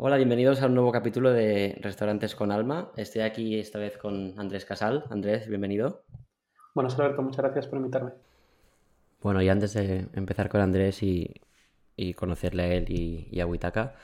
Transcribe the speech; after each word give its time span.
Hola, 0.00 0.16
bienvenidos 0.16 0.62
a 0.62 0.66
un 0.66 0.74
nuevo 0.74 0.92
capítulo 0.92 1.32
de 1.32 1.76
Restaurantes 1.80 2.36
con 2.36 2.52
Alma. 2.52 2.92
Estoy 2.96 3.22
aquí 3.22 3.58
esta 3.58 3.80
vez 3.80 3.98
con 3.98 4.32
Andrés 4.38 4.64
Casal. 4.64 5.02
Andrés, 5.10 5.48
bienvenido. 5.48 6.04
Bueno, 6.72 6.88
Alberto, 6.88 7.20
muchas 7.20 7.42
gracias 7.42 7.66
por 7.66 7.78
invitarme. 7.78 8.12
Bueno, 9.20 9.42
y 9.42 9.48
antes 9.48 9.72
de 9.72 10.06
empezar 10.12 10.48
con 10.50 10.60
Andrés 10.60 11.02
y, 11.02 11.34
conocerle 12.14 12.62
a 12.62 12.66
él 12.74 12.84
y, 12.88 13.40
a 13.40 13.46
Huitaca, 13.46 13.96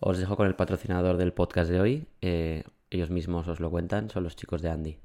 os 0.00 0.16
dejo 0.16 0.36
con 0.38 0.46
el 0.46 0.54
patrocinador 0.54 1.18
del 1.18 1.34
podcast 1.34 1.70
de 1.70 1.80
hoy. 1.82 2.06
Eh, 2.22 2.64
ellos 2.88 3.10
mismos 3.10 3.46
os 3.46 3.60
lo 3.60 3.70
cuentan, 3.70 4.08
son 4.08 4.24
los 4.24 4.36
chicos 4.36 4.62
de 4.62 4.70
Andy. 4.70 4.98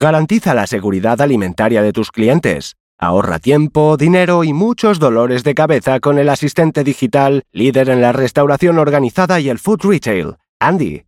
Garantiza 0.00 0.54
la 0.54 0.66
seguridad 0.66 1.20
alimentaria 1.20 1.82
de 1.82 1.92
tus 1.92 2.10
clientes. 2.10 2.76
Ahorra 3.00 3.38
tiempo, 3.38 3.96
dinero 3.96 4.42
y 4.42 4.52
muchos 4.52 4.98
dolores 4.98 5.44
de 5.44 5.54
cabeza 5.54 6.00
con 6.00 6.18
el 6.18 6.28
asistente 6.28 6.82
digital, 6.82 7.44
líder 7.52 7.90
en 7.90 8.00
la 8.00 8.10
restauración 8.10 8.76
organizada 8.76 9.38
y 9.38 9.48
el 9.48 9.60
food 9.60 9.82
retail, 9.84 10.34
Andy. 10.58 11.04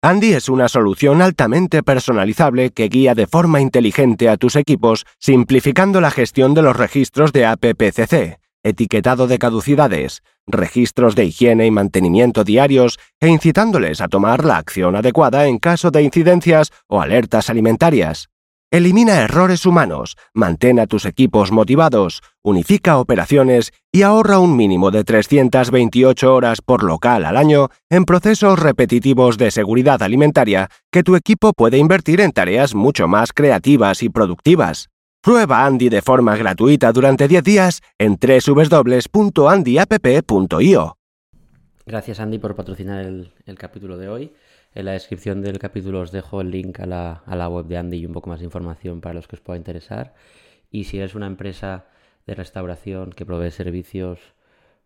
Andy 0.00 0.32
es 0.32 0.48
una 0.48 0.70
solución 0.70 1.20
altamente 1.20 1.82
personalizable 1.82 2.70
que 2.70 2.88
guía 2.88 3.14
de 3.14 3.26
forma 3.26 3.60
inteligente 3.60 4.30
a 4.30 4.38
tus 4.38 4.56
equipos, 4.56 5.04
simplificando 5.18 6.00
la 6.00 6.10
gestión 6.10 6.54
de 6.54 6.62
los 6.62 6.74
registros 6.74 7.34
de 7.34 7.44
APPCC, 7.44 8.38
etiquetado 8.62 9.26
de 9.26 9.38
caducidades, 9.38 10.22
registros 10.46 11.14
de 11.14 11.26
higiene 11.26 11.66
y 11.66 11.70
mantenimiento 11.70 12.42
diarios 12.42 12.98
e 13.20 13.28
incitándoles 13.28 14.00
a 14.00 14.08
tomar 14.08 14.46
la 14.46 14.56
acción 14.56 14.96
adecuada 14.96 15.46
en 15.46 15.58
caso 15.58 15.90
de 15.90 16.00
incidencias 16.00 16.72
o 16.86 17.02
alertas 17.02 17.50
alimentarias. 17.50 18.30
Elimina 18.70 19.22
errores 19.22 19.64
humanos, 19.64 20.18
mantén 20.34 20.76
a 20.76 20.86
tus 20.86 21.06
equipos 21.08 21.48
motivados, 21.52 22.20
unifica 22.44 22.98
operaciones 22.98 23.72
y 23.90 24.02
ahorra 24.02 24.40
un 24.40 24.58
mínimo 24.58 24.90
de 24.90 25.04
328 25.04 26.34
horas 26.34 26.60
por 26.60 26.84
local 26.84 27.24
al 27.24 27.38
año 27.38 27.70
en 27.88 28.04
procesos 28.04 28.58
repetitivos 28.58 29.38
de 29.38 29.50
seguridad 29.52 30.02
alimentaria 30.02 30.68
que 30.92 31.02
tu 31.02 31.16
equipo 31.16 31.54
puede 31.54 31.78
invertir 31.78 32.20
en 32.20 32.32
tareas 32.32 32.74
mucho 32.74 33.08
más 33.08 33.32
creativas 33.32 34.02
y 34.02 34.10
productivas. 34.10 34.90
Prueba 35.22 35.64
Andy 35.64 35.88
de 35.88 36.02
forma 36.02 36.36
gratuita 36.36 36.92
durante 36.92 37.26
10 37.26 37.42
días 37.44 37.80
en 37.96 38.18
www.andyapp.io. 38.20 38.88
Gracias 41.86 42.20
Andy 42.20 42.38
por 42.38 42.54
patrocinar 42.54 43.00
el, 43.00 43.32
el 43.46 43.56
capítulo 43.56 43.96
de 43.96 44.10
hoy. 44.10 44.30
En 44.74 44.84
la 44.84 44.92
descripción 44.92 45.42
del 45.42 45.58
capítulo 45.58 46.00
os 46.00 46.12
dejo 46.12 46.40
el 46.40 46.50
link 46.50 46.80
a 46.80 46.86
la, 46.86 47.48
web 47.48 47.66
de 47.66 47.78
Andy 47.78 47.98
y 47.98 48.06
un 48.06 48.12
poco 48.12 48.28
más 48.30 48.40
de 48.40 48.44
información 48.44 49.00
para 49.00 49.14
los 49.14 49.26
que 49.26 49.36
os 49.36 49.40
pueda 49.40 49.56
interesar. 49.56 50.14
Y 50.70 50.84
si 50.84 50.98
eres 50.98 51.14
una 51.14 51.26
empresa 51.26 51.86
de 52.26 52.34
restauración 52.34 53.10
que 53.10 53.24
provee 53.26 53.50
servicios 53.50 54.20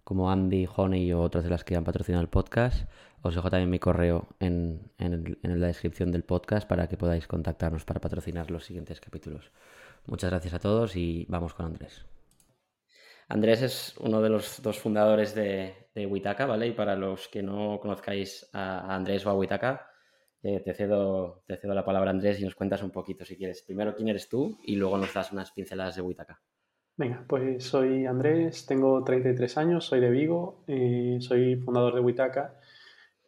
como 0.04 0.30
Andy, 0.30 0.68
Honey 0.74 1.12
o 1.12 1.20
otras 1.20 1.44
de 1.44 1.50
las 1.50 1.64
que 1.64 1.76
han 1.76 1.84
patrocinado 1.84 2.22
el 2.22 2.28
podcast, 2.28 2.88
os 3.22 3.34
dejo 3.34 3.50
también 3.50 3.70
mi 3.70 3.78
correo 3.78 4.28
en, 4.40 4.90
en, 4.98 5.60
la 5.60 5.66
descripción 5.66 6.10
del 6.10 6.24
podcast 6.24 6.68
para 6.68 6.88
que 6.88 6.96
podáis 6.96 7.26
contactarnos 7.26 7.84
para 7.84 8.00
patrocinar 8.00 8.50
los 8.50 8.64
siguientes 8.64 9.00
capítulos. 9.00 9.50
Muchas 10.06 10.30
gracias 10.30 10.54
a 10.54 10.58
todos 10.58 10.96
y 10.96 11.26
vamos 11.28 11.54
con 11.54 11.66
Andrés. 11.66 12.04
Andrés 13.32 13.62
es 13.62 13.94
uno 13.98 14.20
de 14.20 14.28
los 14.28 14.60
dos 14.60 14.78
fundadores 14.78 15.34
de, 15.34 15.88
de 15.94 16.04
Witaka, 16.04 16.44
¿vale? 16.44 16.66
Y 16.66 16.72
para 16.72 16.94
los 16.96 17.28
que 17.28 17.42
no 17.42 17.80
conozcáis 17.80 18.46
a 18.52 18.94
Andrés 18.94 19.24
o 19.24 19.30
a 19.30 19.34
Witaka, 19.34 19.88
eh, 20.42 20.60
te, 20.60 20.74
cedo, 20.74 21.42
te 21.46 21.56
cedo 21.56 21.72
la 21.72 21.82
palabra 21.82 22.10
Andrés 22.10 22.38
y 22.38 22.44
nos 22.44 22.54
cuentas 22.54 22.82
un 22.82 22.90
poquito 22.90 23.24
si 23.24 23.38
quieres. 23.38 23.62
Primero 23.62 23.94
quién 23.94 24.08
eres 24.08 24.28
tú 24.28 24.58
y 24.64 24.76
luego 24.76 24.98
nos 24.98 25.14
das 25.14 25.32
unas 25.32 25.50
pinceladas 25.50 25.96
de 25.96 26.02
Witaka. 26.02 26.42
Venga, 26.94 27.24
pues 27.26 27.64
soy 27.64 28.04
Andrés, 28.04 28.66
tengo 28.66 29.02
33 29.02 29.56
años, 29.56 29.86
soy 29.86 30.00
de 30.00 30.10
Vigo, 30.10 30.62
eh, 30.66 31.16
soy 31.20 31.56
fundador 31.56 31.94
de 31.94 32.00
Witaka. 32.00 32.60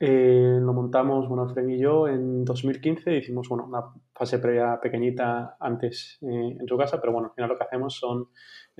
Eh, 0.07 0.59
lo 0.61 0.75
montamos, 0.75 1.27
bueno, 1.31 1.49
Fred 1.49 1.67
y 1.67 1.79
yo 1.79 2.07
en 2.07 2.45
2015, 2.45 3.17
hicimos 3.17 3.49
bueno, 3.49 3.65
una 3.65 3.85
fase 4.15 4.39
previa 4.39 4.79
pequeñita 4.79 5.57
antes 5.59 6.19
en 6.20 6.69
su 6.69 6.77
casa, 6.77 7.01
pero 7.01 7.15
bueno, 7.15 7.29
al 7.29 7.35
final 7.35 7.48
lo 7.48 7.57
que 7.57 7.65
hacemos 7.65 7.97
son 7.97 8.29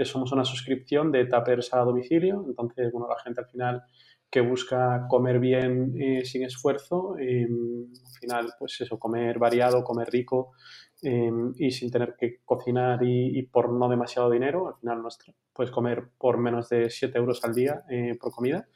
somos 0.05 0.33
una 0.33 0.45
suscripción 0.45 1.11
de 1.11 1.25
tapers 1.25 1.73
a 1.73 1.79
domicilio, 1.79 2.45
entonces, 2.47 2.93
bueno, 2.93 3.09
la 3.09 3.19
gente 3.23 3.41
al 3.41 3.47
final 3.47 3.85
que 4.31 4.43
busca 4.43 5.07
comer 5.09 5.39
bien 5.39 5.95
eh, 5.99 6.27
sin 6.27 6.43
esfuerzo, 6.43 7.17
em, 7.19 7.87
al 8.05 8.21
final, 8.21 8.53
pues 8.59 8.79
eso, 8.83 8.99
comer 8.99 9.39
variado, 9.39 9.83
comer 9.83 10.11
rico 10.11 10.53
em, 11.01 11.55
y 11.57 11.71
sin 11.71 11.91
tener 11.91 12.17
que 12.19 12.41
cocinar 12.45 12.99
y, 13.03 13.43
por 13.45 13.73
no 13.73 13.89
demasiado 13.89 14.31
dinero, 14.31 14.69
al 14.69 14.75
final 14.75 15.01
nuestro, 15.01 15.33
puedes 15.55 15.71
comer 15.73 16.05
por 16.19 16.37
menos 16.37 16.69
de 16.69 16.91
7 16.91 17.17
euros 17.17 17.43
al 17.45 17.55
día 17.55 17.83
eh, 17.89 18.15
por 18.21 18.31
comida, 18.31 18.69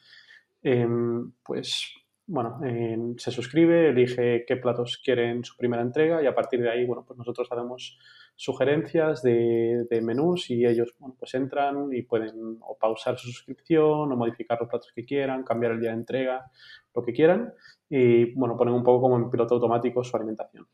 em, 0.63 1.31
pues 1.43 1.93
bueno, 2.29 2.59
se 3.17 3.31
suscribe, 3.31 3.89
elige 3.89 4.45
qué 4.47 4.55
platos 4.55 5.01
quiere 5.03 5.31
en 5.31 5.43
su 5.43 5.57
primera 5.57 5.81
entrega 5.81 6.21
y 6.21 6.27
a 6.27 6.35
partir 6.35 6.61
de 6.61 6.69
ahí, 6.69 6.85
bueno, 6.85 7.03
pues 7.05 7.17
nosotros 7.17 7.47
hacemos 7.51 7.97
sugerencias 8.35 9.23
de, 9.23 9.99
menús 10.03 10.49
y 10.51 10.65
ellos 10.65 10.95
pues 11.17 11.33
entran 11.33 11.89
y 11.91 12.03
pueden 12.03 12.57
o 12.61 12.77
pausar 12.77 13.17
su 13.17 13.31
suscripción 13.31 14.11
o 14.11 14.15
modificar 14.15 14.59
los 14.59 14.69
platos 14.69 14.91
que 14.93 15.03
quieran, 15.03 15.43
cambiar 15.43 15.73
el 15.73 15.79
día 15.79 15.89
de 15.89 15.97
entrega, 15.97 16.51
lo 16.93 17.03
que 17.03 17.13
quieran 17.13 17.53
y 17.89 18.33
bueno, 18.35 18.55
ponen 18.55 18.75
un 18.75 18.83
poco 18.83 19.01
como 19.01 19.17
en 19.17 19.29
piloto 19.31 19.55
automático 19.55 20.03
su 20.03 20.15
alimentación. 20.15 20.67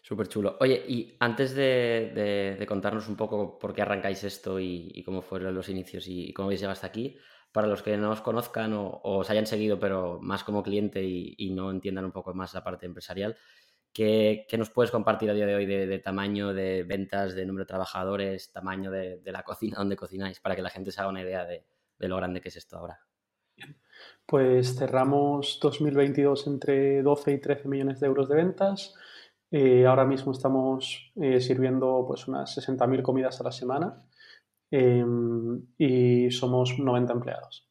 Súper 0.00 0.28
chulo. 0.28 0.58
Oye, 0.60 0.84
y 0.86 1.16
antes 1.18 1.54
de, 1.54 2.62
contarnos 2.68 3.08
un 3.08 3.16
poco 3.16 3.58
por 3.58 3.74
qué 3.74 3.82
arrancáis 3.82 4.22
esto 4.22 4.60
y, 4.60 5.02
cómo 5.04 5.22
fueron 5.22 5.54
los 5.54 5.68
inicios 5.68 6.06
y, 6.06 6.32
cómo 6.32 6.46
habéis 6.46 6.60
llegado 6.60 6.74
hasta 6.74 6.86
aquí, 6.86 7.16
para 7.54 7.68
los 7.68 7.82
que 7.82 7.96
no 7.96 8.10
os 8.10 8.20
conozcan 8.20 8.74
o, 8.74 9.00
os 9.02 9.30
hayan 9.30 9.46
seguido, 9.46 9.78
pero 9.78 10.18
más 10.20 10.44
como 10.44 10.62
cliente 10.62 11.02
y, 11.02 11.34
y, 11.38 11.52
no 11.52 11.70
entiendan 11.70 12.04
un 12.04 12.12
poco 12.12 12.34
más 12.34 12.52
la 12.52 12.64
parte 12.64 12.84
empresarial, 12.84 13.36
¿Qué, 13.94 14.44
nos 14.58 14.70
puedes 14.70 14.90
compartir 14.90 15.30
a 15.30 15.34
día 15.34 15.46
de 15.46 15.54
hoy 15.54 15.66
de, 15.66 15.98
tamaño 16.00 16.52
de 16.52 16.82
ventas, 16.82 17.36
de 17.36 17.46
número 17.46 17.62
de 17.62 17.68
trabajadores, 17.68 18.50
tamaño 18.50 18.90
de, 18.90 19.20
la 19.26 19.44
cocina 19.44 19.76
donde 19.78 19.94
cocináis, 19.94 20.40
para 20.40 20.56
que 20.56 20.62
la 20.62 20.70
gente 20.70 20.90
se 20.90 21.00
haga 21.00 21.10
una 21.10 21.22
idea 21.22 21.44
de, 21.44 21.64
lo 22.00 22.16
grande 22.16 22.40
que 22.40 22.48
es 22.48 22.56
esto 22.56 22.76
ahora? 22.76 22.98
Pues 24.26 24.74
cerramos 24.76 25.60
2022 25.62 26.48
entre 26.48 27.02
12 27.02 27.32
y 27.34 27.40
13 27.40 27.68
millones 27.68 28.00
de 28.00 28.08
euros 28.08 28.28
de 28.28 28.34
ventas. 28.34 28.94
Eh, 29.52 29.86
ahora 29.86 30.04
mismo 30.04 30.32
estamos 30.32 31.12
eh, 31.14 31.40
sirviendo 31.40 32.04
pues 32.04 32.26
unas 32.26 32.58
60.000 32.58 33.00
comidas 33.02 33.40
a 33.40 33.44
la 33.44 33.52
semana 33.52 34.02
em, 34.70 35.62
y 35.78 36.30
somos 36.30 36.78
90 36.78 37.12
empleados. 37.12 37.68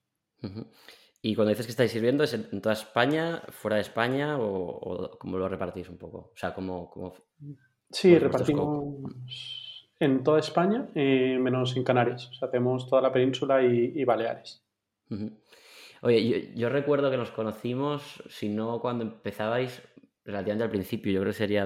Y 1.21 1.35
cuando 1.35 1.49
dices 1.49 1.65
que 1.65 1.71
estáis 1.71 1.91
sirviendo, 1.91 2.23
¿es 2.23 2.33
en 2.33 2.61
toda 2.61 2.73
España, 2.73 3.43
fuera 3.49 3.75
de 3.75 3.81
España 3.81 4.37
o, 4.39 5.17
cómo 5.17 5.37
lo 5.37 5.47
repartís 5.47 5.87
un 5.89 5.97
poco? 5.97 6.31
O 6.33 6.37
sea, 6.37 6.53
¿cómo...? 6.53 7.13
sí, 7.89 8.17
repartimos 8.19 9.87
en 9.99 10.23
toda 10.23 10.39
España, 10.39 10.89
eh, 10.95 11.37
menos 11.39 11.75
en 11.77 11.83
Canarias. 11.83 12.29
O 12.29 12.33
sea, 12.33 12.49
hacemos 12.49 12.89
toda 12.89 13.01
la 13.01 13.11
península 13.11 13.63
y, 13.63 14.03
Baleares. 14.03 14.65
Oye, 16.01 16.51
yo, 16.55 16.69
recuerdo 16.69 17.09
que 17.09 17.17
nos 17.17 17.31
conocimos, 17.31 18.21
si 18.27 18.49
no 18.49 18.79
cuando 18.81 19.05
empezabais, 19.05 19.81
relativamente 20.25 20.65
al 20.65 20.71
principio, 20.71 21.13
yo 21.13 21.21
creo 21.21 21.31
que 21.31 21.37
sería 21.37 21.63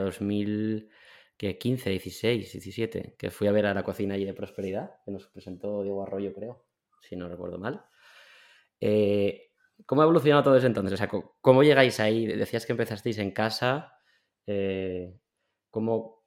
2015, 1.40 1.90
16, 1.92 2.52
17, 2.52 3.16
que 3.18 3.32
fui 3.32 3.48
a 3.48 3.52
ver 3.52 3.68
a 3.68 3.74
la 3.74 3.84
cocina 3.84 4.16
allí 4.16 4.26
de 4.26 4.34
Prosperidad, 4.34 4.92
que 5.06 5.12
nos 5.12 5.28
presentó 5.28 5.84
Diego 5.84 6.02
Arroyo, 6.02 6.34
creo, 6.34 6.66
si 7.02 7.16
no 7.16 7.30
recuerdo 7.30 7.60
mal. 7.60 7.86
Eh, 8.82 9.52
¿Cómo 9.86 10.02
ha 10.02 10.06
evolucionado 10.06 10.44
todo 10.44 10.56
desde 10.56 10.68
entonces? 10.68 10.94
O 10.94 10.98
sea, 10.98 11.10
¿cómo 11.42 11.64
llegáis 11.64 12.00
ahí? 12.00 12.26
Decías 12.26 12.66
que 12.66 12.74
empezasteis 12.74 13.20
en 13.20 13.32
casa. 13.32 13.94
Eh, 14.48 15.16
¿cómo, 15.70 16.24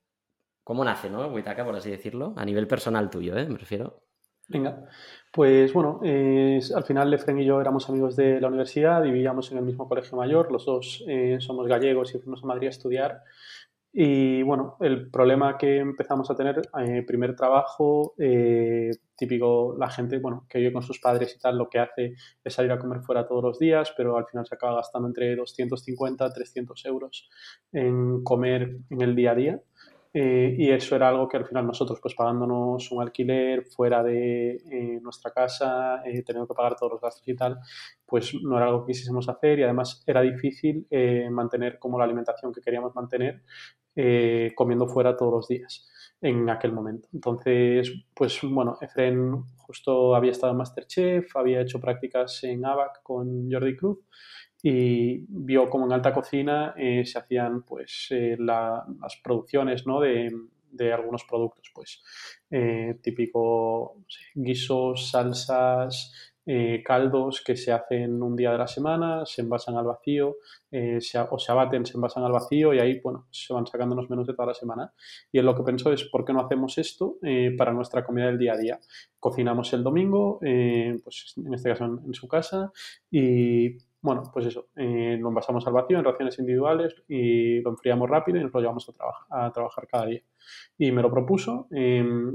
¿cómo, 0.62 0.84
nace, 0.84 1.10
no? 1.10 1.26
Huitaca, 1.26 1.64
por 1.64 1.74
así 1.74 1.90
decirlo, 1.90 2.32
a 2.36 2.44
nivel 2.44 2.68
personal 2.68 3.10
tuyo, 3.10 3.36
¿eh? 3.36 3.46
Me 3.48 3.58
refiero. 3.58 4.04
Venga, 4.46 4.84
pues 5.32 5.72
bueno, 5.72 6.00
al 6.02 6.84
final 6.84 7.08
Lefren 7.08 7.38
y 7.38 7.44
yo 7.44 7.60
éramos 7.60 7.88
amigos 7.88 8.16
de 8.16 8.40
la 8.40 8.48
universidad 8.48 9.00
vivíamos 9.00 9.52
en 9.52 9.58
el 9.58 9.64
mismo 9.64 9.88
colegio 9.88 10.18
mayor, 10.18 10.50
los 10.50 10.66
dos 10.66 11.04
eh, 11.06 11.36
somos 11.38 11.68
gallegos 11.68 12.12
y 12.16 12.18
fuimos 12.18 12.42
a 12.42 12.46
Madrid 12.46 12.66
a 12.66 12.70
estudiar 12.70 13.22
y 13.92 14.42
bueno, 14.42 14.76
el 14.80 15.10
problema 15.10 15.58
que 15.58 15.78
empezamos 15.78 16.30
a 16.30 16.36
tener, 16.36 16.62
eh, 16.78 17.02
primer 17.04 17.34
trabajo, 17.34 18.14
eh, 18.18 18.90
típico, 19.16 19.76
la 19.78 19.90
gente, 19.90 20.18
bueno, 20.18 20.46
que 20.48 20.58
vive 20.58 20.72
con 20.72 20.82
sus 20.82 21.00
padres 21.00 21.34
y 21.36 21.40
tal, 21.40 21.58
lo 21.58 21.68
que 21.68 21.80
hace 21.80 22.14
es 22.44 22.54
salir 22.54 22.70
a 22.70 22.78
comer 22.78 23.00
fuera 23.00 23.26
todos 23.26 23.42
los 23.42 23.58
días, 23.58 23.92
pero 23.96 24.16
al 24.16 24.26
final 24.26 24.46
se 24.46 24.54
acaba 24.54 24.76
gastando 24.76 25.08
entre 25.08 25.34
250 25.34 26.32
300 26.32 26.84
euros 26.86 27.28
en 27.72 28.22
comer 28.22 28.76
en 28.90 29.02
el 29.02 29.16
día 29.16 29.32
a 29.32 29.34
día. 29.34 29.60
Eh, 30.12 30.56
y 30.58 30.70
eso 30.70 30.96
era 30.96 31.08
algo 31.08 31.28
que 31.28 31.36
al 31.36 31.46
final 31.46 31.66
nosotros, 31.66 32.00
pues 32.02 32.14
pagándonos 32.14 32.90
un 32.90 33.00
alquiler 33.00 33.64
fuera 33.64 34.02
de 34.02 34.56
eh, 34.56 35.00
nuestra 35.00 35.30
casa, 35.30 36.02
eh, 36.04 36.22
teniendo 36.22 36.48
que 36.48 36.54
pagar 36.54 36.76
todos 36.76 36.92
los 36.92 37.00
gastos 37.00 37.26
y 37.28 37.36
tal, 37.36 37.58
pues 38.04 38.34
no 38.42 38.56
era 38.56 38.66
algo 38.66 38.84
que 38.84 38.92
quisiésemos 38.92 39.28
hacer 39.28 39.60
y 39.60 39.62
además 39.62 40.02
era 40.06 40.20
difícil 40.22 40.86
mantener 41.30 41.78
como 41.78 41.98
la 41.98 42.04
alimentación 42.04 42.52
que 42.52 42.60
queríamos 42.60 42.94
mantener 42.94 43.42
comiendo 44.56 44.88
fuera 44.88 45.16
todos 45.16 45.32
los 45.32 45.48
días. 45.48 45.86
en 46.22 46.50
aquel 46.50 46.72
momento. 46.72 47.08
Entonces, 47.14 47.92
pues 48.14 48.40
bueno, 48.42 48.76
Efren 48.80 49.42
justo 49.58 50.14
había 50.14 50.32
estado 50.32 50.52
en 50.52 50.58
Masterchef, 50.58 51.34
había 51.36 51.62
hecho 51.62 51.80
prácticas 51.80 52.44
en 52.44 52.64
ABAC 52.64 53.02
con 53.02 53.50
Jordi 53.50 53.76
Cruz 53.76 53.98
y 54.62 55.24
vio 55.28 55.70
como 55.70 55.86
en 55.86 55.92
alta 55.92 56.12
cocina 56.12 56.74
eh, 56.76 57.04
se 57.04 57.18
hacían 57.18 57.62
pues 57.62 58.08
eh, 58.10 58.36
las 58.38 59.16
producciones 59.22 59.86
¿no? 59.86 60.00
de, 60.00 60.30
de, 60.70 60.92
algunos 60.92 61.24
productos, 61.24 61.70
pues 61.74 62.02
eh, 62.50 62.98
típico 63.02 64.04
guisos, 64.34 65.10
salsas, 65.10 66.12
caldos 66.84 67.44
que 67.46 67.54
se 67.54 67.70
hacen 67.70 68.20
un 68.20 68.34
día 68.34 68.50
de 68.50 68.58
la 68.58 68.66
semana, 68.66 69.24
se 69.24 69.40
envasan 69.40 69.76
al 69.76 69.84
vacío, 69.84 70.38
o 71.30 71.38
se 71.38 71.52
abaten, 71.52 71.86
se 71.86 71.96
envasan 71.96 72.24
al 72.24 72.32
vacío 72.32 72.74
y 72.74 72.80
ahí, 72.80 72.98
bueno, 72.98 73.28
se 73.30 73.52
van 73.54 73.68
sacando 73.68 73.94
los 73.94 74.10
menús 74.10 74.26
de 74.26 74.34
toda 74.34 74.46
la 74.46 74.54
semana. 74.54 74.92
Y 75.30 75.38
en 75.38 75.46
lo 75.46 75.54
que 75.54 75.62
pensó 75.62 75.92
es, 75.92 76.02
¿por 76.06 76.24
qué 76.24 76.32
no 76.32 76.40
hacemos 76.40 76.76
esto 76.78 77.18
para 77.56 77.72
nuestra 77.72 78.04
comida 78.04 78.26
del 78.26 78.38
día 78.38 78.54
a 78.54 78.56
día? 78.56 78.80
Cocinamos 79.20 79.72
el 79.74 79.84
domingo, 79.84 80.40
pues 80.40 81.34
en 81.36 81.54
este 81.54 81.68
caso 81.68 81.84
en, 81.84 82.14
su 82.14 82.26
casa, 82.26 82.72
y 83.12 83.76
bueno, 84.02 84.22
pues 84.32 84.46
eso, 84.46 84.68
lo 84.74 85.28
envasamos 85.28 85.66
al 85.66 85.72
vacío 85.72 85.98
en 85.98 86.04
raciones 86.04 86.38
individuales 86.38 86.94
y 87.08 87.60
lo 87.60 87.70
enfriamos 87.70 88.08
rápido 88.08 88.38
y 88.38 88.42
nos 88.42 88.52
lo 88.52 88.60
llevamos 88.60 88.90
a, 89.28 89.46
a 89.46 89.52
trabajar 89.52 89.86
cada 89.86 90.06
día. 90.06 90.22
Y 90.78 90.92
me 90.92 91.02
lo 91.02 91.10
propuso 91.10 91.68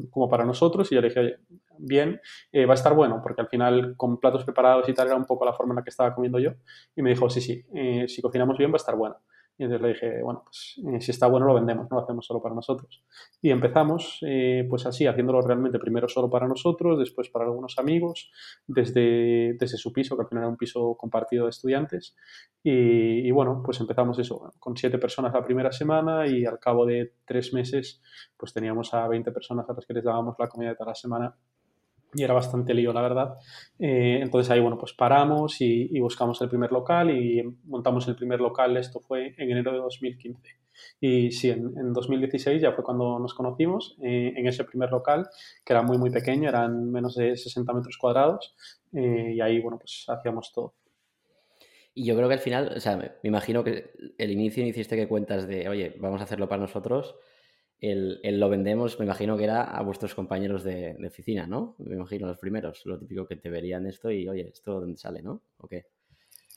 como 0.09 0.29
para 0.29 0.45
nosotros 0.45 0.91
y 0.91 0.95
yo 0.95 1.01
le 1.01 1.09
dije, 1.09 1.39
bien, 1.77 2.21
eh, 2.51 2.65
va 2.65 2.73
a 2.73 2.75
estar 2.75 2.93
bueno, 2.93 3.19
porque 3.21 3.41
al 3.41 3.47
final 3.47 3.95
con 3.97 4.19
platos 4.19 4.43
preparados 4.43 4.87
y 4.89 4.93
tal 4.93 5.07
era 5.07 5.15
un 5.15 5.25
poco 5.25 5.45
la 5.45 5.53
forma 5.53 5.73
en 5.73 5.77
la 5.77 5.83
que 5.83 5.89
estaba 5.89 6.13
comiendo 6.13 6.39
yo. 6.39 6.51
Y 6.95 7.01
me 7.01 7.09
dijo, 7.09 7.29
sí, 7.29 7.41
sí, 7.41 7.63
eh, 7.73 8.07
si 8.07 8.21
cocinamos 8.21 8.57
bien 8.57 8.71
va 8.71 8.75
a 8.75 8.77
estar 8.77 8.95
bueno. 8.95 9.17
Y 9.57 9.63
entonces 9.63 9.81
le 9.81 9.93
dije, 9.93 10.21
bueno, 10.21 10.43
pues 10.43 10.81
eh, 10.85 11.01
si 11.01 11.11
está 11.11 11.27
bueno 11.27 11.45
lo 11.45 11.53
vendemos, 11.53 11.87
no 11.89 11.97
lo 11.97 12.03
hacemos 12.03 12.25
solo 12.25 12.41
para 12.41 12.55
nosotros. 12.55 13.03
Y 13.41 13.51
empezamos, 13.51 14.19
pues 14.69 14.85
así, 14.85 15.07
haciéndolo 15.07 15.41
realmente 15.41 15.79
primero 15.79 16.07
solo 16.09 16.29
para 16.29 16.47
nosotros, 16.47 16.99
después 16.99 17.29
para 17.29 17.45
algunos 17.45 17.77
amigos, 17.77 18.31
desde, 18.67 19.55
desde 19.57 19.77
su 19.77 19.93
piso, 19.93 20.15
que 20.15 20.23
al 20.23 20.27
final 20.27 20.43
era 20.43 20.49
un 20.49 20.57
piso 20.57 20.95
compartido 20.97 21.45
de 21.45 21.51
estudiantes. 21.51 22.15
Y, 22.63 23.27
y 23.27 23.31
bueno, 23.31 23.61
pues 23.63 23.79
empezamos 23.79 24.19
eso, 24.19 24.51
con 24.59 24.75
siete 24.75 24.97
personas 24.97 25.33
la 25.33 25.43
primera 25.43 25.71
semana 25.71 26.27
y 26.27 26.45
al 26.45 26.59
cabo 26.59 26.85
de 26.85 27.13
tres 27.25 27.53
meses, 27.53 28.01
pues 28.37 28.53
teníamos 28.53 28.93
a 28.93 29.07
20 29.07 29.31
personas 29.31 29.69
a 29.69 29.73
las 29.73 29.85
que 29.85 29.93
les 29.93 30.03
dábamos 30.03 30.35
la 30.37 30.47
comida 30.47 30.69
de 30.69 30.75
toda 30.75 30.91
la 30.91 30.95
semana 30.95 31.35
y 32.13 32.23
era 32.23 32.33
bastante 32.33 32.73
lío, 32.73 32.93
la 32.93 33.01
verdad. 33.01 33.37
Eh, 33.79 34.19
entonces 34.21 34.49
ahí, 34.51 34.59
bueno, 34.59 34.77
pues 34.77 34.93
paramos 34.93 35.59
y, 35.61 35.99
buscamos 35.99 36.41
el 36.41 36.49
primer 36.49 36.71
local 36.71 37.11
y 37.11 37.43
montamos 37.65 38.07
el 38.07 38.15
primer 38.15 38.39
local, 38.39 38.77
esto 38.77 38.99
fue 38.99 39.33
en 39.37 39.51
enero 39.51 39.71
de 39.71 39.79
2015. 39.79 40.41
Y 40.99 41.31
sí, 41.31 41.49
en, 41.49 41.93
2016 41.93 42.61
ya 42.61 42.73
fue 42.73 42.83
cuando 42.83 43.19
nos 43.19 43.33
conocimos 43.33 43.97
eh, 44.01 44.33
en 44.35 44.47
ese 44.47 44.63
primer 44.63 44.91
local, 44.91 45.27
que 45.63 45.73
era 45.73 45.81
muy, 45.81 45.97
muy 45.97 46.09
pequeño, 46.09 46.49
eran 46.49 46.91
menos 46.91 47.15
de 47.15 47.35
60 47.35 47.73
metros 47.73 47.97
cuadrados, 47.97 48.55
eh, 48.93 49.33
y 49.35 49.41
ahí, 49.41 49.59
bueno, 49.61 49.77
pues 49.77 50.05
hacíamos 50.07 50.51
todo. 50.53 50.73
Y 51.93 52.05
yo 52.05 52.15
creo 52.15 52.27
que 52.27 52.33
al 52.33 52.41
final, 52.41 52.73
o 52.75 52.79
sea, 52.81 52.97
me 52.97 53.11
imagino 53.23 53.63
que 53.63 53.93
el 54.17 54.31
inicio 54.31 54.65
hiciste 54.65 54.97
que 54.97 55.07
cuentas 55.07 55.47
de, 55.47 55.69
oye, 55.69 55.95
vamos 55.97 56.19
a 56.19 56.25
hacerlo 56.25 56.49
para 56.49 56.61
nosotros, 56.61 57.15
el, 57.81 58.39
lo 58.39 58.49
vendemos, 58.49 58.97
me 58.99 59.05
imagino 59.05 59.37
que 59.37 59.43
era 59.43 59.63
a 59.63 59.81
vuestros 59.81 60.15
compañeros 60.15 60.63
de, 60.63 60.97
oficina, 61.05 61.45
¿no? 61.45 61.75
Me 61.79 61.95
imagino 61.95 62.27
los 62.27 62.37
primeros, 62.37 62.85
lo 62.85 62.97
típico 62.97 63.27
que 63.27 63.35
te 63.35 63.49
verían 63.49 63.85
esto 63.85 64.09
y, 64.11 64.27
oye, 64.27 64.49
¿esto 64.49 64.79
dónde 64.79 64.97
sale, 64.97 65.21
no? 65.21 65.41
¿O 65.57 65.67
qué? 65.67 65.85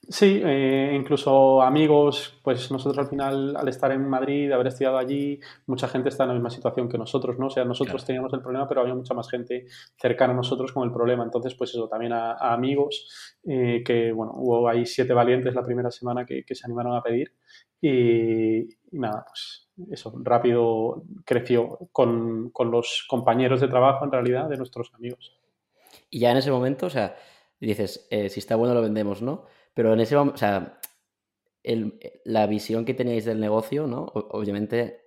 Sí, 0.08 0.40
eh, 0.44 0.92
incluso 0.94 1.60
amigos, 1.60 2.38
pues 2.42 2.70
nosotros 2.70 2.98
al 2.98 3.08
final, 3.08 3.56
al 3.56 3.68
estar 3.68 3.90
en 3.90 4.08
Madrid, 4.08 4.50
haber 4.52 4.68
estudiado 4.68 4.96
allí, 4.96 5.40
mucha 5.66 5.88
gente 5.88 6.08
está 6.08 6.22
en 6.22 6.28
la 6.28 6.34
misma 6.34 6.50
situación 6.50 6.88
que 6.88 6.96
nosotros, 6.96 7.36
¿no? 7.38 7.46
O 7.46 7.50
sea, 7.50 7.64
nosotros 7.64 8.04
teníamos 8.04 8.32
el 8.32 8.40
problema, 8.40 8.68
pero 8.68 8.80
había 8.80 8.94
mucha 8.94 9.12
más 9.12 9.28
gente 9.28 9.66
cercana 9.96 10.32
a 10.32 10.36
nosotros 10.36 10.72
con 10.72 10.84
el 10.84 10.94
problema. 10.94 11.24
Entonces, 11.24 11.54
pues 11.56 11.70
eso, 11.70 11.88
también 11.88 12.12
a, 12.12 12.34
amigos, 12.54 13.36
eh, 13.44 13.82
que, 13.84 14.12
bueno, 14.12 14.32
hubo 14.36 14.68
ahí 14.68 14.86
siete 14.86 15.12
valientes 15.12 15.54
la 15.54 15.64
primera 15.64 15.90
semana 15.90 16.24
que, 16.24 16.44
se 16.48 16.64
animaron 16.64 16.96
a 16.96 17.02
pedir. 17.02 17.34
y 17.82 18.68
nada, 18.92 19.24
pues 19.26 19.67
eso, 19.90 20.12
rápido 20.22 21.04
creció 21.24 21.88
con, 21.92 22.52
los 22.70 23.04
compañeros 23.08 23.60
de 23.60 23.68
trabajo, 23.68 24.04
en 24.04 24.12
realidad, 24.12 24.48
de 24.48 24.56
nuestros 24.56 24.92
amigos. 24.94 25.38
Y 26.10 26.20
ya 26.20 26.30
en 26.30 26.38
ese 26.38 26.50
momento, 26.50 26.86
o 26.86 26.90
sea, 26.90 27.16
dices, 27.60 28.06
eh, 28.10 28.28
si 28.28 28.40
está 28.40 28.56
bueno 28.56 28.74
lo 28.74 28.82
vendemos, 28.82 29.22
¿no? 29.22 29.44
Pero 29.74 29.92
en 29.92 30.00
ese 30.00 30.16
momento, 30.16 30.34
o 30.34 30.38
sea, 30.38 30.80
la 32.24 32.46
visión 32.46 32.84
que 32.84 32.94
teníais 32.94 33.24
del 33.24 33.40
negocio, 33.40 33.86
¿no? 33.86 34.06
obviamente, 34.14 35.02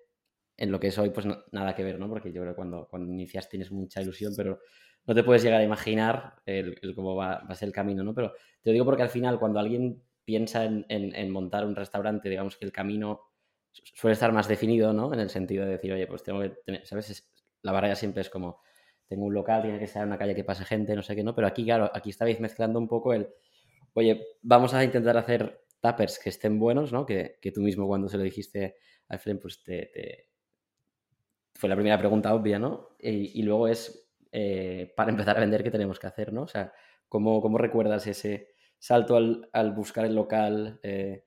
en 0.57 0.71
lo 0.71 0.79
que 0.79 0.87
es 0.87 0.97
hoy, 0.97 1.09
pues 1.09 1.25
nada 1.51 1.75
que 1.75 1.83
ver, 1.83 1.99
¿no? 1.99 2.07
Porque 2.07 2.31
yo 2.31 2.41
creo 2.41 2.53
que 2.53 2.57
cuando, 2.57 2.87
cuando 2.87 3.11
inicias 3.11 3.49
tienes 3.49 3.71
mucha 3.71 4.01
ilusión, 4.01 4.33
pero 4.37 4.59
no 5.07 5.15
te 5.15 5.23
puedes 5.23 5.41
llegar 5.43 5.61
a 5.61 5.63
imaginar 5.63 6.35
el, 6.45 6.77
cómo 6.93 7.15
va, 7.15 7.33
a 7.33 7.55
ser 7.55 7.69
el 7.69 7.73
camino, 7.73 8.03
¿no? 8.03 8.13
Pero 8.13 8.33
te 8.61 8.69
lo 8.69 8.73
digo 8.73 8.85
porque 8.85 9.01
al 9.01 9.09
final, 9.09 9.39
cuando 9.39 9.59
alguien 9.59 10.03
piensa 10.23 10.63
en 10.65 11.31
montar 11.31 11.65
un 11.65 11.75
restaurante, 11.75 12.29
digamos 12.29 12.57
que 12.57 12.65
el 12.65 12.71
camino 12.71 13.30
suele 13.71 14.13
estar 14.13 14.31
más 14.31 14.47
definido, 14.47 14.93
¿no? 14.93 15.13
En 15.13 15.19
el 15.19 15.29
sentido 15.29 15.65
de 15.65 15.71
decir, 15.71 15.93
oye, 15.93 16.07
pues 16.07 16.23
tengo 16.23 16.41
que 16.41 16.49
tener, 16.49 16.85
¿sabes? 16.85 17.27
la 17.63 17.71
barrera 17.71 17.95
siempre 17.95 18.21
es 18.21 18.29
como, 18.29 18.61
tengo 19.07 19.25
un 19.25 19.33
local, 19.33 19.61
tiene 19.61 19.79
que 19.79 19.87
ser 19.87 20.05
una 20.05 20.17
calle 20.17 20.35
que 20.35 20.43
pase 20.43 20.65
gente, 20.65 20.95
no 20.95 21.03
sé 21.03 21.15
qué, 21.15 21.23
¿no? 21.23 21.35
Pero 21.35 21.47
aquí, 21.47 21.63
claro, 21.63 21.91
aquí 21.93 22.09
estabais 22.09 22.39
mezclando 22.39 22.79
un 22.79 22.87
poco 22.87 23.13
el, 23.13 23.29
oye, 23.93 24.25
vamos 24.41 24.73
a 24.73 24.83
intentar 24.83 25.17
hacer 25.17 25.65
tappers 25.79 26.19
que 26.19 26.29
estén 26.29 26.59
buenos, 26.59 26.91
¿no? 26.91 27.05
Que, 27.05 27.37
tú 27.53 27.61
mismo 27.61 27.87
cuando 27.87 28.07
se 28.07 28.17
lo 28.17 28.23
dijiste 28.23 28.77
a 29.09 29.15
Efren, 29.15 29.39
pues 29.39 29.63
te, 29.63 30.29
Fue 31.53 31.69
la 31.69 31.75
primera 31.75 31.97
pregunta 31.97 32.33
obvia, 32.33 32.57
¿no? 32.57 32.95
Y, 32.99 33.41
luego 33.43 33.67
es, 33.67 34.09
eh, 34.31 34.93
para 34.95 35.11
empezar 35.11 35.37
a 35.37 35.41
vender, 35.41 35.63
¿qué 35.63 35.71
tenemos 35.71 35.99
que 35.99 36.07
hacer, 36.07 36.31
¿no? 36.33 36.43
O 36.43 36.47
sea, 36.47 36.73
¿cómo, 37.07 37.41
cómo 37.41 37.57
recuerdas 37.57 38.07
ese 38.07 38.53
salto 38.79 39.15
al, 39.17 39.49
al 39.53 39.73
buscar 39.73 40.05
el 40.05 40.15
local? 40.15 40.79
Eh, 40.83 41.25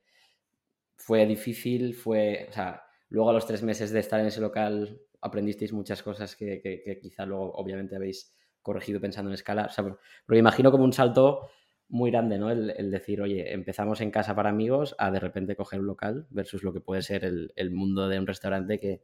fue 0.97 1.27
difícil, 1.27 1.95
fue, 1.95 2.47
o 2.49 2.53
sea, 2.53 2.83
luego 3.09 3.31
a 3.31 3.33
los 3.33 3.47
tres 3.47 3.63
meses 3.63 3.91
de 3.91 4.01
estar 4.01 4.21
en 4.21 4.27
ese 4.27 4.41
local 4.41 5.01
aprendisteis 5.21 5.73
muchas 5.73 6.03
cosas 6.03 6.37
que, 6.37 6.61
que, 6.61 6.99
quizá 7.01 7.25
luego 7.25 7.53
obviamente 7.55 7.97
habéis 7.97 8.37
corregido 8.61 9.01
pensando 9.01 9.31
en 9.31 9.35
escala. 9.35 9.67
O 9.67 9.71
sea, 9.71 9.85
pero 10.27 10.39
imagino 10.39 10.71
como 10.71 10.85
un 10.85 10.93
salto 10.93 11.49
muy 11.89 12.11
grande, 12.11 12.39
¿no? 12.39 12.51
El, 12.51 12.91
decir, 12.91 13.23
oye, 13.23 13.53
empezamos 13.53 14.01
en 14.01 14.11
casa 14.11 14.35
para 14.35 14.51
amigos 14.51 14.95
a 14.99 15.11
de 15.11 15.21
repente 15.21 15.57
coger 15.57 15.81
un 15.81 15.87
local 15.87 16.27
versus 16.31 16.63
lo 16.63 16.73
que 16.73 16.81
puede 16.81 17.03
ser 17.03 17.25
el, 17.25 17.53
el 17.57 17.71
mundo 17.71 18.09
de 18.09 18.19
un 18.19 18.27
restaurante 18.27 18.79
que, 18.79 19.03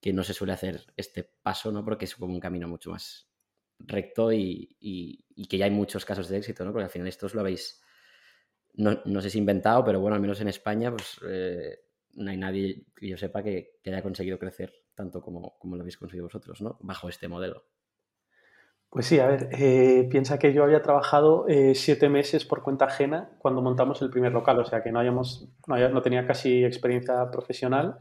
que, 0.00 0.12
no 0.12 0.22
se 0.22 0.34
suele 0.34 0.52
hacer 0.52 0.86
este 0.96 1.24
paso, 1.24 1.72
¿no? 1.72 1.84
Porque 1.84 2.04
es 2.04 2.14
como 2.14 2.32
un 2.32 2.40
camino 2.40 2.68
mucho 2.68 2.90
más 2.90 3.28
recto 3.78 4.32
y, 4.32 4.76
y, 4.80 5.46
que 5.46 5.58
ya 5.58 5.64
hay 5.64 5.70
muchos 5.70 6.04
casos 6.04 6.28
de 6.28 6.38
éxito, 6.38 6.64
¿no? 6.64 6.72
Porque 6.72 6.84
al 6.84 6.90
final 6.90 7.08
esto 7.08 7.26
lo 7.32 7.40
habéis 7.40 7.82
no, 8.74 9.20
sé 9.20 9.30
si 9.30 9.38
inventado, 9.38 9.84
pero 9.84 10.00
bueno, 10.00 10.14
al 10.14 10.20
menos 10.20 10.40
en 10.40 10.48
España, 10.48 10.90
pues 10.90 11.20
eh, 11.28 11.80
no 12.14 12.30
hay 12.30 12.36
nadie 12.36 12.84
que 12.96 13.08
yo 13.08 13.16
sepa 13.16 13.42
que, 13.42 13.78
haya 13.86 14.02
conseguido 14.02 14.38
crecer 14.38 14.72
tanto 14.94 15.20
como, 15.20 15.58
como, 15.58 15.76
lo 15.76 15.82
habéis 15.82 15.96
conseguido 15.96 16.26
vosotros, 16.26 16.60
¿no? 16.60 16.78
Bajo 16.80 17.08
este 17.08 17.28
modelo. 17.28 17.64
Pues 18.90 19.06
sí, 19.06 19.20
a 19.20 19.28
ver, 19.28 19.48
eh, 19.52 20.08
piensa 20.10 20.38
que 20.38 20.52
yo 20.52 20.64
había 20.64 20.82
trabajado 20.82 21.46
eh, 21.46 21.76
siete 21.76 22.08
meses 22.08 22.44
por 22.44 22.62
cuenta 22.62 22.86
ajena 22.86 23.30
cuando 23.38 23.62
montamos 23.62 24.02
el 24.02 24.10
primer 24.10 24.32
local, 24.32 24.58
o 24.58 24.64
sea 24.64 24.82
que 24.82 24.90
no, 24.90 24.98
hayamos, 24.98 25.48
no, 25.68 26.02
tenía 26.02 26.26
casi 26.26 26.64
experiencia 26.64 27.30
profesional. 27.30 27.98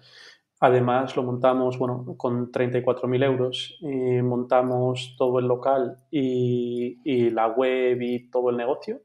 Además, 0.60 1.16
lo 1.16 1.24
montamos 1.24 1.78
bueno, 1.78 2.16
con 2.18 2.52
34.000 2.52 3.24
euros. 3.24 3.80
montamos 4.24 5.16
todo 5.18 5.40
el 5.40 5.46
local 5.46 6.00
y, 6.12 7.30
la 7.30 7.48
web 7.48 8.02
y 8.02 8.30
todo 8.30 8.50
el 8.50 8.58
negocio. 8.58 9.02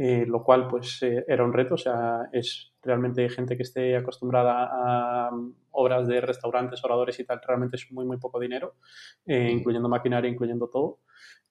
Eh, 0.00 0.24
lo 0.28 0.44
cual 0.44 0.68
pues 0.68 1.02
eh, 1.02 1.24
era 1.26 1.42
un 1.42 1.52
reto, 1.52 1.74
o 1.74 1.76
sea, 1.76 2.28
es 2.32 2.72
realmente 2.80 3.28
gente 3.30 3.56
que 3.56 3.64
esté 3.64 3.96
acostumbrada 3.96 4.70
a 4.70 5.34
um, 5.34 5.52
obras 5.72 6.06
de 6.06 6.20
restaurantes, 6.20 6.84
oradores 6.84 7.18
y 7.18 7.24
tal, 7.24 7.40
realmente 7.44 7.74
es 7.74 7.90
muy, 7.90 8.06
muy 8.06 8.16
poco 8.16 8.38
dinero, 8.38 8.76
eh, 9.26 9.50
incluyendo 9.50 9.88
maquinaria, 9.88 10.30
incluyendo 10.30 10.68
todo. 10.68 11.00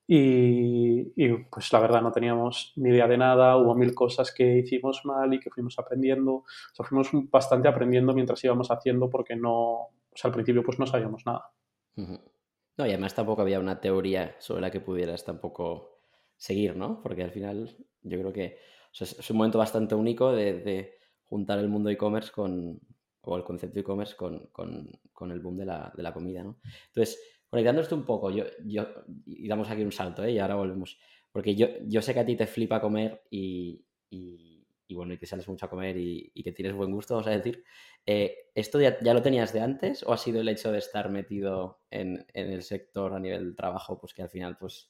Y, 0.08 1.04
pues 1.52 1.74
la 1.74 1.82
verdad 1.82 2.02
no 2.02 2.14
teníamos 2.14 2.72
ni 2.78 2.92
idea 2.92 3.10
de 3.10 3.18
nada, 3.18 3.58
hubo 3.58 3.76
mil 3.76 3.94
cosas 3.94 4.34
que 4.34 4.60
hicimos 4.60 5.02
mal 5.04 5.34
y 5.34 5.42
que 5.42 5.50
fuimos 5.50 5.78
aprendiendo, 5.78 6.36
o 6.36 6.46
sea, 6.72 6.86
fuimos 6.86 7.10
bastante 7.30 7.68
aprendiendo 7.68 8.14
mientras 8.14 8.42
íbamos 8.46 8.72
haciendo 8.72 9.10
porque 9.10 9.36
no, 9.36 9.52
o 9.52 9.92
sea, 10.16 10.30
al 10.30 10.34
principio 10.34 10.64
pues 10.64 10.80
no 10.80 10.88
sabíamos 10.88 11.26
nada. 11.26 11.52
No, 11.98 12.86
y 12.86 12.90
además 12.90 13.14
tampoco 13.14 13.42
había 13.42 13.60
una 13.60 13.82
teoría 13.82 14.38
sobre 14.40 14.62
la 14.62 14.72
que 14.72 14.80
pudieras 14.80 15.26
tampoco 15.26 15.97
seguir, 16.38 16.76
¿no? 16.76 17.02
Porque 17.02 17.24
al 17.24 17.32
final 17.32 17.76
yo 18.02 18.20
creo 18.20 18.34
que 18.34 18.58
es 19.00 19.30
un 19.30 19.38
momento 19.38 19.58
bastante 19.58 19.96
único 19.96 20.32
de, 20.32 20.94
juntar 21.26 21.60
el 21.60 21.68
mundo 21.68 21.90
e-commerce 21.90 22.32
con, 22.32 22.80
o 23.22 23.38
el 23.38 23.44
concepto 23.44 23.80
e-commerce 23.80 24.16
con, 24.16 24.48
con, 24.52 25.32
el 25.32 25.40
boom 25.42 25.58
de 25.58 25.66
la, 25.66 25.92
de 25.96 26.04
la, 26.04 26.14
comida, 26.14 26.44
¿no? 26.44 26.60
Entonces, 26.88 27.20
conectando 27.50 27.82
esto 27.82 27.96
un 27.96 28.06
poco, 28.06 28.32
yo, 28.32 28.46
yo, 28.64 28.88
y 29.26 29.48
damos 29.48 29.70
aquí 29.70 29.84
un 29.84 29.92
salto, 29.92 30.24
¿eh? 30.24 30.32
Y 30.32 30.40
ahora 30.40 30.56
volvemos. 30.56 30.98
Porque 31.32 31.56
yo, 31.56 31.68
yo 31.86 32.02
sé 32.02 32.14
que 32.14 32.22
a 32.22 32.26
ti 32.26 32.36
te 32.36 32.48
flipa 32.48 32.80
comer 32.80 33.24
y, 33.30 33.86
y, 34.10 34.66
y 34.88 34.96
bueno, 34.96 35.14
y 35.14 35.18
que 35.18 35.26
sales 35.26 35.48
mucho 35.48 35.66
a 35.66 35.70
comer 35.70 35.98
y, 35.98 36.32
que 36.44 36.54
tienes 36.54 36.74
buen 36.74 36.92
gusto, 36.92 37.16
vamos 37.16 37.28
a 37.28 37.32
decir. 37.32 37.64
Eh, 38.06 38.50
¿Esto 38.56 38.80
ya, 38.80 38.98
lo 39.02 39.22
tenías 39.22 39.52
de 39.52 39.60
antes 39.60 40.04
o 40.04 40.14
ha 40.14 40.18
sido 40.18 40.40
el 40.40 40.48
hecho 40.48 40.72
de 40.72 40.78
estar 40.78 41.10
metido 41.10 41.82
en, 41.92 42.26
en, 42.34 42.52
el 42.52 42.64
sector 42.64 43.14
a 43.14 43.20
nivel 43.20 43.56
trabajo, 43.56 44.00
pues 44.00 44.14
que 44.14 44.22
al 44.22 44.30
final, 44.30 44.58
pues 44.58 44.90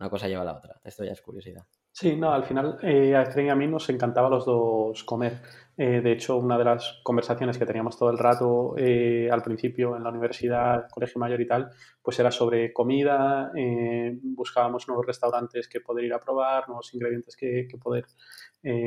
una 0.00 0.08
cosa 0.08 0.28
lleva 0.28 0.42
a 0.42 0.46
la 0.46 0.56
otra? 0.56 0.80
Esto 0.82 1.04
ya 1.04 1.12
es 1.12 1.20
curiosidad. 1.20 1.66
Sí, 1.92 2.16
no, 2.16 2.32
al 2.32 2.44
final 2.44 2.78
eh, 2.82 3.14
a 3.14 3.22
Efraín 3.22 3.48
y 3.48 3.50
a 3.50 3.54
mí 3.54 3.66
nos 3.66 3.88
encantaba 3.90 4.30
los 4.30 4.46
dos 4.46 5.04
comer. 5.04 5.42
Eh, 5.76 6.00
de 6.00 6.12
hecho, 6.12 6.38
una 6.38 6.56
de 6.56 6.64
las 6.64 7.00
conversaciones 7.02 7.58
que 7.58 7.66
teníamos 7.66 7.98
todo 7.98 8.10
el 8.10 8.16
rato 8.16 8.74
eh, 8.78 9.28
al 9.30 9.42
principio 9.42 9.96
en 9.96 10.04
la 10.04 10.10
universidad, 10.10 10.88
colegio 10.90 11.18
mayor 11.18 11.40
y 11.40 11.46
tal, 11.46 11.70
pues 12.02 12.18
era 12.18 12.30
sobre 12.30 12.72
comida, 12.72 13.52
buscábamos 14.22 14.88
nuevos 14.88 15.06
restaurantes 15.06 15.68
que 15.68 15.80
poder 15.80 16.04
ir 16.04 16.14
a 16.14 16.20
probar, 16.20 16.66
nuevos 16.68 16.94
ingredientes 16.94 17.36
que, 17.36 17.66
que 17.68 17.76
poder 17.76 18.06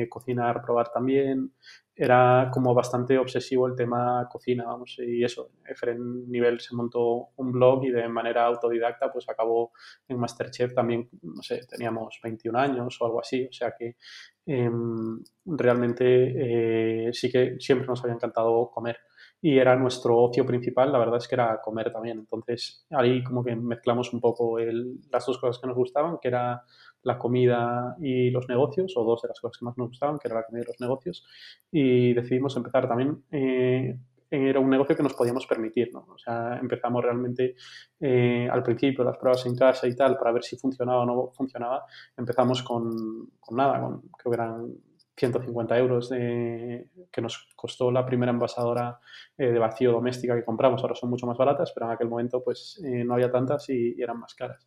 cocinar, 0.08 0.62
probar 0.62 0.90
también. 0.92 1.52
Era 1.96 2.50
como 2.52 2.74
bastante 2.74 3.16
obsesivo 3.18 3.68
el 3.68 3.76
tema 3.76 4.28
cocina, 4.28 4.64
vamos, 4.64 4.96
y 4.98 5.22
eso, 5.22 5.50
Efren 5.64 6.28
Nivel 6.28 6.58
se 6.60 6.74
montó 6.74 7.28
un 7.36 7.52
blog 7.52 7.84
y 7.84 7.90
de 7.92 8.08
manera 8.08 8.46
autodidacta 8.46 9.12
pues 9.12 9.28
acabó 9.28 9.70
en 10.08 10.18
Masterchef 10.18 10.74
también, 10.74 11.08
no 11.22 11.40
sé, 11.40 11.60
teníamos 11.68 12.18
21 12.20 12.58
años 12.58 13.00
o 13.00 13.06
algo 13.06 13.20
así, 13.20 13.46
o 13.46 13.52
sea 13.52 13.74
que 13.78 13.96
em, 14.44 15.22
realmente 15.44 17.06
eh, 17.06 17.12
sí 17.12 17.30
que 17.30 17.56
siempre 17.60 17.86
nos 17.86 18.02
había 18.02 18.16
encantado 18.16 18.70
comer. 18.70 18.98
Y 19.40 19.58
era 19.58 19.76
nuestro 19.76 20.16
ocio 20.18 20.46
principal, 20.46 20.90
la 20.90 20.98
verdad 20.98 21.18
es 21.18 21.28
que 21.28 21.34
era 21.34 21.60
comer 21.60 21.92
también, 21.92 22.18
entonces 22.18 22.86
ahí 22.90 23.22
como 23.22 23.44
que 23.44 23.54
mezclamos 23.54 24.12
un 24.12 24.20
poco 24.20 24.58
las 24.58 25.26
dos 25.26 25.38
cosas 25.38 25.60
que 25.60 25.68
nos 25.68 25.76
gustaban, 25.76 26.18
que 26.20 26.28
era 26.28 26.62
la 27.04 27.18
comida 27.18 27.96
y 28.00 28.30
los 28.30 28.48
negocios, 28.48 28.94
o 28.96 29.04
dos 29.04 29.22
de 29.22 29.28
las 29.28 29.40
cosas 29.40 29.58
que 29.58 29.64
más 29.64 29.78
nos 29.78 29.88
gustaban, 29.88 30.18
que 30.18 30.28
era 30.28 30.36
la 30.36 30.44
comida 30.44 30.62
y 30.64 30.66
los 30.66 30.80
negocios, 30.80 31.24
y 31.70 32.12
decidimos 32.12 32.56
empezar 32.56 32.88
también. 32.88 33.24
Eh, 33.30 33.96
era 34.30 34.58
un 34.58 34.70
negocio 34.70 34.96
que 34.96 35.02
nos 35.02 35.14
podíamos 35.14 35.46
permitir, 35.46 35.90
¿no? 35.92 36.06
O 36.12 36.18
sea, 36.18 36.58
empezamos 36.60 37.04
realmente 37.04 37.54
eh, 38.00 38.48
al 38.50 38.62
principio 38.62 39.04
las 39.04 39.16
pruebas 39.16 39.46
en 39.46 39.54
casa 39.54 39.86
y 39.86 39.94
tal 39.94 40.16
para 40.16 40.32
ver 40.32 40.42
si 40.42 40.56
funcionaba 40.56 41.02
o 41.02 41.06
no 41.06 41.30
funcionaba. 41.32 41.84
Empezamos 42.16 42.62
con, 42.62 43.30
con 43.38 43.56
nada, 43.56 43.80
con, 43.80 44.00
creo 44.18 44.32
que 44.32 44.34
eran 44.34 44.74
150 45.16 45.78
euros 45.78 46.08
de, 46.10 46.88
que 47.10 47.20
nos 47.20 47.48
costó 47.54 47.90
la 47.90 48.04
primera 48.04 48.32
envasadora 48.32 49.00
eh, 49.38 49.46
de 49.46 49.58
vacío 49.58 49.92
doméstica 49.92 50.34
que 50.34 50.44
compramos. 50.44 50.82
Ahora 50.82 50.94
son 50.94 51.10
mucho 51.10 51.26
más 51.26 51.38
baratas, 51.38 51.72
pero 51.72 51.86
en 51.86 51.92
aquel 51.92 52.08
momento 52.08 52.42
pues 52.42 52.80
no 52.82 53.14
había 53.14 53.30
tantas 53.30 53.68
y, 53.70 54.00
eran 54.00 54.18
más 54.18 54.34
caras. 54.34 54.66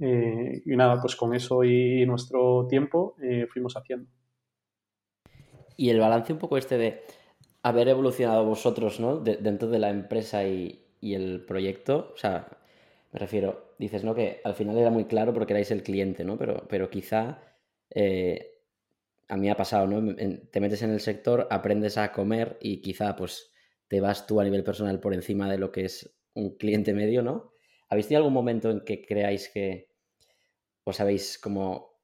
Eh, 0.00 0.62
y 0.64 0.76
nada, 0.76 0.98
pues 1.00 1.14
con 1.14 1.34
eso 1.34 1.62
y 1.62 2.06
nuestro 2.06 2.66
tiempo 2.66 3.16
eh, 3.22 3.46
fuimos 3.52 3.76
haciendo. 3.76 4.10
Y 5.76 5.90
el 5.90 6.00
balance 6.00 6.32
un 6.32 6.38
poco 6.38 6.56
este 6.56 6.78
de 6.78 7.02
haber 7.62 7.88
evolucionado 7.88 8.44
vosotros, 8.44 8.98
¿no? 8.98 9.18
dentro 9.18 9.68
de 9.68 9.78
la 9.78 9.90
empresa 9.90 10.44
y, 10.44 10.86
el 11.02 11.44
proyecto, 11.46 12.12
o 12.14 12.16
sea, 12.16 12.46
me 13.12 13.18
refiero, 13.18 13.74
dices, 13.78 14.04
¿no? 14.04 14.14
Que 14.14 14.42
al 14.44 14.54
final 14.54 14.76
era 14.76 14.90
muy 14.90 15.06
claro 15.06 15.32
porque 15.32 15.54
erais 15.54 15.70
el 15.70 15.82
cliente, 15.82 16.24
¿no? 16.24 16.36
Pero, 16.36 16.66
pero 16.68 16.90
quizá 16.90 17.40
eh, 17.90 18.49
a 19.30 19.36
mí 19.36 19.48
ha 19.48 19.56
pasado, 19.56 19.86
¿no? 19.86 20.14
Te 20.50 20.60
metes 20.60 20.82
en 20.82 20.90
el 20.90 21.00
sector, 21.00 21.46
aprendes 21.50 21.96
a 21.96 22.12
comer 22.12 22.58
y 22.60 22.80
quizá 22.80 23.14
pues 23.14 23.52
te 23.86 24.00
vas 24.00 24.26
tú 24.26 24.40
a 24.40 24.44
nivel 24.44 24.64
personal 24.64 24.98
por 25.00 25.14
encima 25.14 25.48
de 25.50 25.56
lo 25.56 25.70
que 25.70 25.84
es 25.84 26.16
un 26.34 26.56
cliente 26.56 26.92
medio, 26.94 27.22
¿no? 27.22 27.52
¿Habéis 27.88 28.08
tenido 28.08 28.20
algún 28.20 28.34
momento 28.34 28.70
en 28.70 28.80
que 28.80 29.04
creáis 29.04 29.48
que, 29.48 29.92
o 30.84 30.92
sabéis 30.92 31.38
como, 31.38 32.00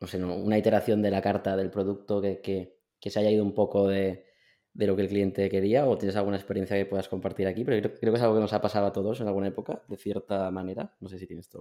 no 0.00 0.06
sé, 0.08 0.22
una 0.22 0.58
iteración 0.58 1.00
de 1.00 1.10
la 1.12 1.22
carta 1.22 1.56
del 1.56 1.70
producto 1.70 2.20
que, 2.20 2.76
se 3.00 3.18
haya 3.20 3.30
ido 3.30 3.44
un 3.44 3.54
poco 3.54 3.86
de, 3.86 4.26
lo 4.74 4.96
que 4.96 5.02
el 5.02 5.08
cliente 5.08 5.48
quería 5.48 5.86
o 5.86 5.96
tienes 5.96 6.16
alguna 6.16 6.36
experiencia 6.36 6.76
que 6.76 6.86
puedas 6.86 7.08
compartir 7.08 7.46
aquí, 7.46 7.64
pero 7.64 7.80
creo, 7.98 8.12
que 8.12 8.16
es 8.16 8.22
algo 8.22 8.34
que 8.34 8.40
nos 8.40 8.52
ha 8.52 8.60
pasado 8.60 8.86
a 8.86 8.92
todos 8.92 9.20
en 9.20 9.28
alguna 9.28 9.48
época, 9.48 9.82
de 9.88 9.96
cierta 9.96 10.50
manera. 10.50 10.96
No 11.00 11.08
sé 11.08 11.18
si 11.18 11.26
tienes 11.26 11.48
tú 11.48 11.58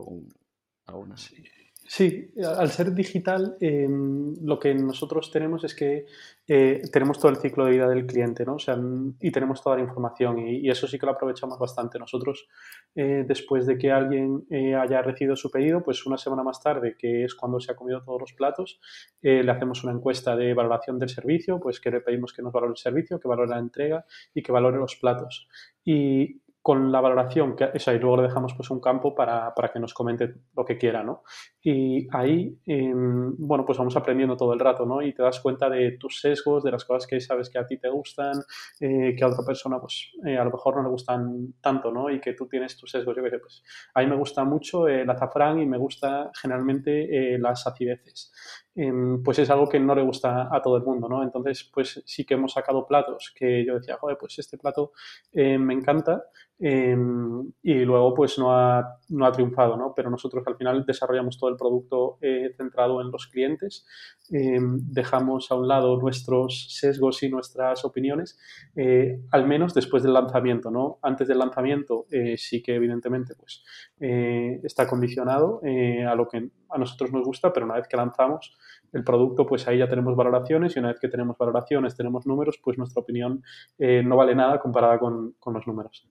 alguna. 0.85 1.17
Sí. 1.17 1.43
Sí, 1.89 2.33
al 2.43 2.69
ser 2.69 2.93
digital, 2.93 3.55
em, 3.61 4.35
lo 4.43 4.59
que 4.59 4.75
nosotros 4.75 5.31
tenemos 5.31 5.63
es 5.63 5.73
que 5.73 6.05
eh, 6.45 6.81
tenemos 6.91 7.17
todo 7.17 7.31
el 7.31 7.37
ciclo 7.37 7.63
de 7.63 7.71
vida 7.71 7.87
del 7.87 8.05
cliente, 8.05 8.45
¿no? 8.45 8.55
O 8.55 8.59
sea, 8.59 8.77
y 9.21 9.31
tenemos 9.31 9.63
toda 9.63 9.77
la 9.77 9.83
información 9.83 10.37
y, 10.37 10.69
eso 10.69 10.85
sí 10.85 10.99
que 10.99 11.05
lo 11.05 11.13
aprovechamos 11.13 11.57
bastante. 11.57 11.97
Nosotros, 11.97 12.49
eh, 12.93 13.23
después 13.25 13.65
de 13.65 13.77
que 13.77 13.89
alguien 13.89 14.45
eh, 14.49 14.75
haya 14.75 15.01
recibido 15.01 15.37
su 15.37 15.49
pedido, 15.49 15.81
pues 15.81 16.05
una 16.05 16.17
semana 16.17 16.43
más 16.43 16.61
tarde, 16.61 16.97
que 16.99 17.23
es 17.23 17.33
cuando 17.35 17.57
se 17.61 17.71
ha 17.71 17.75
comido 17.77 18.03
todos 18.03 18.19
los 18.19 18.33
platos, 18.33 18.81
le 19.21 19.49
hacemos 19.49 19.83
una 19.85 19.93
encuesta 19.93 20.35
de 20.35 20.53
valoración 20.53 20.99
del 20.99 21.09
servicio, 21.09 21.59
pues 21.59 21.79
que 21.79 21.91
le 21.91 22.01
pedimos 22.01 22.33
que 22.33 22.41
nos 22.41 22.51
valore 22.51 22.71
el 22.71 22.77
servicio, 22.77 23.19
que 23.19 23.29
valore 23.29 23.49
la 23.49 23.59
entrega 23.59 24.05
y 24.33 24.43
que 24.43 24.51
valore 24.51 24.77
los 24.77 24.97
platos. 24.97 25.47
Y 25.85 26.41
con 26.67 26.91
la 26.91 26.99
valoración, 26.99 27.55
que, 27.55 27.69
eso, 27.73 27.93
y 27.93 27.99
luego 27.99 28.17
le 28.17 28.23
dejamos 28.23 28.53
pues 28.53 28.69
un 28.71 28.81
campo 28.81 29.15
para, 29.15 29.55
para, 29.55 29.71
que 29.71 29.79
nos 29.79 29.93
comente 29.93 30.33
lo 30.53 30.65
que 30.65 30.77
quiera, 30.77 31.01
¿no? 31.01 31.23
Y 31.61 32.05
ahí, 32.11 32.59
em, 32.65 33.33
bueno, 33.37 33.63
pues 33.65 33.77
vamos 33.77 33.95
aprendiendo 33.95 34.35
todo 34.35 34.51
el 34.51 34.59
rato, 34.59 34.85
¿no? 34.85 35.01
Y 35.01 35.13
te 35.13 35.23
das 35.23 35.39
cuenta 35.39 35.69
de 35.69 35.93
tus 35.97 36.19
sesgos, 36.19 36.65
de 36.65 36.71
las 36.71 36.83
cosas 36.83 37.07
que 37.07 37.21
sabes 37.21 37.49
que 37.49 37.57
a 37.57 37.65
ti 37.65 37.77
te 37.77 37.87
gustan, 37.87 38.33
eh, 38.81 39.15
que 39.17 39.23
a 39.23 39.27
otra 39.27 39.45
persona, 39.45 39.79
pues, 39.79 40.11
eh, 40.25 40.37
a 40.37 40.43
lo 40.43 40.51
mejor 40.51 40.75
no 40.75 40.83
le 40.83 40.89
gustan 40.89 41.53
tanto, 41.61 41.89
¿no? 41.89 42.09
Y 42.09 42.19
que 42.19 42.33
tú 42.33 42.49
tienes 42.49 42.75
tus 42.75 42.91
sesgos, 42.91 43.15
yo 43.15 43.23
qué 43.23 43.29
sé, 43.29 43.39
pues, 43.39 43.63
a 43.93 44.01
mí 44.01 44.07
me 44.07 44.17
gusta 44.17 44.43
mucho 44.43 44.89
el 44.89 45.09
azafrán 45.09 45.61
y 45.61 45.65
me 45.65 45.77
gusta 45.77 46.31
generalmente 46.41 47.35
eh, 47.35 47.39
las 47.39 47.65
acideces. 47.65 48.33
Em, 48.75 49.23
pues 49.23 49.39
es 49.39 49.49
algo 49.49 49.69
que 49.69 49.79
no 49.79 49.95
le 49.95 50.03
gusta 50.03 50.49
a 50.51 50.61
todo 50.61 50.75
el 50.75 50.83
mundo, 50.83 51.07
¿no? 51.07 51.23
Entonces, 51.23 51.63
pues 51.73 52.03
sí 52.05 52.25
que 52.25 52.33
hemos 52.33 52.51
sacado 52.51 52.85
platos 52.85 53.33
que 53.33 53.65
yo 53.65 53.75
decía, 53.75 53.95
joder, 53.97 54.17
pues 54.19 54.37
este 54.37 54.57
plato 54.57 54.91
me 55.33 55.73
encanta, 55.73 56.25
Em, 56.59 57.51
y 57.61 57.85
luego 57.85 58.15
pues 58.15 58.39
no 58.39 58.51
ha, 58.51 58.99
no 59.09 59.27
ha, 59.27 59.31
triunfado, 59.31 59.77
¿no? 59.77 59.93
Pero 59.95 60.09
nosotros 60.09 60.43
al 60.47 60.55
final 60.57 60.85
desarrollamos 60.87 61.37
todo 61.37 61.51
el 61.51 61.55
producto 61.55 62.17
eh, 62.19 62.51
centrado 62.57 62.99
en 62.99 63.11
los 63.11 63.27
clientes, 63.27 63.85
em, 64.31 64.79
dejamos 64.91 65.51
a 65.51 65.55
un 65.55 65.67
lado 65.67 65.97
nuestros 65.97 66.67
sesgos 66.71 67.21
y 67.21 67.29
nuestras 67.29 67.85
opiniones, 67.85 68.39
eh, 68.75 69.19
al 69.31 69.45
menos 69.47 69.75
después 69.75 70.01
del 70.01 70.13
lanzamiento, 70.13 70.71
¿no? 70.71 70.97
Antes 71.03 71.27
del 71.27 71.37
lanzamiento 71.37 72.07
eh, 72.09 72.37
sí 72.37 72.63
que 72.63 72.75
evidentemente 72.75 73.35
pues 73.35 73.63
está 73.99 74.87
condicionado 74.87 75.61
a 75.63 76.15
lo 76.15 76.27
que 76.27 76.49
a 76.69 76.77
nosotros 76.77 77.11
nos 77.11 77.23
gusta, 77.25 77.51
pero 77.53 77.65
una 77.65 77.75
vez 77.75 77.87
que 77.87 77.97
lanzamos 77.97 78.57
el 78.93 79.03
producto, 79.03 79.45
pues 79.45 79.67
ahí 79.67 79.79
ya 79.79 79.89
tenemos 79.89 80.15
valoraciones 80.15 80.75
y 80.75 80.79
una 80.79 80.89
vez 80.89 80.99
que 80.99 81.07
tenemos 81.09 81.37
valoraciones, 81.37 81.95
tenemos 81.95 82.25
números, 82.27 82.59
pues 82.63 82.77
nuestra 82.77 83.01
opinión 83.01 83.43
no 83.79 84.17
vale 84.17 84.35
nada 84.35 84.59
comparada 84.59 84.99
con, 84.99 85.33
con 85.39 85.53
los 85.53 85.65
números. 85.67 86.07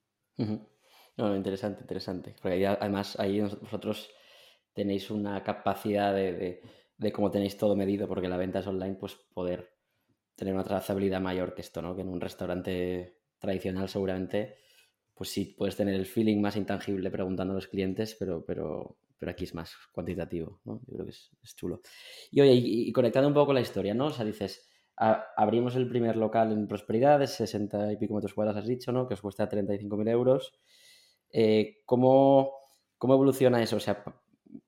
No, 1.17 1.35
interesante, 1.35 1.81
interesante. 1.83 2.35
Porque 2.41 2.67
además 2.67 3.19
ahí 3.19 3.41
vosotros 3.41 4.11
tenéis 4.73 5.11
una 5.11 5.43
capacidad 5.43 6.15
de, 6.15 6.61
de, 6.97 7.13
cómo 7.13 7.31
tenéis 7.31 7.57
todo 7.57 7.75
medido, 7.75 8.07
porque 8.07 8.29
la 8.29 8.37
venta 8.37 8.59
es 8.59 8.67
online, 8.67 8.97
pues 8.97 9.15
poder 9.33 9.73
tener 10.35 10.53
una 10.53 10.65
trazabilidad 10.65 11.21
mayor 11.21 11.55
que 11.55 11.63
esto, 11.63 11.81
¿no? 11.81 11.97
Que 11.97 12.03
en 12.03 12.09
un 12.09 12.21
restaurante 12.21 13.17
tradicional 13.39 13.89
seguramente, 13.89 14.59
pues 15.15 15.31
sí, 15.31 15.55
puedes 15.57 15.77
tener 15.77 15.95
el 15.95 16.05
feeling 16.05 16.41
más 16.41 16.57
intangible 16.57 17.11
preguntando 17.11 17.53
a 17.53 17.57
los 17.57 17.69
clientes, 17.69 18.15
pero, 18.19 18.45
pero, 18.45 18.99
pero 19.19 19.33
aquí 19.33 19.45
es 19.45 19.55
más 19.55 19.75
cuantitativo, 19.93 20.61
¿no? 20.65 20.83
Yo 20.87 20.95
creo 20.95 21.07
que 21.07 21.13
es, 21.13 21.57
chulo. 21.57 21.81
Y 22.31 22.43
oye, 22.43 22.53
y, 22.55 22.93
conectando 22.93 23.29
un 23.29 23.35
poco 23.35 23.47
con 23.47 23.55
la 23.55 23.63
historia, 23.63 23.95
¿no? 23.95 24.07
O 24.07 24.13
sea, 24.13 24.27
dices, 24.27 24.69
abrimos 24.97 25.77
el 25.77 25.89
primer 25.89 26.17
local 26.17 26.53
en 26.53 26.67
Prosperidad, 26.67 27.19
de 27.19 27.27
60 27.27 27.93
y 27.93 27.97
pico 27.97 28.15
metros 28.15 28.35
cuadrados, 28.35 28.63
has 28.63 28.69
dicho, 28.69 28.93
¿no? 28.93 29.07
Que 29.07 29.15
os 29.15 29.21
cuesta 29.21 29.49
35.000 29.49 30.09
euros. 30.09 30.53
Eh, 31.31 31.83
¿cómo, 31.85 32.53
¿Cómo 32.99 33.15
evoluciona 33.15 33.63
eso? 33.63 33.77
O 33.77 33.81
sea, 33.81 34.03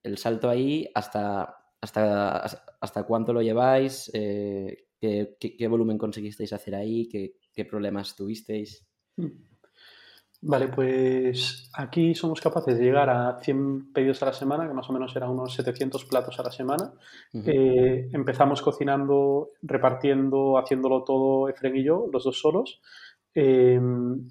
el 0.02 0.18
salto 0.18 0.50
ahí, 0.50 0.90
¿hasta, 0.94 1.56
hasta, 1.80 2.38
hasta 2.80 3.02
cuánto 3.04 3.32
lo 3.32 3.42
lleváis? 3.42 4.10
Eh, 4.12 4.88
¿qué, 5.00 5.68
volumen 5.68 5.98
conseguisteis 5.98 6.52
hacer 6.52 6.74
ahí? 6.74 7.08
¿Qué, 7.08 7.64
problemas 7.64 8.14
tuvisteis? 8.14 8.86
Hmm. 9.16 9.30
Vale, 10.40 10.68
pues 10.68 11.68
aquí 11.74 12.14
somos 12.14 12.40
capaces 12.40 12.78
de 12.78 12.84
llegar 12.84 13.10
a 13.10 13.40
100 13.42 13.92
pedidos 13.92 14.22
a 14.22 14.26
la 14.26 14.32
semana, 14.32 14.68
que 14.68 14.74
más 14.74 14.88
o 14.88 14.92
menos 14.92 15.14
eran 15.16 15.30
unos 15.30 15.52
700 15.54 16.04
platos 16.04 16.38
a 16.38 16.44
la 16.44 16.52
semana. 16.52 16.92
Eh, 17.34 18.08
empezamos 18.12 18.62
cocinando, 18.62 19.50
repartiendo, 19.62 20.56
haciéndolo 20.56 21.02
todo 21.02 21.48
Efren 21.48 21.74
y 21.76 21.82
yo, 21.82 22.06
los 22.12 22.22
dos 22.22 22.38
solos. 22.38 22.80
Eh, 23.34 23.80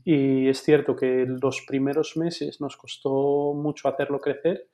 y 0.05 0.47
es 0.47 0.63
cierto 0.63 0.95
que 0.95 1.25
los 1.27 1.65
primeros 1.67 2.15
meses 2.15 2.61
nos 2.61 2.77
costó 2.77 3.53
mucho 3.53 3.89
hacerlo 3.89 4.19
crecer, 4.19 4.69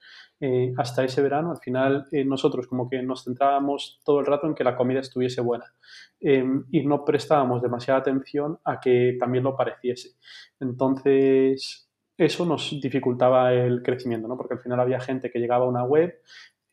eh, 0.45 0.73
hasta 0.75 1.05
ese 1.05 1.21
verano, 1.21 1.51
al 1.51 1.59
final 1.59 2.05
eh, 2.11 2.25
nosotros 2.25 2.67
como 2.67 2.89
que 2.89 3.01
nos 3.01 3.23
centrábamos 3.23 4.01
todo 4.03 4.19
el 4.19 4.25
rato 4.25 4.45
en 4.45 4.53
que 4.53 4.65
la 4.65 4.75
comida 4.75 4.99
estuviese 4.99 5.39
buena 5.39 5.73
em, 6.19 6.65
y 6.69 6.85
no 6.85 7.05
prestábamos 7.05 7.61
demasiada 7.61 8.01
atención 8.01 8.59
a 8.65 8.81
que 8.81 9.15
también 9.17 9.45
lo 9.45 9.55
pareciese. 9.55 10.17
Entonces, 10.59 11.89
eso 12.17 12.45
nos 12.45 12.77
dificultaba 12.81 13.53
el 13.53 13.81
crecimiento, 13.83 14.27
¿no? 14.27 14.35
porque 14.35 14.55
al 14.55 14.59
final 14.59 14.81
había 14.81 14.99
gente 14.99 15.31
que 15.31 15.39
llegaba 15.39 15.63
a 15.63 15.69
una 15.69 15.85
web, 15.85 16.19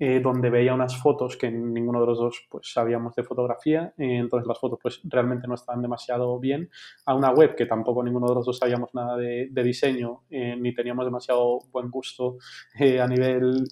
eh, 0.02 0.18
donde 0.18 0.48
veía 0.48 0.72
unas 0.72 0.96
fotos 0.96 1.36
que 1.36 1.50
ninguno 1.50 2.00
de 2.00 2.06
los 2.06 2.18
dos 2.18 2.46
pues 2.48 2.72
sabíamos 2.72 3.14
de 3.14 3.22
fotografía, 3.22 3.92
eh, 3.98 4.16
entonces 4.16 4.48
las 4.48 4.58
fotos 4.58 4.78
pues 4.82 4.98
realmente 5.04 5.46
no 5.46 5.56
estaban 5.56 5.82
demasiado 5.82 6.38
bien, 6.40 6.70
a 7.04 7.14
una 7.14 7.30
web 7.32 7.54
que 7.54 7.66
tampoco 7.66 8.02
ninguno 8.02 8.26
de 8.28 8.36
los 8.36 8.46
dos 8.46 8.56
sabíamos 8.56 8.94
nada 8.94 9.18
de, 9.18 9.50
diseño, 9.62 10.22
eh, 10.30 10.56
ni 10.58 10.72
teníamos 10.72 11.04
demasiado 11.04 11.58
buen 11.70 11.90
gusto 11.90 12.38
a 12.80 13.06
nivel 13.06 13.64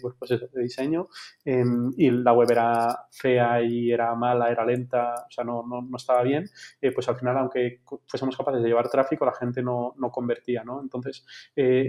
pues, 0.00 0.14
pues 0.16 0.30
de 0.30 0.62
diseño, 0.62 1.08
em, 1.44 1.90
y 1.96 2.12
la 2.12 2.32
web 2.32 2.52
era 2.52 3.08
fea 3.10 3.60
y 3.60 3.90
era 3.90 4.14
mala, 4.14 4.52
era 4.52 4.64
lenta, 4.64 5.14
o 5.26 5.30
sea, 5.32 5.42
no, 5.42 5.64
no, 5.66 5.82
no 5.82 5.96
estaba 5.96 6.22
bien, 6.22 6.48
pues 6.94 7.08
al 7.08 7.16
final, 7.16 7.38
aunque 7.38 7.80
fuésemos 8.06 8.36
capaces 8.36 8.62
de 8.62 8.68
llevar 8.68 8.88
tráfico, 8.88 9.26
la 9.26 9.34
gente 9.34 9.64
no, 9.64 9.94
no 9.96 10.12
convertía, 10.12 10.62
¿no? 10.62 10.80
Entonces, 10.80 11.26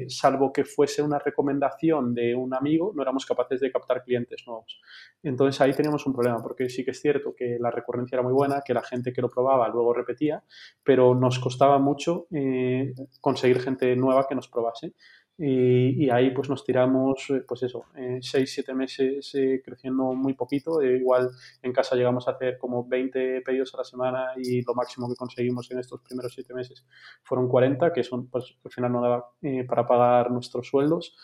salvo 0.08 0.52
que 0.52 0.66
fuese 0.66 1.04
una 1.04 1.20
recomendación 1.20 2.16
de 2.16 2.34
un 2.34 2.56
amigo, 2.56 2.92
no 2.96 3.04
éramos 3.04 3.28
capaces 3.28 3.62
de 3.62 3.72
clientes 4.04 4.44
nuevos. 4.48 4.80
Entonces 5.22 5.60
ahí 5.62 5.74
teníamos 5.74 6.06
un 6.06 6.14
problema, 6.14 6.42
porque 6.42 6.70
sí 6.70 6.84
que 6.86 6.92
es 6.92 7.02
cierto 7.02 7.34
que 7.36 7.58
la 7.60 7.72
recurrencia 7.72 8.16
era 8.16 8.24
muy 8.24 8.34
buena, 8.34 8.62
que 8.66 8.74
la 8.74 8.84
gente 8.84 9.14
que 9.14 9.22
lo 9.22 9.30
probaba 9.30 9.68
luego 9.70 9.94
repetía, 9.94 10.44
pero 10.84 11.16
nos 11.16 11.40
costaba 11.40 11.80
mucho 11.80 12.28
eh, 12.32 12.94
conseguir 13.22 13.60
gente 13.60 13.96
nueva 13.96 14.28
que 14.28 14.36
nos 14.36 14.48
probase. 14.48 14.94
Y, 15.38 16.10
ahí 16.12 16.30
pues 16.32 16.48
nos 16.48 16.64
tiramos, 16.64 17.28
eh, 17.32 17.44
pues 17.48 17.64
eso, 17.64 17.86
eh, 17.96 18.20
6, 18.22 18.54
7 18.54 18.74
meses 18.76 19.34
eh, 19.34 19.62
creciendo 19.66 20.14
muy 20.14 20.36
poquito. 20.36 20.82
igual 20.84 21.32
en 21.64 21.74
casa 21.74 21.96
llegamos 21.96 22.28
a 22.28 22.32
hacer 22.32 22.58
como 22.60 22.88
20 22.88 23.42
pedidos 23.42 23.74
a 23.74 23.78
la 23.78 23.84
semana 23.84 24.34
y 24.38 24.62
lo 24.62 24.76
máximo 24.76 25.10
que 25.10 25.16
conseguimos 25.16 25.72
en 25.72 25.80
estos 25.80 26.02
primeros 26.02 26.34
7 26.34 26.54
meses 26.54 26.86
fueron 27.24 27.48
40, 27.50 27.92
que 27.94 28.04
son, 28.04 28.28
pues 28.30 28.56
al 28.64 28.72
final 28.72 28.92
no 28.92 29.02
daba 29.02 29.32
para 29.68 29.88
pagar 29.88 30.32
nuestros 30.32 30.68
sueldos. 30.68 31.16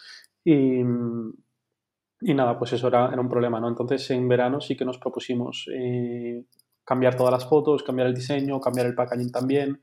Y, 0.44 0.84
y 2.22 2.34
nada, 2.34 2.58
pues 2.58 2.74
eso 2.74 2.88
era, 2.88 3.10
era, 3.12 3.22
un 3.22 3.30
problema, 3.30 3.60
¿no? 3.60 3.68
Entonces 3.70 4.10
en 4.12 4.28
verano 4.28 4.60
sí 4.60 4.76
que 4.76 4.86
nos 4.86 4.98
propusimos 4.98 5.68
eh, 5.74 6.44
cambiar 6.84 7.16
todas 7.16 7.32
las 7.32 7.48
fotos, 7.48 7.84
cambiar 7.84 8.08
el 8.08 8.16
diseño, 8.16 8.60
cambiar 8.60 8.88
el 8.88 8.96
packaging 8.96 9.32
también 9.32 9.82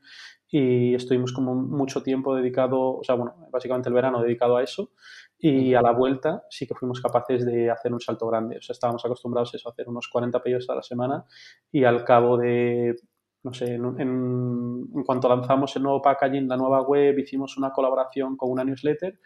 y 0.49 0.95
estuvimos 0.95 1.33
como 1.33 1.55
mucho 1.55 2.03
tiempo 2.03 2.35
dedicado, 2.35 2.97
o 2.97 3.03
sea, 3.03 3.15
bueno, 3.15 3.35
básicamente 3.51 3.89
el 3.89 3.95
verano 3.95 4.21
dedicado 4.21 4.57
a 4.57 4.63
eso 4.63 4.91
y 5.37 5.73
a 5.73 5.81
la 5.81 5.91
vuelta 5.91 6.43
sí 6.49 6.65
que 6.65 6.73
fuimos 6.73 7.01
capaces 7.01 7.45
de 7.45 7.69
hacer 7.69 7.93
un 7.93 7.99
salto 7.99 8.27
grande, 8.27 8.57
o 8.57 8.61
sea, 8.61 8.73
estábamos 8.73 9.03
acostumbrados 9.05 9.53
a, 9.53 9.57
eso, 9.57 9.69
a 9.69 9.71
hacer 9.71 9.87
unos 9.89 10.07
40 10.07 10.41
pedidos 10.41 10.69
a 10.69 10.75
la 10.75 10.83
semana 10.83 11.25
y 11.71 11.83
al 11.83 12.03
cabo 12.03 12.37
de 12.37 12.95
no 13.43 13.53
sé, 13.53 13.75
en, 13.75 13.85
en, 14.01 15.03
cuanto 15.05 15.29
lanzamos 15.29 15.73
el 15.77 15.83
nuevo 15.83 16.01
packaging, 16.01 16.49
la 16.49 16.57
nueva 16.57 16.81
web, 16.81 17.17
hicimos 17.17 17.55
una 17.57 17.71
colaboración 17.71 18.35
con 18.35 18.51
una 18.51 18.65
newsletter 18.65 19.19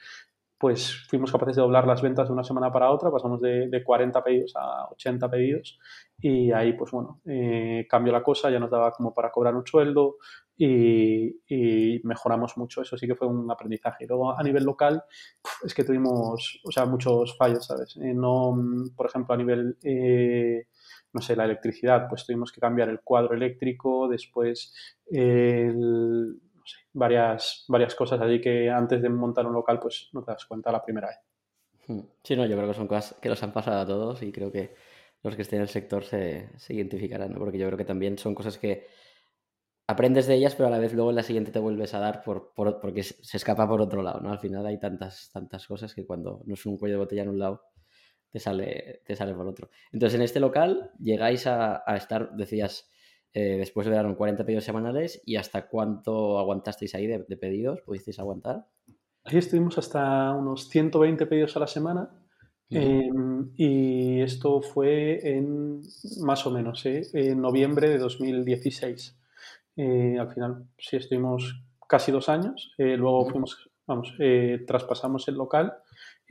pues 0.61 1.07
fuimos 1.07 1.31
capaces 1.31 1.55
de 1.55 1.63
doblar 1.63 1.87
las 1.87 2.03
ventas 2.03 2.27
de 2.27 2.33
una 2.33 2.43
semana 2.43 2.71
para 2.71 2.91
otra, 2.91 3.09
pasamos 3.09 3.41
de, 3.41 3.81
40 3.83 4.23
pedidos 4.23 4.53
a 4.55 4.87
80 4.91 5.27
pedidos 5.27 5.79
y 6.19 6.51
ahí 6.51 6.73
pues 6.73 6.91
bueno, 6.91 7.19
eh, 7.25 7.87
cambió 7.89 8.13
la 8.13 8.21
cosa, 8.21 8.51
ya 8.51 8.59
nos 8.59 8.69
daba 8.69 8.91
como 8.91 9.11
para 9.11 9.31
cobrar 9.31 9.55
un 9.55 9.65
sueldo 9.65 10.17
y, 10.55 11.99
mejoramos 12.03 12.55
mucho, 12.57 12.83
eso 12.83 12.95
sí 12.95 13.07
que 13.07 13.15
fue 13.15 13.27
un 13.27 13.49
aprendizaje. 13.49 14.03
Y 14.03 14.07
luego 14.07 14.37
a 14.37 14.43
nivel 14.43 14.63
local 14.63 15.03
es 15.63 15.73
que 15.73 15.83
tuvimos, 15.83 16.61
o 16.63 16.71
sea, 16.71 16.85
muchos 16.85 17.35
fallos, 17.35 17.65
¿sabes? 17.65 17.97
Eh, 17.97 18.13
no, 18.13 18.55
por 18.95 19.07
ejemplo, 19.07 19.33
a 19.33 19.37
nivel... 19.37 19.77
Eh, 19.83 20.67
no 21.13 21.19
sé, 21.19 21.35
la 21.35 21.43
electricidad, 21.43 22.07
pues 22.07 22.25
tuvimos 22.25 22.53
que 22.53 22.61
cambiar 22.61 22.87
el 22.87 23.01
cuadro 23.01 23.33
eléctrico, 23.33 24.07
después 24.07 24.73
el, 25.07 26.39
varias, 26.93 27.65
varias 27.67 27.95
cosas 27.95 28.21
allí 28.21 28.41
que 28.41 28.69
antes 28.69 29.01
de 29.01 29.09
montar 29.09 29.45
un 29.45 29.53
local 29.53 29.79
pues 29.79 30.09
no 30.13 30.23
te 30.23 30.31
das 30.31 30.45
cuenta 30.45 30.71
la 30.71 30.83
primera 30.83 31.07
vez. 31.07 31.17
Hmm. 31.87 32.07
Sí, 32.23 32.35
no, 32.35 32.45
yo 32.45 32.55
creo 32.55 32.67
que 32.67 32.73
son 32.73 32.87
cosas 32.87 33.17
que 33.21 33.29
los 33.29 33.41
han 33.43 33.53
pasado 33.53 33.81
a 33.81 33.85
todos 33.85 34.21
y 34.23 34.31
creo 34.31 34.51
que 34.51 34.75
los 35.23 35.35
que 35.35 35.43
estén 35.43 35.57
en 35.57 35.63
el 35.63 35.69
sector 35.69 36.03
se, 36.03 36.49
se 36.57 36.73
identificarán, 36.73 37.31
¿no? 37.33 37.39
porque 37.39 37.57
yo 37.57 37.67
creo 37.67 37.77
que 37.77 37.85
también 37.85 38.17
son 38.17 38.33
cosas 38.33 38.57
que 38.57 38.87
aprendes 39.87 40.25
de 40.25 40.35
ellas, 40.35 40.55
pero 40.55 40.67
a 40.67 40.71
la 40.71 40.79
vez 40.79 40.93
luego 40.93 41.09
en 41.09 41.17
la 41.17 41.23
siguiente 41.23 41.51
te 41.51 41.59
vuelves 41.59 41.93
a 41.93 41.99
dar 41.99 42.23
por, 42.23 42.53
por, 42.53 42.79
porque 42.79 43.03
se 43.03 43.37
escapa 43.37 43.67
por 43.67 43.81
otro 43.81 44.01
lado, 44.01 44.21
¿no? 44.21 44.31
Al 44.31 44.39
final 44.39 44.65
hay 44.65 44.79
tantas, 44.79 45.29
tantas 45.31 45.67
cosas 45.67 45.93
que 45.93 46.05
cuando 46.05 46.41
no 46.45 46.53
es 46.53 46.65
un 46.65 46.77
cuello 46.77 46.95
de 46.95 46.99
botella 46.99 47.23
en 47.23 47.29
un 47.29 47.39
lado, 47.39 47.65
te 48.31 48.39
sale, 48.39 49.01
te 49.05 49.15
por 49.15 49.47
otro. 49.47 49.69
Entonces, 49.91 50.17
en 50.17 50.23
este 50.23 50.39
local 50.39 50.91
llegáis 50.97 51.45
a, 51.47 51.83
a 51.85 51.97
estar, 51.97 52.31
decías, 52.31 52.89
eh, 53.33 53.57
después 53.57 53.87
le 53.87 53.93
dieron 53.93 54.15
40 54.15 54.45
pedidos 54.45 54.65
semanales 54.65 55.21
y 55.25 55.37
hasta 55.37 55.67
cuánto 55.67 56.37
aguantasteis 56.37 56.93
ahí 56.95 57.07
de, 57.07 57.19
pedidos, 57.37 57.81
pudisteis 57.81 58.19
aguantar. 58.19 58.67
Ahí 59.23 59.37
estuvimos 59.37 59.77
hasta 59.77 60.33
unos 60.33 60.67
120 60.69 61.25
pedidos 61.27 61.55
a 61.55 61.59
la 61.59 61.67
semana 61.67 62.09
em, 62.69 63.51
y 63.55 64.21
esto 64.21 64.61
fue 64.61 65.19
en 65.27 65.81
más 66.21 66.45
o 66.45 66.51
menos, 66.51 66.85
¿eh? 66.85 67.03
en 67.13 67.41
noviembre 67.41 67.89
de 67.89 67.99
2016. 67.99 69.17
Eh, 69.77 70.17
al 70.19 70.33
final 70.33 70.65
sí 70.77 70.97
estuvimos 70.97 71.63
casi 71.87 72.11
dos 72.11 72.29
años, 72.29 72.73
luego 72.77 73.29
fuimos, 73.29 73.70
vamos, 73.87 74.13
traspasamos 74.65 75.27
el 75.27 75.35
local 75.35 75.73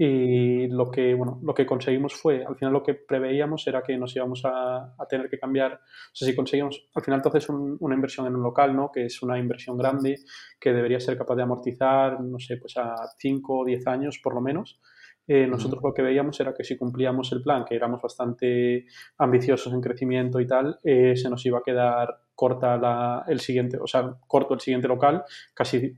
y 0.03 0.67
lo 0.69 0.91
que, 0.91 1.13
bueno, 1.13 1.39
lo 1.43 1.53
que 1.53 1.67
conseguimos 1.67 2.15
fue, 2.15 2.43
al 2.43 2.57
final 2.57 2.73
lo 2.73 2.83
que 2.83 2.95
preveíamos 2.95 3.67
era 3.67 3.83
que 3.83 3.99
nos 3.99 4.17
íbamos 4.17 4.41
a, 4.47 4.95
tener 5.11 5.29
que 5.29 5.39
cambiar, 5.39 5.75
o 5.75 6.15
sea, 6.15 6.27
si 6.27 6.35
conseguimos, 6.35 6.89
al 6.95 7.03
final 7.05 7.19
entonces 7.19 7.47
una 7.51 7.95
inversión 7.95 8.27
en 8.27 8.35
un 8.35 8.43
local, 8.43 8.75
¿no? 8.75 8.91
Que 8.91 9.05
es 9.05 9.23
una 9.23 9.39
inversión 9.39 9.77
grande 9.77 10.21
que 10.59 10.73
debería 10.73 11.01
ser 11.01 11.19
capaz 11.19 11.37
de 11.37 11.43
amortizar, 11.43 12.19
no 12.19 12.39
sé, 12.39 12.57
pues 12.57 12.79
a 12.79 12.95
5 13.19 13.59
o 13.59 13.65
10 13.67 13.87
años 13.89 14.21
por 14.23 14.35
lo 14.35 14.41
menos. 14.41 14.81
Eh, 15.27 15.47
nosotros 15.47 15.83
lo 15.85 15.93
que 15.93 16.01
veíamos 16.01 16.41
era 16.41 16.55
que 16.55 16.65
si 16.65 16.79
cumplíamos 16.79 17.31
el 17.33 17.43
plan, 17.43 17.67
que 17.67 17.77
éramos 17.77 18.01
bastante 18.01 18.87
ambiciosos 19.19 19.71
en 19.75 19.83
crecimiento 19.83 20.41
y 20.41 20.47
tal, 20.47 20.79
eh, 20.83 21.15
se 21.15 21.29
nos 21.29 21.45
iba 21.45 21.59
a 21.59 21.63
quedar 21.63 22.23
corta 22.35 22.79
la, 22.79 23.25
el 23.29 23.41
siguiente, 23.41 23.77
o 23.79 23.87
sea, 23.87 24.17
corto 24.27 24.55
el 24.55 24.61
siguiente 24.61 24.89
local, 24.89 25.25
casi 25.53 25.95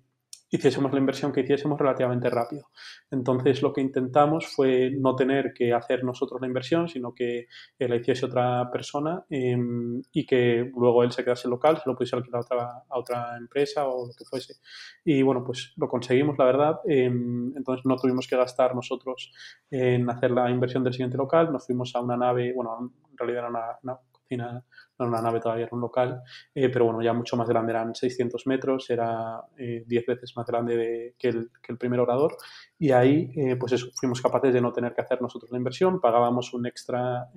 hiciésemos 0.53 0.93
la 0.93 0.99
inversión 0.99 1.33
que 1.33 1.41
hiciésemos 1.41 1.81
relativamente 1.81 2.29
rápido. 2.29 2.69
Entonces 3.11 3.63
lo 3.63 3.73
que 3.73 3.81
intentamos 3.81 4.47
fue 4.47 4.91
no 4.91 5.17
tener 5.17 5.55
que 5.55 5.73
hacer 5.73 6.05
nosotros 6.05 6.41
la 6.43 6.47
inversión, 6.47 6.89
sino 6.89 7.15
que 7.15 7.47
eh, 7.79 7.89
la 7.89 7.97
hiciese 7.97 8.27
otra 8.27 8.71
persona 8.71 9.25
em, 9.31 10.03
y 10.13 10.27
que 10.27 10.71
luego 10.77 11.03
él 11.03 11.11
se 11.11 11.25
quedase 11.25 11.49
local, 11.49 11.79
se 11.79 11.89
lo 11.89 11.97
pudiese 11.97 12.17
alquilar 12.17 12.43
a 12.43 12.45
otra, 12.45 12.85
a 12.89 12.99
otra 12.99 13.37
empresa 13.39 13.89
o 13.89 14.07
lo 14.07 14.13
que 14.13 14.27
fuese. 14.27 14.57
Y 15.05 15.23
bueno, 15.23 15.43
pues 15.43 15.73
lo 15.77 15.89
conseguimos, 15.89 16.37
la 16.39 16.45
verdad. 16.45 16.81
Em, 16.85 17.57
entonces 17.57 17.87
no 17.87 17.97
tuvimos 17.97 18.29
que 18.29 18.37
gastar 18.37 18.75
nosotros 18.75 19.33
en 19.71 20.09
hacer 20.11 20.31
la 20.33 20.51
inversión 20.51 20.85
del 20.85 20.93
siguiente 20.93 21.17
local, 21.17 21.51
nos 21.51 21.65
fuimos 21.67 21.95
a 21.95 22.01
una 22.01 22.17
nave, 22.17 22.53
bueno, 22.55 22.93
en 23.11 23.17
realidad 23.17 23.41
era 23.45 23.49
una, 23.49 23.79
una 23.83 23.99
cocina 24.23 24.65
no 24.99 25.07
una 25.07 25.21
nave 25.21 25.41
todavía, 25.41 25.65
era 25.65 25.75
un 25.75 25.81
local, 25.81 26.23
eh, 26.55 26.69
pero 26.69 26.87
bueno, 26.87 27.03
ya 27.03 27.13
mucho 27.13 27.37
más 27.37 27.49
grande, 27.49 27.73
eran 27.73 27.95
600 27.95 28.47
metros, 28.47 28.89
era 28.91 29.43
10 29.57 29.85
eh, 29.89 30.05
veces 30.07 30.33
más 30.37 30.47
grande 30.47 31.15
que, 31.19 31.29
el, 31.29 31.51
que, 31.63 31.73
el, 31.73 31.79
primer 31.79 32.01
orador 32.01 32.37
y 32.79 32.91
ahí 32.93 33.31
eh, 33.37 33.57
pues 33.57 33.73
eso, 33.73 33.89
fuimos 33.99 34.21
capaces 34.21 34.53
de 34.55 34.61
no 34.61 34.73
tener 34.73 34.95
que 34.95 35.01
hacer 35.03 35.21
nosotros 35.21 35.51
la 35.51 35.59
inversión, 35.59 36.01
pagábamos 36.01 36.53
un 36.55 36.67
extra 36.67 37.31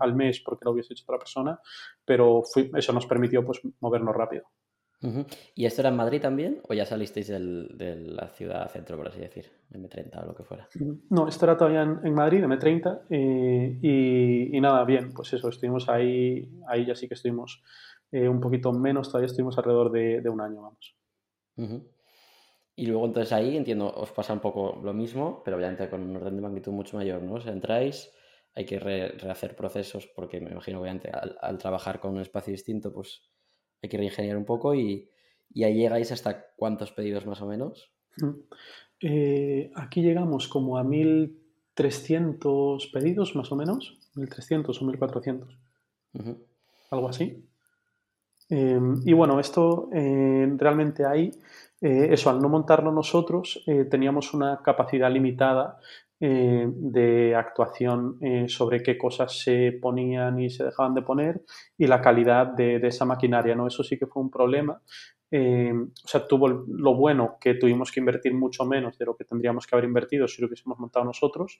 al 0.00 0.14
mes 0.14 0.40
porque 0.44 0.64
lo 0.64 0.72
hubiese 0.72 0.94
hecho 0.94 1.04
otra 1.04 1.18
persona, 1.18 1.60
pero 2.04 2.42
eso 2.74 2.92
nos 2.92 3.06
permitió 3.06 3.44
pues 3.44 3.60
movernos 3.80 4.14
rápido. 4.14 4.44
¿Y 5.54 5.64
esto 5.64 5.80
era 5.80 5.88
en 5.88 5.96
Madrid 5.96 6.20
también 6.20 6.60
o 6.68 6.74
ya 6.74 6.84
salisteis 6.84 7.28
de 7.28 7.96
la 8.06 8.28
ciudad 8.28 8.70
centro, 8.70 8.98
por 8.98 9.08
así 9.08 9.20
decir, 9.20 9.50
M30 9.72 10.22
o 10.22 10.26
lo 10.26 10.34
que 10.34 10.44
fuera? 10.44 10.68
No, 11.08 11.26
esto 11.26 11.46
era 11.46 11.56
todavía 11.56 11.82
en, 11.82 12.14
Madrid, 12.14 12.44
M30, 12.44 13.02
eh, 13.08 13.78
y, 14.52 14.60
nada, 14.60 14.84
bien, 14.84 15.12
pues 15.14 15.32
eso, 15.32 15.48
estuvimos 15.48 15.88
ahí, 15.88 16.50
ahí 16.68 16.84
ya 16.84 16.94
sí 16.94 17.08
que 17.08 17.14
estuvimos 17.14 17.62
eh, 18.12 18.28
un 18.28 18.40
poquito 18.40 18.72
menos, 18.72 19.08
todavía 19.08 19.26
estuvimos 19.26 19.56
alrededor 19.56 19.90
de, 19.90 20.28
un 20.28 20.40
año, 20.42 20.62
vamos. 20.62 20.96
Y 22.76 22.86
luego 22.86 23.06
entonces 23.06 23.32
ahí, 23.32 23.56
entiendo, 23.56 23.90
os 23.90 24.12
pasa 24.12 24.34
un 24.34 24.40
poco 24.40 24.80
lo 24.82 24.92
mismo, 24.92 25.42
pero 25.44 25.56
obviamente 25.56 25.88
con 25.88 26.02
un 26.02 26.16
orden 26.16 26.36
de 26.36 26.42
magnitud 26.42 26.72
mucho 26.72 26.98
mayor, 26.98 27.22
¿no? 27.22 27.34
O 27.34 27.40
sea, 27.40 27.52
entráis, 27.52 28.12
hay 28.54 28.66
que 28.66 28.78
rehacer 28.78 29.56
procesos 29.56 30.06
porque 30.14 30.40
me 30.40 30.50
imagino, 30.50 30.80
obviamente, 30.80 31.10
al 31.10 31.58
trabajar 31.58 32.00
con 32.00 32.12
un 32.12 32.20
espacio 32.20 32.52
distinto, 32.52 32.92
pues 32.92 33.30
hay 33.82 33.88
que 33.88 33.96
reingeniar 33.96 34.36
un 34.36 34.44
poco 34.44 34.74
y, 34.74 35.08
ahí 35.56 35.74
llegáis 35.74 36.12
hasta 36.12 36.46
cuántos 36.56 36.92
pedidos 36.92 37.26
más 37.26 37.42
o 37.42 37.46
menos. 37.46 37.90
Eh, 39.00 39.72
aquí 39.74 40.02
llegamos 40.02 40.46
como 40.46 40.78
a 40.78 40.84
1.300 40.84 42.92
pedidos 42.92 43.34
más 43.34 43.50
o 43.50 43.56
menos, 43.56 43.98
1.300 44.14 44.68
o 44.68 44.72
1.400, 44.84 45.56
algo 46.90 47.08
así. 47.08 47.44
Em, 48.48 49.02
y 49.04 49.12
bueno, 49.12 49.40
esto 49.40 49.88
eh, 49.92 50.48
realmente 50.56 51.04
hay, 51.06 51.32
eh, 51.80 52.08
eso, 52.10 52.30
al 52.30 52.40
no 52.42 52.48
montarlo 52.48 52.92
nosotros, 52.92 53.64
teníamos 53.90 54.34
una 54.34 54.60
capacidad 54.62 55.10
limitada 55.10 55.80
eh, 56.22 56.66
de 56.68 57.34
actuación 57.34 58.18
eh, 58.20 58.46
sobre 58.46 58.82
qué 58.82 58.98
cosas 58.98 59.38
se 59.38 59.72
ponían 59.80 60.38
y 60.38 60.50
se 60.50 60.64
dejaban 60.64 60.92
de 60.92 61.00
poner 61.00 61.40
y 61.78 61.86
la 61.86 62.02
calidad 62.02 62.46
de, 62.46 62.76
esa 62.86 63.06
maquinaria, 63.06 63.54
¿no? 63.54 63.66
Eso 63.66 63.82
sí 63.82 63.98
que 63.98 64.06
fue 64.06 64.22
un 64.22 64.30
problema 64.30 64.82
eh, 65.30 65.72
o 65.72 66.08
sea, 66.08 66.26
tuvo 66.26 66.48
lo 66.48 66.94
bueno 66.94 67.38
que 67.40 67.54
tuvimos 67.54 67.90
que 67.90 68.00
invertir 68.00 68.34
mucho 68.34 68.66
menos 68.66 68.98
de 68.98 69.06
lo 69.06 69.16
que 69.16 69.24
tendríamos 69.24 69.66
que 69.66 69.74
haber 69.74 69.86
invertido 69.86 70.28
si 70.28 70.42
lo 70.42 70.48
hubiésemos 70.48 70.78
montado 70.78 71.06
nosotros. 71.06 71.58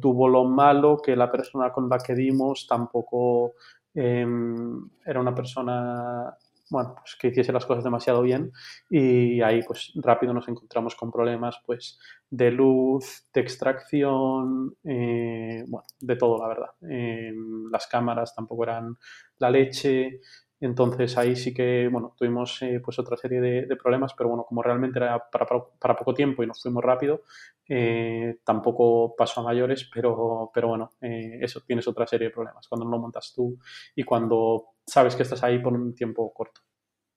Tuvo 0.00 0.28
lo 0.28 0.44
malo 0.44 0.98
que 1.02 1.16
la 1.16 1.32
persona 1.32 1.72
con 1.72 1.88
la 1.88 1.98
que 1.98 2.14
dimos 2.14 2.66
tampoco 2.68 3.54
era 3.94 5.20
una 5.20 5.34
persona 5.34 6.36
bueno, 6.74 6.96
pues 6.96 7.16
que 7.16 7.28
hiciese 7.28 7.52
las 7.52 7.66
cosas 7.66 7.84
demasiado 7.84 8.20
bien 8.20 8.52
y 8.90 9.40
ahí 9.40 9.62
pues 9.62 9.92
rápido 9.94 10.34
nos 10.34 10.48
encontramos 10.48 10.96
con 10.96 11.12
problemas 11.12 11.56
pues 11.64 12.00
de 12.28 12.50
luz, 12.50 13.26
de 13.32 13.40
extracción, 13.40 14.76
eh, 14.82 15.64
bueno, 15.68 15.86
de 16.00 16.16
todo 16.16 16.36
la 16.38 16.48
verdad. 16.48 16.70
Em, 16.82 17.70
las 17.70 17.86
cámaras 17.86 18.34
tampoco 18.34 18.64
eran 18.64 18.96
la 19.38 19.50
leche, 19.50 20.20
entonces 20.60 21.16
ahí 21.18 21.36
sí 21.36 21.52
que, 21.52 21.88
bueno, 21.90 22.14
tuvimos 22.16 22.62
eh, 22.62 22.80
pues 22.82 22.98
otra 22.98 23.16
serie 23.16 23.40
de, 23.40 23.76
problemas, 23.76 24.14
pero 24.14 24.30
bueno, 24.30 24.44
como 24.44 24.62
realmente 24.62 24.98
era 24.98 25.18
para, 25.30 25.46
para, 25.46 25.96
poco 25.96 26.14
tiempo 26.14 26.42
y 26.42 26.46
nos 26.46 26.62
fuimos 26.62 26.82
rápido, 26.82 27.22
eh, 27.68 28.38
tampoco 28.44 29.14
pasó 29.16 29.40
a 29.40 29.44
mayores, 29.44 29.90
pero, 29.92 30.50
pero 30.54 30.68
bueno, 30.68 30.90
eso 31.00 31.60
tienes 31.66 31.86
otra 31.88 32.06
serie 32.06 32.28
de 32.28 32.34
problemas 32.34 32.68
cuando 32.68 32.84
no 32.84 32.92
lo 32.92 32.98
montas 32.98 33.32
tú 33.34 33.58
y 33.94 34.04
cuando 34.04 34.74
sabes 34.86 35.16
que 35.16 35.22
estás 35.22 35.42
ahí 35.42 35.58
por 35.58 35.72
un 35.72 35.94
tiempo 35.94 36.32
corto. 36.32 36.60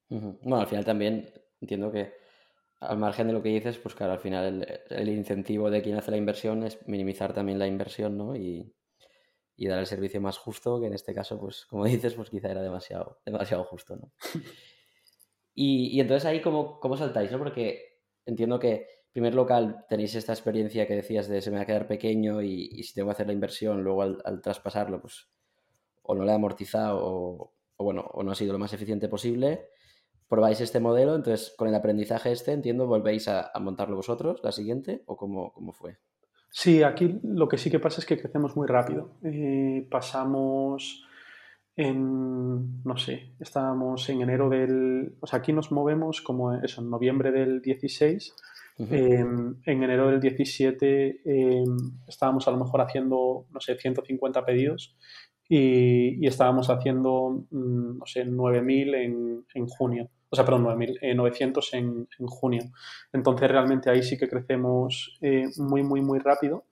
Bueno, 0.10 0.60
al 0.60 0.68
final 0.68 0.86
también 0.86 1.30
entiendo 1.60 1.92
que 1.92 2.14
al 2.80 2.98
margen 2.98 3.28
de 3.28 3.34
lo 3.34 3.42
que 3.42 3.50
dices, 3.50 3.78
pues 3.78 3.96
claro, 3.96 4.14
al 4.14 4.20
final 4.20 4.66
el, 4.90 5.10
incentivo 5.10 5.70
de 5.70 5.82
quien 5.82 5.98
hace 5.98 6.12
la 6.12 6.18
inversión 6.18 6.64
es 6.64 6.88
minimizar 6.88 7.34
también 7.34 7.60
la 7.60 7.68
inversión, 7.68 8.18
¿no? 8.18 8.36
Y, 8.36 8.72
dar 9.66 9.80
el 9.80 9.88
servicio 9.88 10.22
más 10.22 10.38
justo, 10.38 10.80
que 10.80 10.88
en 10.88 10.94
este 10.94 11.14
caso, 11.14 11.40
pues 11.40 11.66
como 11.66 11.86
dices, 11.86 12.14
pues 12.14 12.30
quizá 12.30 12.52
era 12.52 12.62
demasiado, 12.62 13.20
demasiado 13.26 13.64
justo, 13.64 13.96
¿no? 13.96 14.12
Y, 15.60 16.00
entonces 16.00 16.24
ahí, 16.26 16.40
¿cómo, 16.40 16.80
¿cómo 16.80 16.96
saltáis, 16.98 17.32
no? 17.32 17.40
Porque 17.40 18.04
entiendo 18.28 18.60
que 18.60 18.86
primer 19.12 19.34
local 19.34 19.88
tenéis 19.90 20.14
esta 20.14 20.32
experiencia 20.32 20.86
que 20.86 20.96
decías 20.96 21.28
de 21.28 21.42
se 21.42 21.50
me 21.50 21.58
va 21.58 21.64
a 21.64 21.66
quedar 21.66 21.88
pequeño 21.88 22.44
y, 22.44 22.84
si 22.84 22.94
tengo 22.94 23.08
que 23.08 23.14
hacer 23.14 23.26
la 23.26 23.34
inversión, 23.34 23.84
luego 23.84 24.04
al, 24.04 24.22
al, 24.24 24.40
traspasarlo, 24.40 25.02
pues 25.02 25.32
o 26.04 26.14
no 26.14 26.26
le 26.26 26.32
he 26.32 26.36
amortizado 26.36 27.00
o, 27.04 27.56
o 27.78 27.84
bueno, 27.84 28.02
o 28.14 28.22
no 28.22 28.32
ha 28.32 28.36
sido 28.36 28.54
lo 28.54 28.60
más 28.60 28.74
eficiente 28.74 29.10
posible, 29.10 29.70
probáis 30.28 30.60
este 30.62 30.80
modelo, 30.80 31.16
entonces 31.16 31.54
con 31.58 31.68
el 31.70 31.76
aprendizaje 31.76 32.32
este, 32.32 32.52
entiendo, 32.52 32.88
volvéis 32.88 33.28
a, 33.28 33.52
montarlo 33.60 33.96
vosotros, 33.96 34.42
la 34.44 34.52
siguiente, 34.52 35.04
o 35.06 35.16
cómo, 35.16 35.54
cómo, 35.54 35.74
fue? 35.74 35.98
Sí, 36.50 36.84
aquí 36.84 37.20
lo 37.24 37.48
que 37.48 37.58
sí 37.58 37.70
que 37.70 37.80
pasa 37.80 38.02
es 38.02 38.06
que 38.06 38.18
crecemos 38.18 38.56
muy 38.56 38.68
rápido. 38.68 39.12
Eh, 39.24 39.86
pasamos 39.90 41.04
en, 41.76 42.84
no 42.84 42.98
sé, 42.98 43.34
estábamos 43.40 44.10
en 44.10 44.22
enero 44.22 44.50
del, 44.50 45.16
o 45.20 45.28
sea, 45.28 45.40
aquí 45.40 45.54
nos 45.54 45.72
movemos 45.72 46.22
como 46.22 46.54
eso, 46.56 46.82
en 46.82 46.90
noviembre 46.90 47.32
del 47.32 47.62
16. 47.62 48.36
Em, 48.80 49.56
en 49.66 49.84
enero 49.84 50.08
del 50.12 50.20
17 50.20 51.22
em, 51.26 51.78
estábamos 52.08 52.48
a 52.48 52.52
lo 52.52 52.58
mejor 52.58 52.82
haciendo, 52.82 53.48
no 53.52 53.60
sé, 53.60 53.76
150 53.76 54.46
pedidos 54.46 54.96
y, 55.50 56.26
estábamos 56.28 56.70
haciendo, 56.70 57.46
mm, 57.50 57.98
no 57.98 58.06
sé, 58.06 58.26
9.000 58.26 58.94
en, 58.96 59.46
en 59.54 59.68
junio. 59.68 60.10
O 60.30 60.36
sea, 60.36 60.46
perdón, 60.46 60.64
900 61.16 61.74
eh, 61.74 61.78
en, 61.78 62.08
en, 62.20 62.28
junio. 62.28 62.64
Entonces 63.14 63.50
realmente 63.50 63.90
ahí 63.90 64.04
sí 64.04 64.18
que 64.18 64.28
crecemos 64.28 65.18
eh, 65.22 65.46
muy, 65.58 65.84
muy, 65.84 66.02
muy 66.02 66.20
rápido 66.20 66.66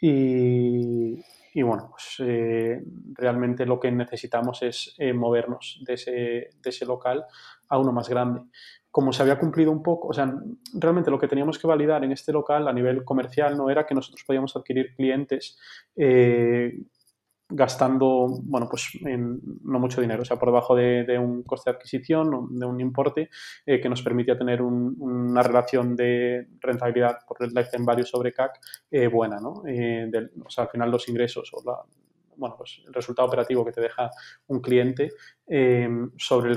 y, 0.00 1.24
y 1.54 1.62
bueno, 1.62 1.88
pues 1.90 2.16
eh, 2.20 2.82
realmente 3.14 3.66
lo 3.66 3.80
que 3.80 3.90
necesitamos 3.90 4.62
es 4.62 4.94
movernos 5.14 5.80
de 5.86 5.94
ese, 5.94 6.12
de 6.12 6.70
ese 6.70 6.84
local 6.84 7.24
a 7.68 7.78
uno 7.78 7.92
más 7.92 8.08
grande 8.08 8.42
como 8.90 9.12
se 9.12 9.22
había 9.22 9.38
cumplido 9.38 9.70
un 9.70 9.82
poco, 9.82 10.08
o 10.08 10.12
sea, 10.12 10.34
realmente 10.74 11.10
lo 11.10 11.20
que 11.20 11.28
teníamos 11.28 11.58
que 11.58 11.66
validar 11.68 12.02
en 12.04 12.10
este 12.10 12.32
local 12.32 12.66
a 12.66 12.72
nivel 12.72 13.04
comercial 13.04 13.56
no 13.56 13.70
era 13.70 13.86
que 13.86 13.94
nosotros 13.94 14.24
podíamos 14.26 14.56
adquirir 14.56 14.94
clientes 14.96 15.56
gastando, 17.50 18.26
bueno, 18.42 18.68
pues 18.68 18.90
no 19.02 19.78
mucho 19.78 20.00
dinero, 20.00 20.22
o 20.22 20.24
sea, 20.24 20.36
por 20.36 20.48
debajo 20.48 20.76
de, 20.76 21.18
un 21.18 21.42
coste 21.42 21.70
de 21.70 21.76
adquisición, 21.76 22.58
de 22.58 22.66
un 22.66 22.80
importe 22.80 23.30
eh, 23.64 23.80
que 23.80 23.88
nos 23.88 24.02
permitía 24.02 24.36
tener 24.36 24.60
una 24.60 25.42
relación 25.42 25.96
de 25.96 26.48
rentabilidad 26.60 27.18
por 27.26 27.42
el 27.42 27.54
lifetime 27.54 27.86
value 27.86 28.04
sobre 28.04 28.32
CAC 28.32 28.60
eh, 28.90 29.06
buena, 29.06 29.40
¿no? 29.40 29.62
Eh, 29.66 30.10
o 30.44 30.50
sea, 30.50 30.64
al 30.64 30.70
final 30.70 30.90
los 30.90 31.08
ingresos 31.08 31.50
o 31.54 31.62
la, 31.64 31.78
bueno, 32.36 32.54
pues 32.56 32.82
el 32.86 32.92
resultado 32.92 33.26
operativo 33.26 33.64
que 33.64 33.72
te 33.72 33.80
deja 33.80 34.10
un 34.48 34.60
cliente 34.60 35.10
sobre 36.18 36.52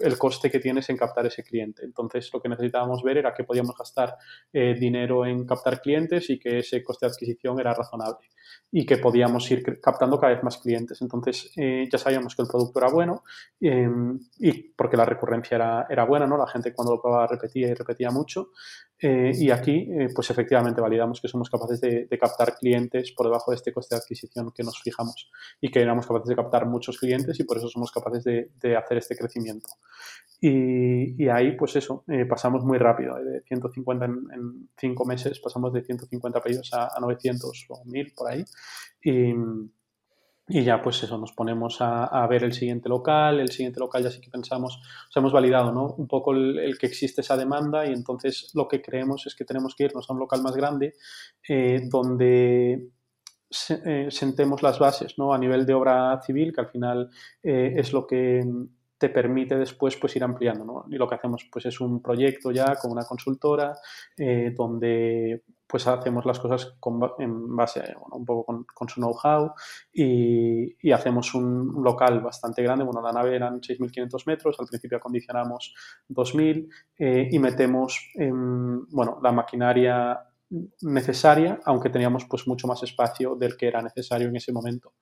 el, 0.00 0.18
coste 0.18 0.50
que 0.50 0.58
tienes 0.58 0.90
en 0.90 0.96
captar 0.96 1.24
ese 1.24 1.42
cliente. 1.42 1.84
Entonces, 1.84 2.28
lo 2.34 2.42
que 2.42 2.50
necesitábamos 2.50 3.02
ver 3.02 3.18
era 3.18 3.32
que 3.32 3.44
podíamos 3.44 3.74
gastar 3.78 4.16
dinero 4.52 5.24
en 5.24 5.46
captar 5.46 5.80
clientes 5.80 6.28
y 6.28 6.38
que 6.38 6.58
ese 6.58 6.82
coste 6.82 7.06
de 7.06 7.12
adquisición 7.12 7.58
era 7.60 7.72
razonable 7.72 8.28
y 8.70 8.86
que 8.86 8.96
podíamos 8.96 9.50
ir 9.50 9.80
captando 9.80 10.18
cada 10.18 10.32
vez 10.32 10.42
más 10.42 10.58
clientes. 10.58 11.00
Entonces, 11.02 11.52
eh, 11.56 11.88
ya 11.92 11.98
sabíamos 11.98 12.34
que 12.34 12.42
el 12.42 12.48
producto 12.48 12.78
era 12.78 12.88
bueno 12.90 13.22
em, 13.60 14.18
y 14.38 14.70
porque 14.74 14.96
la 14.96 15.04
recurrencia 15.04 15.86
era, 15.88 16.04
buena, 16.04 16.26
¿no? 16.26 16.38
La 16.38 16.46
gente 16.46 16.72
cuando 16.72 16.94
lo 16.94 17.02
probaba 17.02 17.26
repetía 17.26 17.68
y 17.68 17.74
repetía 17.74 18.10
mucho. 18.10 18.50
Eh, 18.98 19.32
y 19.34 19.50
aquí, 19.50 19.88
pues 20.14 20.30
efectivamente, 20.30 20.80
validamos 20.80 21.20
que 21.20 21.28
somos 21.28 21.50
capaces 21.50 21.80
de, 21.80 22.08
captar 22.18 22.54
clientes 22.54 23.12
por 23.12 23.26
debajo 23.26 23.50
de 23.50 23.56
este 23.56 23.72
coste 23.72 23.96
de 23.96 24.00
adquisición 24.00 24.52
que 24.52 24.62
nos 24.62 24.80
fijamos 24.80 25.30
y 25.60 25.70
que 25.70 25.80
éramos 25.80 26.06
capaces 26.06 26.28
de 26.28 26.36
captar 26.36 26.66
muchos 26.66 26.98
clientes 26.98 27.38
y 27.40 27.44
por 27.44 27.58
eso 27.58 27.68
somos 27.68 27.90
capaces 27.90 28.24
de, 28.24 28.76
hacer 28.76 28.98
este 28.98 29.16
crecimiento. 29.16 29.68
Y, 30.40 31.28
ahí, 31.28 31.52
pues 31.56 31.76
eso, 31.76 32.04
eh, 32.08 32.24
pasamos 32.24 32.64
muy 32.64 32.76
rápido, 32.76 33.16
eh, 33.16 33.24
de 33.24 33.40
150 33.42 34.04
en, 34.04 34.68
5 34.76 35.04
meses, 35.04 35.38
pasamos 35.38 35.72
de 35.72 35.82
150 35.82 36.40
pedidos 36.40 36.70
a, 36.72 36.98
900 37.00 37.66
o 37.68 37.84
1000 37.84 38.12
por 38.12 38.30
ahí. 38.30 38.41
Y, 39.02 39.32
y 40.48 40.64
ya 40.64 40.82
pues 40.82 41.02
eso, 41.02 41.16
nos 41.18 41.32
ponemos 41.32 41.78
a, 41.80 42.26
ver 42.26 42.44
el 42.44 42.52
siguiente 42.52 42.88
local, 42.88 43.40
el 43.40 43.50
siguiente 43.50 43.80
local 43.80 44.02
ya 44.02 44.10
sí 44.10 44.20
que 44.20 44.28
pensamos, 44.28 44.76
o 44.76 45.12
sea, 45.12 45.20
hemos 45.20 45.32
validado 45.32 45.72
¿no? 45.72 45.94
un 45.94 46.08
poco 46.08 46.32
el, 46.32 46.76
que 46.78 46.86
existe 46.86 47.20
esa 47.20 47.36
demanda 47.36 47.86
y 47.86 47.92
entonces 47.92 48.50
lo 48.54 48.66
que 48.68 48.82
creemos 48.82 49.26
es 49.26 49.34
que 49.34 49.44
tenemos 49.44 49.74
que 49.74 49.84
irnos 49.84 50.08
a 50.08 50.12
un 50.12 50.18
local 50.18 50.42
más 50.42 50.54
grande 50.54 50.94
eh, 51.48 51.80
donde 51.88 52.90
eh, 53.68 54.06
sentemos 54.10 54.62
las 54.62 54.78
bases 54.78 55.16
¿no? 55.16 55.32
a 55.32 55.38
nivel 55.38 55.64
de 55.64 55.74
obra 55.74 56.20
civil, 56.20 56.52
que 56.52 56.60
al 56.60 56.68
final 56.68 57.10
eh, 57.42 57.74
es 57.76 57.92
lo 57.92 58.06
que 58.06 58.42
te 58.98 59.08
permite 59.08 59.56
después 59.56 59.96
pues 59.96 60.16
ir 60.16 60.24
ampliando. 60.24 60.64
¿no? 60.64 60.84
Y 60.90 60.96
lo 60.96 61.08
que 61.08 61.14
hacemos 61.14 61.48
pues 61.50 61.66
es 61.66 61.80
un 61.80 62.02
proyecto 62.02 62.50
ya 62.50 62.74
con 62.76 62.90
una 62.90 63.04
consultora 63.04 63.72
donde 64.54 65.42
pues 65.72 65.86
hacemos 65.86 66.26
las 66.26 66.38
cosas 66.38 66.76
en 67.18 67.56
base 67.56 67.82
un 68.10 68.26
poco 68.26 68.64
con, 68.74 68.88
su 68.90 69.00
know-how 69.00 69.54
y, 69.90 70.92
hacemos 70.92 71.34
un 71.34 71.82
local 71.82 72.20
bastante 72.20 72.62
grande. 72.62 72.84
Bueno, 72.84 73.00
la 73.00 73.10
nave 73.10 73.34
eran 73.34 73.58
6.500 73.58 74.26
metros, 74.26 74.60
al 74.60 74.66
principio 74.66 74.98
acondicionamos 74.98 75.74
2.000 76.10 77.30
y 77.32 77.38
metemos 77.38 78.12
bueno, 78.14 79.18
la 79.22 79.32
maquinaria 79.32 80.20
necesaria, 80.82 81.58
aunque 81.64 81.88
teníamos 81.88 82.26
pues 82.26 82.46
mucho 82.46 82.66
más 82.66 82.82
espacio 82.82 83.34
del 83.34 83.56
que 83.56 83.68
era 83.68 83.80
necesario 83.80 84.28
en 84.28 84.36
ese 84.36 84.52
momento. 84.52 84.92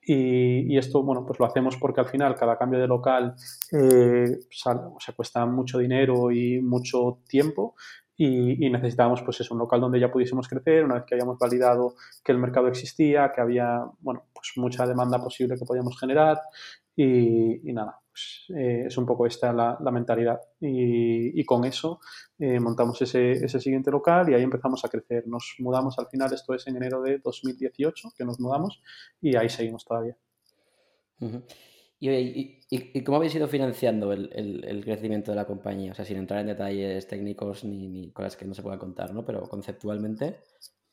Y, 0.00 0.76
esto, 0.76 1.02
bueno, 1.02 1.24
pues 1.24 1.38
lo 1.38 1.46
hacemos 1.46 1.76
porque 1.76 2.00
al 2.00 2.08
final 2.08 2.34
cada 2.34 2.58
cambio 2.58 2.80
de 2.80 2.88
local 2.88 3.36
eh, 3.70 4.38
sea, 4.50 5.14
cuesta 5.14 5.46
mucho 5.46 5.78
dinero 5.78 6.32
y 6.32 6.60
mucho 6.60 7.20
tiempo 7.28 7.76
y, 8.20 8.68
necesitábamos 8.68 9.22
pues 9.22 9.40
eso, 9.40 9.54
un 9.54 9.60
local 9.60 9.80
donde 9.80 10.00
ya 10.00 10.10
pudiésemos 10.10 10.48
crecer, 10.48 10.84
una 10.84 10.96
vez 10.96 11.04
que 11.06 11.14
hayamos 11.14 11.38
validado 11.38 11.94
que 12.24 12.32
el 12.32 12.38
mercado 12.38 12.66
existía, 12.66 13.30
que 13.32 13.40
había, 13.40 13.84
bueno, 14.00 14.24
pues 14.34 14.52
mucha 14.56 14.86
demanda 14.86 15.22
posible 15.22 15.56
que 15.56 15.64
podíamos 15.64 15.98
generar 15.98 16.40
y, 16.96 17.72
nada, 17.72 18.00
pues, 18.10 18.46
eh, 18.56 18.86
es 18.88 18.98
un 18.98 19.06
poco 19.06 19.24
esta 19.24 19.52
la, 19.52 19.90
mentalidad. 19.92 20.40
Y, 20.60 21.44
con 21.44 21.64
eso 21.64 22.00
eh, 22.40 22.58
montamos 22.58 23.00
ese, 23.02 23.32
ese, 23.32 23.60
siguiente 23.60 23.92
local 23.92 24.28
y 24.28 24.34
ahí 24.34 24.42
empezamos 24.42 24.84
a 24.84 24.88
crecer. 24.88 25.28
Nos 25.28 25.54
mudamos 25.60 25.96
al 26.00 26.08
final, 26.08 26.32
esto 26.32 26.54
es 26.54 26.66
en 26.66 26.76
enero 26.76 27.00
de 27.00 27.18
2018 27.18 28.10
que 28.16 28.24
nos 28.24 28.40
mudamos 28.40 28.82
y 29.20 29.36
ahí 29.36 29.48
seguimos 29.48 29.84
todavía. 29.84 30.16
¿Y, 32.00 33.02
cómo 33.02 33.16
habéis 33.16 33.34
ido 33.34 33.48
financiando 33.48 34.12
el, 34.12 34.30
el, 34.32 34.84
crecimiento 34.84 35.32
de 35.32 35.36
la 35.36 35.46
compañía? 35.46 35.92
O 35.92 35.94
sea, 35.94 36.04
sin 36.04 36.16
entrar 36.16 36.40
en 36.40 36.46
detalles 36.48 37.06
técnicos 37.08 37.64
ni, 37.64 37.88
ni 37.88 38.12
cosas 38.12 38.36
que 38.36 38.44
no 38.44 38.54
se 38.54 38.62
puedan 38.62 38.78
contar, 38.78 39.12
¿no? 39.12 39.24
Pero 39.24 39.48
conceptualmente, 39.48 40.38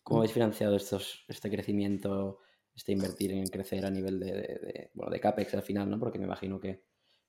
¿cómo 0.02 0.22
habéis 0.22 0.34
financiado 0.34 0.76
estos, 0.76 1.26
este 1.28 1.50
crecimiento? 1.52 2.40
este 2.76 2.92
invertir 2.92 3.32
en 3.32 3.48
crecer 3.48 3.86
a 3.86 3.90
nivel 3.90 4.20
de, 4.20 4.92
bueno, 4.94 5.12
de 5.12 5.20
CAPEX 5.20 5.54
al 5.56 5.64
final, 5.64 5.90
¿no? 5.90 5.98
Porque 5.98 6.20
me 6.20 6.26
imagino 6.26 6.60
que, 6.60 6.84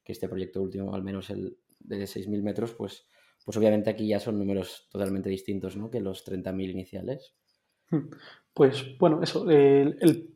este 0.04 0.28
proyecto 0.28 0.62
último, 0.62 0.94
al 0.94 1.02
menos 1.02 1.30
el 1.30 1.58
de 1.80 2.04
6.000 2.04 2.40
metros, 2.40 2.74
pues, 2.74 3.08
pues 3.44 3.56
obviamente 3.56 3.90
aquí 3.90 4.06
ya 4.06 4.20
son 4.20 4.38
números 4.38 4.88
totalmente 4.88 5.28
distintos, 5.28 5.76
¿no? 5.76 5.90
Que 5.90 6.00
los 6.00 6.24
30.000 6.24 6.70
iniciales. 6.70 7.34
Hmm. 7.90 8.08
Pues 8.54 8.96
bueno, 8.98 9.20
eso, 9.22 9.50
el, 9.50 10.35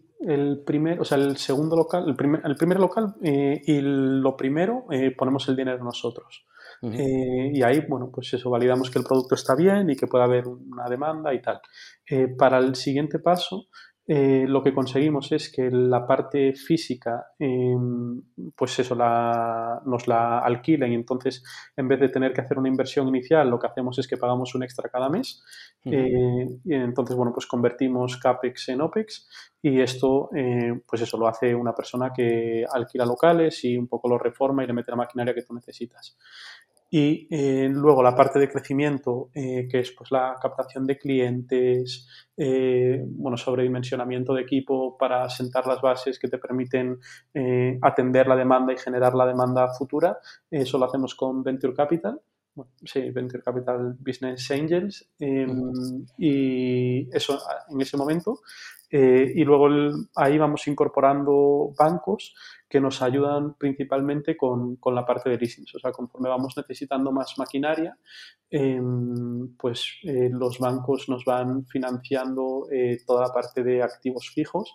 primer, 0.65 1.01
o 1.01 1.05
sea, 1.05 1.19
el 1.19 1.37
segundo 1.37 1.77
local, 1.77 2.05
el 2.07 2.15
primer, 2.15 2.43
el 2.45 2.57
primer 2.57 2.79
local 2.79 3.15
eh, 3.23 3.61
y 3.65 3.81
lo 3.81 4.37
primero 4.37 4.85
eh, 4.91 5.15
ponemos 5.17 5.49
el 5.49 5.57
dinero 5.57 5.83
nosotros. 5.85 6.47
y 6.83 7.63
ahí, 7.63 7.85
bueno, 7.89 8.11
pues 8.13 8.33
eso, 8.33 8.49
validamos 8.49 8.91
que 8.91 8.99
el 8.99 9.05
producto 9.05 9.35
está 9.35 9.55
bien 9.55 9.91
y 9.91 9.97
que 9.97 10.07
puede 10.07 10.25
haber 10.25 10.47
una 10.49 10.89
demanda 10.89 11.35
y 11.35 11.43
tal. 11.43 11.61
para 12.39 12.59
el 12.59 12.75
siguiente 12.75 13.19
paso, 13.19 13.67
eh, 14.13 14.45
lo 14.49 14.61
que 14.61 14.75
conseguimos 14.75 15.31
es 15.31 15.53
que 15.53 15.71
la 15.71 16.05
parte 16.05 16.53
física, 16.53 17.29
em, 17.39 18.21
pues 18.57 18.77
eso, 18.81 18.97
nos 18.97 20.09
la 20.09 20.41
alquilen 20.41 20.91
y 20.91 20.95
entonces 20.97 21.45
en 21.77 21.87
vez 21.87 22.01
de 22.01 22.09
tener 22.09 22.33
que 22.33 22.41
hacer 22.41 22.59
una 22.59 22.67
inversión 22.67 23.07
inicial, 23.07 23.49
lo 23.49 23.61
que 23.61 23.69
hacemos 23.69 24.01
es 24.01 24.09
que 24.09 24.17
pagamos 24.17 24.53
un 24.57 24.65
extra 24.65 24.89
cada 24.89 25.09
mes. 25.09 25.45
Eh, 25.85 26.45
y 26.65 26.75
entonces, 26.75 27.15
bueno, 27.15 27.33
pues 27.33 27.47
convertimos 27.47 28.17
CAPEX 28.17 28.71
en 28.71 28.81
OPEX 28.81 29.29
y 29.63 29.81
esto, 29.81 30.31
eh, 30.35 30.81
pues 30.85 31.03
eso 31.03 31.17
lo 31.17 31.29
hace 31.29 31.55
una 31.55 31.73
persona 31.73 32.13
que 32.13 32.65
alquila 32.69 33.07
locales 33.07 33.65
y 33.65 33.77
un 33.77 33.87
poco 33.87 34.09
lo 34.09 34.19
reforma 34.19 34.65
y 34.65 34.67
le 34.67 34.73
mete 34.73 34.91
la 34.91 34.97
maquinaria 34.97 35.35
que 35.35 35.43
tú 35.43 35.55
necesitas. 35.55 36.19
Y 36.93 37.29
eh, 37.31 37.69
luego 37.71 38.03
la 38.03 38.17
parte 38.17 38.41
de 38.41 38.49
crecimiento, 38.49 39.31
eh, 39.33 39.69
que 39.71 39.79
es 39.79 39.93
pues, 39.93 40.11
la 40.11 40.37
captación 40.43 40.87
de 40.89 40.99
clientes, 40.99 42.09
eh, 42.37 43.01
bueno, 43.07 43.37
sobredimensionamiento 43.37 44.35
de 44.35 44.43
equipo 44.43 44.99
para 44.99 45.29
sentar 45.31 45.69
las 45.69 45.81
bases 45.81 46.19
que 46.19 46.27
te 46.27 46.39
permiten 46.39 46.99
atender 47.81 48.27
la 48.27 48.35
demanda 48.35 48.73
y 48.73 48.79
generar 48.79 49.15
la 49.15 49.27
demanda 49.27 49.69
futura. 49.73 50.19
Eso 50.51 50.79
lo 50.79 50.87
hacemos 50.87 51.15
con 51.15 51.45
Venture 51.45 51.75
Capital. 51.75 52.21
sí, 52.85 53.11
Venture 53.11 53.43
Capital 53.43 53.97
Business 54.01 54.51
Angels. 54.51 55.09
Em, 55.21 56.05
y 56.19 57.09
eso 57.15 57.39
en 57.71 57.81
ese 57.81 57.97
momento. 57.97 58.41
Y 58.91 59.45
luego 59.45 59.69
ahí 60.17 60.37
vamos 60.37 60.67
incorporando 60.67 61.73
bancos 61.79 62.35
que 62.71 62.81
nos 62.81 63.03
ayudan 63.03 63.55
principalmente 63.55 64.37
con, 64.37 64.77
con, 64.77 64.95
la 64.95 65.05
parte 65.05 65.29
de 65.29 65.37
leasing. 65.37 65.67
O 65.75 65.79
sea, 65.81 65.91
conforme 65.91 66.29
vamos 66.29 66.57
necesitando 66.57 67.11
más 67.11 67.37
maquinaria, 67.37 67.99
em, 68.49 69.57
pues 69.57 69.97
eh, 70.05 70.31
los 70.31 70.61
bancos 70.61 71.09
nos 71.09 71.25
van 71.25 71.67
financiando 71.67 72.69
eh, 72.71 72.99
toda 73.05 73.27
la 73.27 73.33
parte 73.33 73.65
de 73.65 73.83
activos 73.83 74.31
fijos 74.33 74.73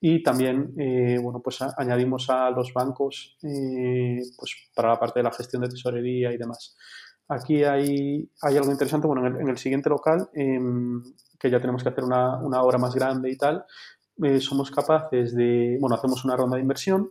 y 0.00 0.22
también, 0.22 0.74
eh, 0.78 1.18
bueno, 1.22 1.40
pues 1.42 1.60
añadimos 1.76 2.30
a 2.30 2.50
los 2.50 2.72
bancos 2.72 3.36
pues 3.40 4.70
para 4.74 4.88
la 4.90 4.98
parte 4.98 5.20
de 5.20 5.24
la 5.24 5.32
gestión 5.32 5.62
de 5.62 5.68
tesorería 5.68 6.32
y 6.32 6.38
demás. 6.38 6.76
Aquí 7.28 7.64
hay, 7.64 8.28
algo 8.42 8.70
interesante, 8.70 9.06
bueno, 9.06 9.26
en 9.26 9.34
el, 9.34 9.40
en 9.40 9.48
el 9.48 9.56
siguiente 9.56 9.88
local, 9.88 10.28
em, 10.34 11.02
que 11.38 11.50
ya 11.50 11.60
tenemos 11.60 11.82
que 11.82 11.88
hacer 11.88 12.04
una, 12.04 12.62
obra 12.62 12.78
más 12.78 12.94
grande 12.94 13.30
y 13.30 13.36
tal, 13.36 13.64
somos 14.40 14.70
capaces 14.70 15.34
de, 15.34 15.76
bueno, 15.80 15.96
hacemos 15.96 16.24
una 16.24 16.36
ronda 16.36 16.56
de 16.56 16.62
inversión 16.62 17.10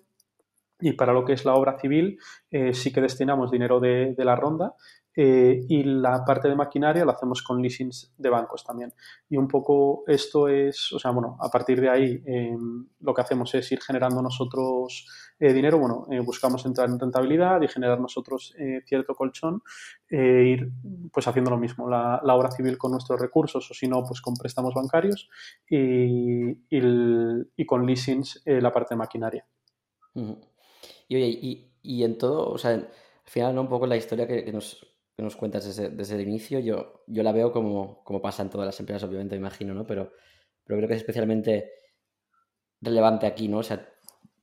y 0.80 0.94
para 0.94 1.14
lo 1.14 1.24
que 1.24 1.34
es 1.34 1.46
la 1.46 1.54
obra 1.56 1.78
civil 1.80 2.18
eh, 2.50 2.74
sí 2.74 2.92
que 2.92 3.02
destinamos 3.02 3.52
dinero 3.52 3.80
de, 3.80 4.16
la 4.18 4.36
ronda 4.36 4.74
eh, 5.16 5.66
y 5.68 5.84
la 5.84 6.24
parte 6.26 6.48
de 6.48 6.56
maquinaria 6.56 7.06
la 7.06 7.14
hacemos 7.14 7.42
con 7.44 7.62
leasings 7.62 8.14
de 8.18 8.30
bancos 8.30 8.64
también. 8.64 8.94
Y 9.30 9.38
un 9.38 9.48
poco 9.48 10.04
esto 10.08 10.48
es, 10.48 10.92
o 10.94 11.00
sea, 11.00 11.12
bueno, 11.12 11.38
a 11.40 11.50
partir 11.50 11.80
de 11.80 11.90
ahí 11.90 12.24
em, 12.26 12.88
lo 13.00 13.14
que 13.14 13.22
hacemos 13.22 13.54
es 13.56 13.72
ir 13.72 13.82
generando 13.82 14.22
nosotros 14.22 15.08
eh, 15.40 15.54
dinero, 15.54 15.78
bueno, 15.78 16.06
buscamos 16.24 16.66
entrar 16.66 16.90
en 16.90 17.00
rentabilidad 17.00 17.62
y 17.62 17.68
generar 17.68 18.00
nosotros 18.00 18.56
cierto 18.86 19.14
colchón, 19.14 19.62
e 20.10 20.44
ir 20.46 20.72
pues 21.12 21.28
haciendo 21.28 21.52
lo 21.52 21.58
mismo, 21.58 21.90
la, 21.90 22.22
obra 22.24 22.52
civil 22.52 22.78
con 22.78 22.92
nuestros 22.92 23.20
recursos 23.20 23.70
o 23.70 23.74
si 23.74 23.88
no, 23.88 24.04
pues 24.06 24.22
con 24.22 24.36
préstamos 24.36 24.74
bancarios 24.74 25.30
y, 25.70 26.52
y, 26.70 27.66
con 27.66 27.86
leasings 27.86 28.42
la 28.46 28.72
parte 28.72 28.94
de 28.94 28.98
maquinaria. 28.98 29.46
Y 31.08 31.16
oye, 31.16 31.70
y, 31.82 32.04
en 32.04 32.18
todo, 32.18 32.50
o 32.50 32.58
sea, 32.58 32.72
al 32.72 32.90
final, 33.26 33.56
¿no? 33.56 33.62
Un 33.62 33.70
poco 33.70 33.88
la 33.88 33.98
historia 33.98 34.28
que, 34.28 34.52
nos, 34.52 34.86
nos 35.22 35.36
cuentas 35.36 35.66
desde, 35.66 35.90
desde, 35.90 36.16
el 36.16 36.22
inicio, 36.22 36.60
yo, 36.60 37.04
yo 37.08 37.24
la 37.24 37.32
veo 37.32 37.52
como, 37.52 38.04
como 38.04 38.22
pasa 38.22 38.42
en 38.42 38.50
todas 38.50 38.66
las 38.66 38.80
empresas, 38.80 39.04
obviamente, 39.04 39.36
me 39.36 39.40
imagino, 39.40 39.74
¿no? 39.74 39.86
Pero, 39.86 40.12
pero 40.64 40.78
creo 40.78 40.88
que 40.88 40.96
es 40.96 41.02
especialmente 41.02 41.72
relevante 42.82 43.28
aquí, 43.28 43.48
¿no? 43.48 43.60
O 43.60 43.64
sea, 43.64 43.88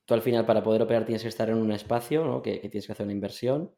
tú 0.05 0.13
al 0.13 0.21
final 0.21 0.45
para 0.45 0.63
poder 0.63 0.81
operar 0.81 1.05
tienes 1.05 1.23
que 1.23 1.27
estar 1.27 1.49
en 1.49 1.57
un 1.57 1.71
espacio, 1.71 2.23
¿no? 2.23 2.41
Que, 2.41 2.59
tienes 2.59 2.85
que 2.85 2.93
hacer 2.93 3.05
una 3.05 3.13
inversión. 3.13 3.75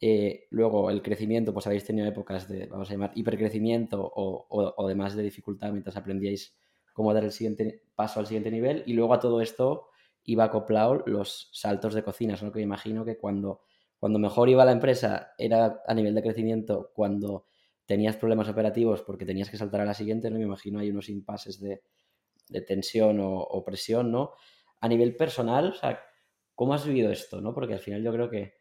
Eh, 0.00 0.46
luego 0.50 0.90
el 0.90 1.02
crecimiento, 1.02 1.52
pues 1.52 1.66
habéis 1.66 1.84
tenido 1.84 2.08
épocas 2.08 2.48
de, 2.48 2.66
vamos 2.66 2.88
a 2.88 2.92
llamar, 2.92 3.12
hipercrecimiento 3.14 4.02
o, 4.02 4.46
o, 4.48 4.74
o 4.76 4.88
de 4.88 4.94
más 4.94 5.14
de 5.14 5.22
dificultad 5.22 5.70
mientras 5.70 5.96
aprendíais 5.96 6.56
cómo 6.92 7.14
dar 7.14 7.24
el 7.24 7.32
siguiente 7.32 7.84
paso 7.94 8.20
al 8.20 8.26
siguiente 8.26 8.50
nivel. 8.50 8.82
Y 8.86 8.94
luego 8.94 9.14
a 9.14 9.20
todo 9.20 9.40
esto 9.40 9.88
iba 10.24 10.44
acoplado 10.44 11.02
los 11.06 11.50
saltos 11.52 11.94
de 11.94 12.02
cocina. 12.02 12.34
Es 12.34 12.42
lo 12.42 12.52
que 12.52 12.58
me 12.58 12.64
imagino 12.64 13.04
que 13.04 13.18
cuando, 13.18 13.62
cuando 14.02 14.18
mejor 14.18 14.48
iba 14.48 14.64
la 14.64 14.72
empresa 14.72 15.32
era 15.38 15.80
a 15.86 15.94
nivel 15.94 16.12
de 16.12 16.22
crecimiento, 16.22 16.90
cuando 16.92 17.46
tenías 17.86 18.16
problemas 18.16 18.48
operativos 18.48 19.00
porque 19.02 19.24
tenías 19.24 19.48
que 19.48 19.56
saltar 19.56 19.80
a 19.80 19.84
la 19.84 19.94
siguiente, 19.94 20.28
¿no? 20.28 20.38
Me 20.38 20.44
imagino 20.44 20.80
hay 20.80 20.90
unos 20.90 21.08
impases 21.08 21.60
de, 21.60 21.84
tensión 22.66 23.20
o, 23.20 23.62
presión, 23.64 24.10
¿no? 24.10 24.32
A 24.80 24.88
nivel 24.88 25.14
personal, 25.14 25.68
o 25.68 25.74
sea, 25.74 26.00
¿cómo 26.56 26.74
has 26.74 26.84
vivido 26.84 27.12
esto, 27.12 27.40
no? 27.40 27.54
Porque 27.54 27.74
al 27.74 27.78
final 27.78 28.02
yo 28.02 28.12
creo 28.12 28.28
que, 28.28 28.54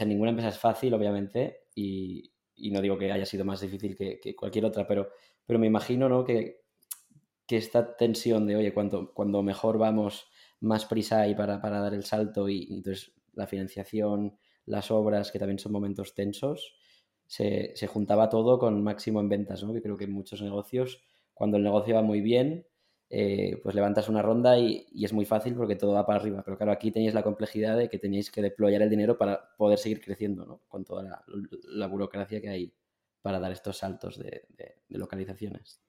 o 0.00 0.04
ninguna 0.04 0.30
empresa 0.30 0.48
es 0.48 0.58
fácil, 0.58 0.94
obviamente, 0.94 1.68
y, 1.72 2.32
no 2.72 2.80
digo 2.80 2.98
que 2.98 3.12
haya 3.12 3.24
sido 3.24 3.44
más 3.44 3.60
difícil 3.60 3.94
que, 3.96 4.34
cualquier 4.34 4.64
otra, 4.64 4.84
pero, 4.88 5.12
me 5.46 5.68
imagino, 5.68 6.08
¿no? 6.08 6.24
Que, 6.24 6.62
que 7.46 7.56
esta 7.56 7.96
tensión 7.96 8.48
de, 8.48 8.56
oye, 8.56 8.74
cuando, 8.74 9.14
cuando 9.14 9.44
mejor 9.44 9.78
vamos 9.78 10.26
más 10.58 10.86
prisa 10.86 11.20
hay 11.20 11.36
para, 11.36 11.58
dar 11.58 11.94
el 11.94 12.02
salto 12.02 12.48
y, 12.48 12.66
entonces 12.74 13.12
la 13.32 13.46
financiación, 13.46 14.36
las 14.66 14.90
obras, 14.90 15.32
que 15.32 15.38
también 15.38 15.58
son 15.58 15.72
momentos 15.72 16.14
tensos, 16.14 16.74
se, 17.26 17.74
juntaba 17.88 18.28
todo 18.28 18.58
con 18.58 18.82
máximo 18.82 19.20
en 19.20 19.28
ventas, 19.28 19.62
¿no? 19.62 19.72
Que 19.72 19.82
creo 19.82 19.96
que 19.96 20.04
en 20.04 20.12
muchos 20.12 20.42
negocios, 20.42 21.02
cuando 21.34 21.56
el 21.56 21.62
negocio 21.62 21.94
va 21.94 22.02
muy 22.02 22.20
bien, 22.20 22.66
eh, 23.08 23.60
pues 23.62 23.74
levantas 23.74 24.08
una 24.08 24.22
ronda 24.22 24.58
y, 24.58 24.86
es 25.04 25.12
muy 25.12 25.24
fácil 25.24 25.54
porque 25.54 25.76
todo 25.76 25.92
va 25.92 26.06
para 26.06 26.20
arriba. 26.20 26.42
Pero 26.44 26.56
claro, 26.56 26.72
aquí 26.72 26.90
tenéis 26.90 27.14
la 27.14 27.22
complejidad 27.22 27.76
de 27.76 27.88
que 27.88 27.98
tenéis 27.98 28.30
que 28.30 28.42
deployar 28.42 28.82
el 28.82 28.90
dinero 28.90 29.16
para 29.18 29.56
poder 29.56 29.78
seguir 29.78 30.00
creciendo, 30.00 30.44
¿no? 30.46 30.62
Con 30.68 30.84
toda 30.84 31.24
la, 31.64 31.86
burocracia 31.86 32.40
que 32.40 32.48
hay 32.48 32.74
para 33.22 33.40
dar 33.40 33.52
estos 33.52 33.78
saltos 33.78 34.18
de 34.18 34.46
localizaciones. 34.88 35.85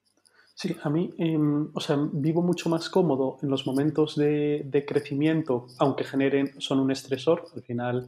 Sí, 0.60 0.76
a 0.82 0.90
mí, 0.90 1.14
em, 1.20 1.70
o 1.72 1.80
sea, 1.80 1.96
vivo 2.14 2.42
mucho 2.42 2.68
más 2.68 2.90
cómodo 2.90 3.38
en 3.44 3.50
los 3.50 3.68
momentos 3.68 4.16
de, 4.16 4.86
crecimiento, 4.88 5.68
aunque 5.78 6.04
generen, 6.04 6.60
son 6.60 6.80
un 6.80 6.90
estresor. 6.90 7.46
Al 7.56 7.62
final, 7.62 8.08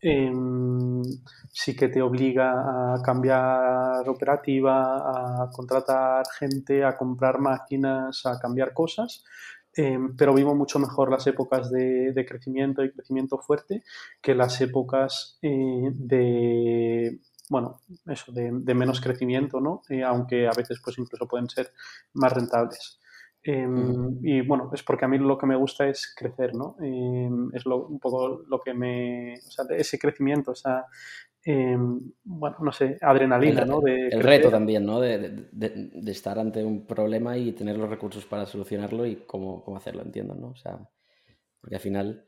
em, 0.00 1.02
sí 1.52 1.76
que 1.76 1.86
te 1.86 2.02
obliga 2.02 2.94
a 2.94 3.00
cambiar 3.00 4.08
operativa, 4.08 5.44
a 5.44 5.50
contratar 5.52 6.24
gente, 6.36 6.82
a 6.82 6.96
comprar 6.96 7.38
máquinas, 7.38 8.26
a 8.26 8.40
cambiar 8.40 8.72
cosas. 8.74 9.22
Em, 9.76 10.16
pero 10.16 10.34
vivo 10.34 10.52
mucho 10.54 10.80
mejor 10.80 11.10
las 11.12 11.24
épocas 11.28 11.70
de, 11.70 12.12
de, 12.12 12.26
crecimiento 12.26 12.82
y 12.82 12.90
crecimiento 12.92 13.38
fuerte 13.38 13.82
que 14.20 14.34
las 14.34 14.60
épocas 14.60 15.38
eh, 15.42 15.90
de 15.92 17.20
bueno, 17.50 17.80
eso, 18.06 18.32
de, 18.32 18.50
menos 18.74 19.00
crecimiento, 19.00 19.60
¿no? 19.60 19.82
Eh, 19.88 20.02
aunque 20.02 20.46
a 20.46 20.52
veces 20.52 20.80
pues 20.82 20.98
incluso 20.98 21.28
pueden 21.28 21.48
ser 21.48 21.72
más 22.14 22.32
rentables. 22.32 22.98
Em, 23.46 24.18
y 24.22 24.40
bueno, 24.40 24.70
es 24.72 24.82
porque 24.82 25.04
a 25.04 25.08
mí 25.08 25.18
lo 25.18 25.36
que 25.36 25.46
me 25.46 25.56
gusta 25.56 25.86
es 25.86 26.14
crecer, 26.16 26.54
¿no? 26.54 26.76
Em, 26.80 27.50
es 27.54 27.66
un 27.66 28.00
poco 28.00 28.42
lo 28.48 28.58
que 28.60 28.72
me... 28.72 29.34
O 29.34 29.50
sea, 29.50 29.66
ese 29.76 29.98
crecimiento, 29.98 30.52
esa... 30.52 30.86
Em, 31.44 32.00
bueno, 32.24 32.56
no 32.60 32.72
sé, 32.72 32.96
adrenalina, 33.02 33.66
¿no? 33.66 33.82
el 33.86 34.22
reto 34.22 34.50
también, 34.50 34.86
¿no? 34.86 34.98
De, 34.98 35.50
estar 36.06 36.38
ante 36.38 36.64
un 36.64 36.86
problema 36.86 37.36
y 37.36 37.52
tener 37.52 37.76
los 37.76 37.90
recursos 37.90 38.24
para 38.24 38.46
solucionarlo 38.46 39.04
y 39.04 39.16
cómo, 39.26 39.62
cómo 39.62 39.76
hacerlo, 39.76 40.00
entiendo, 40.00 40.34
¿no? 40.34 40.48
O 40.48 40.56
sea, 40.56 40.78
porque 41.60 41.74
al 41.74 41.82
final... 41.82 42.24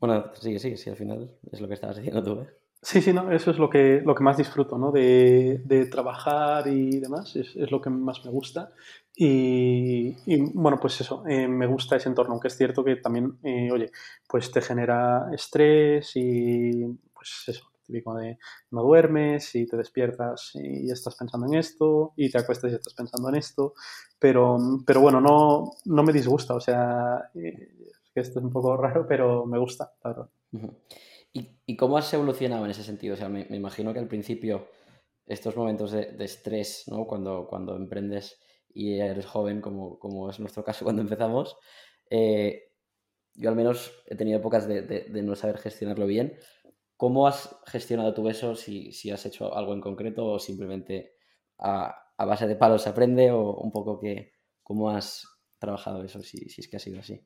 Bueno, 0.00 0.32
sigue, 0.34 0.58
sigue, 0.58 0.76
sí, 0.76 0.90
al 0.90 0.96
final 0.96 1.38
es 1.52 1.60
lo 1.60 1.68
que 1.68 1.74
estabas 1.74 1.98
diciendo 1.98 2.20
tú, 2.24 2.40
¿eh? 2.40 2.61
Sí, 2.84 3.00
sí, 3.00 3.12
no, 3.12 3.30
eso 3.30 3.52
es 3.52 3.58
lo 3.58 3.70
que, 3.70 4.02
lo 4.04 4.12
que 4.14 4.24
más 4.24 4.36
disfruto, 4.36 4.76
¿no? 4.76 4.90
De, 4.90 5.88
trabajar 5.90 6.66
y 6.66 6.98
demás, 6.98 7.36
es, 7.36 7.54
es, 7.54 7.70
lo 7.70 7.80
que 7.80 7.90
más 7.90 8.24
me 8.24 8.30
gusta. 8.32 8.72
Y, 9.14 10.16
bueno, 10.54 10.78
pues 10.80 11.00
eso, 11.00 11.22
eh, 11.28 11.46
me 11.46 11.66
gusta 11.66 11.94
ese 11.96 12.08
entorno, 12.08 12.32
aunque 12.32 12.48
es 12.48 12.56
cierto 12.56 12.82
que 12.82 12.96
también, 12.96 13.38
eh, 13.44 13.70
oye, 13.70 13.92
pues 14.28 14.50
te 14.50 14.60
genera 14.60 15.28
estrés 15.32 16.10
y 16.16 16.84
pues 17.14 17.44
eso, 17.46 17.70
típico 17.86 18.14
de 18.16 18.38
no 18.72 18.82
duermes 18.82 19.54
y 19.54 19.66
te 19.66 19.76
despiertas 19.76 20.50
y 20.54 20.90
estás 20.90 21.14
pensando 21.14 21.46
en 21.46 21.54
esto 21.54 22.14
y 22.16 22.30
te 22.30 22.38
acuestas 22.38 22.72
y 22.72 22.74
estás 22.74 22.94
pensando 22.94 23.28
en 23.28 23.36
esto, 23.36 23.74
pero, 24.18 24.58
pero 24.84 25.00
bueno, 25.00 25.20
no, 25.20 25.72
no 25.84 26.02
me 26.02 26.12
disgusta, 26.12 26.54
o 26.54 26.60
sea, 26.60 27.30
eh, 27.34 27.68
esto 28.14 28.38
es 28.40 28.44
un 28.44 28.50
poco 28.50 28.76
raro, 28.78 29.06
pero 29.06 29.46
me 29.46 29.58
gusta, 29.58 29.92
claro. 30.00 30.30
¿Y, 31.32 31.76
cómo 31.76 31.96
has 31.96 32.12
evolucionado 32.12 32.64
en 32.64 32.70
ese 32.70 32.82
sentido? 32.82 33.14
O 33.14 33.16
sea, 33.16 33.28
me, 33.28 33.46
imagino 33.50 33.92
que 33.92 33.98
al 33.98 34.08
principio 34.08 34.68
estos 35.26 35.56
momentos 35.56 35.90
de, 35.92 36.24
estrés, 36.24 36.84
¿no? 36.88 37.06
Cuando, 37.06 37.46
cuando 37.48 37.76
emprendes 37.76 38.38
y 38.68 38.98
eres 38.98 39.26
joven, 39.26 39.60
como, 39.60 39.98
como 39.98 40.28
es 40.28 40.40
nuestro 40.40 40.64
caso 40.64 40.84
cuando 40.84 41.02
empezamos, 41.02 41.56
eh, 42.10 42.72
yo 43.34 43.48
al 43.48 43.56
menos 43.56 43.92
he 44.06 44.16
tenido 44.16 44.38
épocas 44.38 44.68
de, 44.68 45.22
no 45.22 45.34
saber 45.34 45.58
gestionarlo 45.58 46.06
bien. 46.06 46.36
¿cómo 47.02 47.26
has 47.26 47.58
gestionado 47.66 48.14
tú 48.14 48.28
eso? 48.28 48.54
Si, 48.54 48.92
si 48.92 49.10
has 49.10 49.26
hecho 49.26 49.56
algo 49.56 49.72
en 49.72 49.80
concreto 49.80 50.24
o 50.24 50.38
simplemente 50.38 51.16
a, 51.58 51.92
a, 52.16 52.24
base 52.24 52.46
de 52.46 52.54
palos 52.54 52.82
se 52.82 52.90
aprende 52.90 53.32
o 53.32 53.56
un 53.56 53.72
poco 53.72 53.98
que, 53.98 54.34
cómo 54.62 54.88
has 54.88 55.26
trabajado 55.58 56.04
eso, 56.04 56.22
si, 56.22 56.48
si 56.48 56.60
es 56.60 56.68
que 56.68 56.76
ha 56.76 56.78
sido 56.78 57.00
así. 57.00 57.20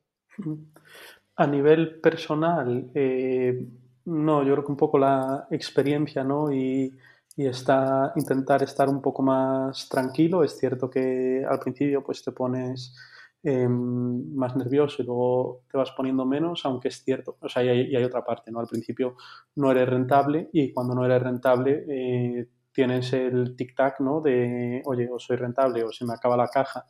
A 1.35 1.45
nivel 1.45 2.01
personal, 2.01 2.89
eh, 2.95 3.67
no, 4.07 4.43
yo 4.43 4.53
creo 4.53 4.65
que 4.65 4.71
un 4.71 4.77
poco 4.77 4.97
la 4.97 5.47
experiencia, 5.51 6.23
¿no? 6.23 6.51
Y, 6.51 6.97
y 7.35 7.45
está, 7.45 8.13
intentar 8.15 8.63
estar 8.63 8.89
un 8.89 9.01
poco 9.01 9.21
más 9.21 9.89
tranquilo. 9.89 10.43
Es 10.43 10.57
cierto 10.57 10.89
que 10.89 11.45
al 11.47 11.59
principio 11.59 12.03
pues 12.03 12.23
te 12.23 12.31
pones 12.31 12.95
em, 13.43 14.33
más 14.33 14.55
nervioso 14.55 15.03
y 15.03 15.05
luego 15.05 15.63
te 15.69 15.77
vas 15.77 15.91
poniendo 15.91 16.25
menos, 16.25 16.61
aunque 16.65 16.87
es 16.87 17.03
cierto, 17.03 17.37
o 17.41 17.49
sea, 17.49 17.63
y 17.63 17.69
hay, 17.69 17.95
hay 17.95 18.03
otra 18.03 18.23
parte, 18.25 18.51
¿no? 18.51 18.59
Al 18.59 18.67
principio 18.67 19.15
no 19.55 19.71
eres 19.71 19.89
rentable 19.89 20.49
y 20.53 20.73
cuando 20.73 20.95
no 20.95 21.05
eres 21.05 21.21
rentable 21.21 21.85
eh, 21.89 22.47
tienes 22.71 23.11
el 23.13 23.55
tic-tac, 23.57 23.99
¿no? 23.99 24.21
De, 24.21 24.81
oye, 24.85 25.09
o 25.11 25.19
soy 25.19 25.35
rentable 25.37 25.83
o 25.83 25.91
se 25.91 26.05
me 26.05 26.13
acaba 26.13 26.37
la 26.37 26.47
caja 26.47 26.85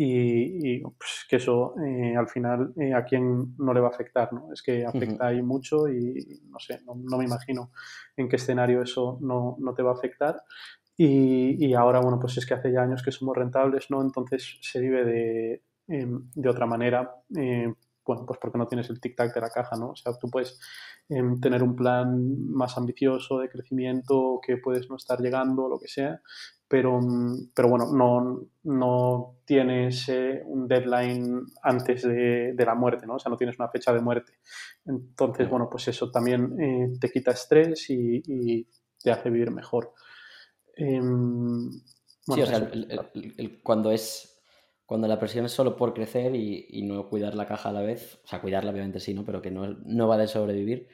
y, 0.00 0.80
pues, 0.80 1.26
que 1.28 1.36
eso 1.36 1.74
eh, 1.84 2.14
al 2.16 2.28
final 2.28 2.72
eh, 2.76 2.94
a 2.94 3.04
quién 3.04 3.56
no 3.58 3.74
le 3.74 3.80
va 3.80 3.88
a 3.88 3.90
afectar, 3.90 4.32
¿no? 4.32 4.52
Es 4.52 4.62
que 4.62 4.86
afecta 4.86 5.26
ahí 5.26 5.42
mucho 5.42 5.88
y 5.88 6.40
no 6.48 6.60
sé, 6.60 6.80
no, 6.86 6.94
me 6.94 7.24
imagino 7.24 7.72
en 8.16 8.28
qué 8.28 8.36
escenario 8.36 8.80
eso 8.80 9.18
no, 9.20 9.56
no 9.58 9.74
te 9.74 9.82
va 9.82 9.90
a 9.90 9.94
afectar. 9.94 10.40
Y, 10.96 11.66
y, 11.66 11.74
ahora, 11.74 12.00
bueno, 12.00 12.20
pues 12.20 12.38
es 12.38 12.46
que 12.46 12.54
hace 12.54 12.70
ya 12.70 12.82
años 12.82 13.02
que 13.02 13.10
somos 13.10 13.36
rentables, 13.36 13.90
¿no? 13.90 14.00
Entonces 14.00 14.58
se 14.60 14.80
vive 14.80 15.04
de, 15.04 15.62
em, 15.88 16.30
de 16.32 16.48
otra 16.48 16.66
manera, 16.66 17.16
eh, 17.36 17.72
bueno, 18.06 18.24
pues 18.24 18.38
porque 18.40 18.58
no 18.58 18.68
tienes 18.68 18.88
el 18.90 19.00
tic-tac 19.00 19.34
de 19.34 19.40
la 19.40 19.50
caja, 19.50 19.76
¿no? 19.76 19.90
O 19.90 19.96
sea, 19.96 20.12
tú 20.16 20.30
puedes 20.30 20.60
em, 21.08 21.40
tener 21.40 21.62
un 21.64 21.74
plan 21.74 22.48
más 22.52 22.78
ambicioso 22.78 23.40
de 23.40 23.48
crecimiento 23.48 24.40
que 24.46 24.58
puedes 24.58 24.88
no 24.88 24.96
estar 24.96 25.20
llegando, 25.20 25.68
lo 25.68 25.78
que 25.80 25.88
sea, 25.88 26.20
pero, 26.68 27.00
mm, 27.00 27.50
pero 27.54 27.68
bueno, 27.68 27.92
no, 27.92 28.46
no 28.64 29.38
tienes 29.44 30.08
eh, 30.10 30.42
un 30.44 30.68
deadline 30.68 31.46
antes 31.62 32.02
de, 32.02 32.52
de, 32.52 32.64
la 32.64 32.74
muerte, 32.74 33.06
¿no? 33.06 33.14
O 33.14 33.18
sea, 33.18 33.30
no 33.30 33.36
tienes 33.36 33.58
una 33.58 33.68
fecha 33.68 33.92
de 33.92 34.00
muerte. 34.00 34.34
Entonces, 34.84 35.48
bueno, 35.48 35.68
pues 35.70 35.88
eso 35.88 36.10
también 36.10 36.60
eh, 36.60 36.98
te 37.00 37.10
quita 37.10 37.30
estrés 37.30 37.88
y, 37.90 38.22
y, 38.26 38.68
te 39.02 39.10
hace 39.10 39.30
vivir 39.30 39.50
mejor. 39.50 39.94
Eh, 40.76 41.00
bueno, 41.00 41.70
sí, 42.20 42.42
o 42.42 42.46
sea, 42.46 42.58
el, 42.58 42.88
el, 42.90 43.34
el, 43.38 43.62
cuando 43.62 43.90
es 43.90 44.34
cuando 44.84 45.06
la 45.06 45.18
presión 45.18 45.44
es 45.44 45.52
solo 45.52 45.76
por 45.76 45.92
crecer 45.92 46.34
y, 46.34 46.66
y, 46.70 46.82
no 46.82 47.10
cuidar 47.10 47.34
la 47.34 47.46
caja 47.46 47.68
a 47.68 47.72
la 47.72 47.82
vez, 47.82 48.18
o 48.24 48.26
sea, 48.26 48.40
cuidarla 48.40 48.70
obviamente 48.70 49.00
sí, 49.00 49.12
¿no? 49.12 49.22
Pero 49.22 49.42
que 49.42 49.50
no, 49.50 49.66
no 49.84 50.08
va 50.08 50.16
de 50.16 50.26
sobrevivir, 50.26 50.88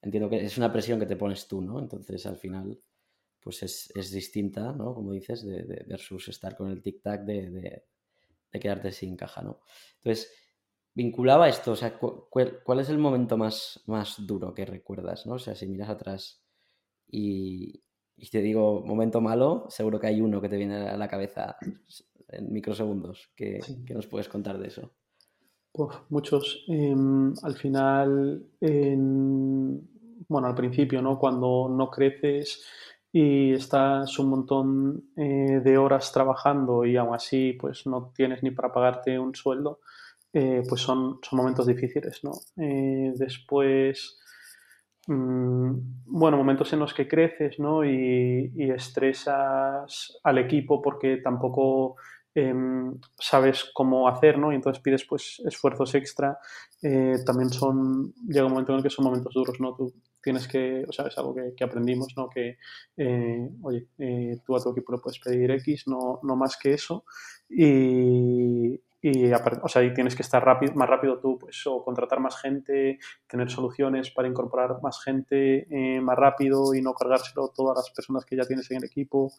entiendo 0.00 0.30
que 0.30 0.44
es 0.44 0.56
una 0.58 0.72
presión 0.72 1.00
que 1.00 1.06
te 1.06 1.16
pones 1.16 1.48
tú, 1.48 1.60
¿no? 1.60 1.80
Entonces, 1.80 2.24
al 2.26 2.36
final 2.36 2.78
pues 3.42 3.62
es, 3.62 3.92
es 3.94 4.10
distinta, 4.12 4.72
¿no? 4.72 4.94
Como 4.94 5.12
dices, 5.12 5.44
de, 5.44 5.64
de 5.64 5.84
versus 5.86 6.28
estar 6.28 6.56
con 6.56 6.70
el 6.70 6.82
tic-tac 6.82 7.24
de, 7.24 7.50
de, 7.50 7.84
de, 8.52 8.60
quedarte 8.60 8.92
sin 8.92 9.16
caja, 9.16 9.42
¿no? 9.42 9.60
Entonces, 9.96 10.32
vinculaba 10.94 11.48
esto, 11.48 11.72
o 11.72 11.76
sea, 11.76 11.98
¿cuál, 11.98 12.60
cuál 12.62 12.80
es 12.80 12.88
el 12.88 12.98
momento 12.98 13.36
más, 13.36 13.82
más 13.86 14.26
duro 14.26 14.54
que 14.54 14.64
recuerdas, 14.64 15.26
¿no? 15.26 15.34
O 15.34 15.38
sea, 15.38 15.54
si 15.54 15.66
miras 15.66 15.88
atrás 15.88 16.42
y, 17.08 17.82
y 18.16 18.30
te 18.30 18.40
digo 18.40 18.82
momento 18.86 19.20
malo, 19.20 19.66
seguro 19.68 19.98
que 19.98 20.06
hay 20.06 20.20
uno 20.20 20.40
que 20.40 20.48
te 20.48 20.56
viene 20.56 20.76
a 20.88 20.96
la 20.96 21.08
cabeza 21.08 21.56
en 22.28 22.52
microsegundos. 22.52 23.30
¿Qué, 23.34 23.60
sí. 23.62 23.84
¿qué 23.84 23.94
nos 23.94 24.06
puedes 24.06 24.28
contar 24.28 24.58
de 24.58 24.68
eso? 24.68 24.92
Pues 25.72 25.96
muchos. 26.10 26.64
Eh, 26.68 26.94
al 27.42 27.54
final, 27.54 28.46
en, 28.60 29.88
bueno, 30.28 30.46
al 30.46 30.54
principio, 30.54 31.00
¿no? 31.00 31.18
Cuando 31.18 31.68
no 31.68 31.90
creces 31.90 32.64
y 33.12 33.52
estás 33.52 34.18
un 34.18 34.30
montón 34.30 35.04
eh, 35.16 35.60
de 35.62 35.76
horas 35.76 36.12
trabajando 36.12 36.86
y 36.86 36.96
aún 36.96 37.14
así 37.14 37.52
pues 37.60 37.86
no 37.86 38.10
tienes 38.16 38.42
ni 38.42 38.50
para 38.50 38.72
pagarte 38.72 39.18
un 39.18 39.34
sueldo, 39.34 39.80
eh, 40.32 40.62
pues 40.66 40.80
son, 40.80 41.18
son 41.22 41.36
momentos 41.36 41.66
difíciles, 41.66 42.24
¿no? 42.24 42.32
Eh, 42.56 43.12
después, 43.16 44.18
mmm, 45.08 45.72
bueno, 46.06 46.38
momentos 46.38 46.72
en 46.72 46.78
los 46.78 46.94
que 46.94 47.06
creces, 47.06 47.58
¿no? 47.58 47.84
Y, 47.84 48.50
y 48.56 48.70
estresas 48.70 50.18
al 50.24 50.38
equipo 50.38 50.80
porque 50.80 51.18
tampoco 51.18 51.96
eh, 52.34 52.54
sabes 53.18 53.70
cómo 53.74 54.08
hacer, 54.08 54.38
¿no? 54.38 54.52
Y 54.52 54.54
entonces 54.54 54.82
pides 54.82 55.04
pues 55.04 55.42
esfuerzos 55.44 55.94
extra. 55.94 56.38
También 57.26 57.50
son, 57.50 58.12
llega 58.26 58.46
un 58.46 58.52
momento 58.52 58.72
en 58.72 58.78
el 58.78 58.82
que 58.82 58.90
son 58.90 59.04
momentos 59.04 59.34
duros, 59.34 59.60
¿no? 59.60 59.74
Tú 59.74 59.92
tienes 60.22 60.48
que, 60.48 60.84
o 60.88 60.92
sea, 60.92 61.06
es 61.06 61.18
algo 61.18 61.34
que, 61.34 61.54
que 61.56 61.64
aprendimos, 61.64 62.14
¿no? 62.16 62.28
Que, 62.28 62.58
eh, 62.96 63.50
oye, 63.62 63.88
eh, 63.98 64.38
tú 64.44 64.56
a 64.56 64.62
tu 64.62 64.70
equipo 64.70 64.92
le 64.92 64.98
puedes 64.98 65.18
pedir 65.18 65.50
X, 65.50 65.88
no, 65.88 66.20
no 66.22 66.36
más 66.36 66.56
que 66.56 66.74
eso. 66.74 67.04
Y, 67.48 68.80
y 69.04 69.32
o 69.32 69.68
sea, 69.68 69.82
y 69.82 69.92
tienes 69.92 70.14
que 70.14 70.22
estar 70.22 70.44
rápido, 70.44 70.74
más 70.74 70.88
rápido 70.88 71.18
tú, 71.18 71.36
pues, 71.36 71.66
o 71.66 71.82
contratar 71.82 72.20
más 72.20 72.40
gente, 72.40 73.00
tener 73.26 73.50
soluciones 73.50 74.12
para 74.12 74.28
incorporar 74.28 74.80
más 74.80 75.02
gente 75.02 75.66
eh, 75.68 76.00
más 76.00 76.16
rápido 76.16 76.72
y 76.72 76.80
no 76.82 76.94
cargárselo 76.94 77.48
todas 77.48 77.76
las 77.76 77.90
personas 77.90 78.24
que 78.24 78.36
ya 78.36 78.44
tienes 78.44 78.70
en 78.70 78.76
el 78.76 78.84
equipo. 78.84 79.32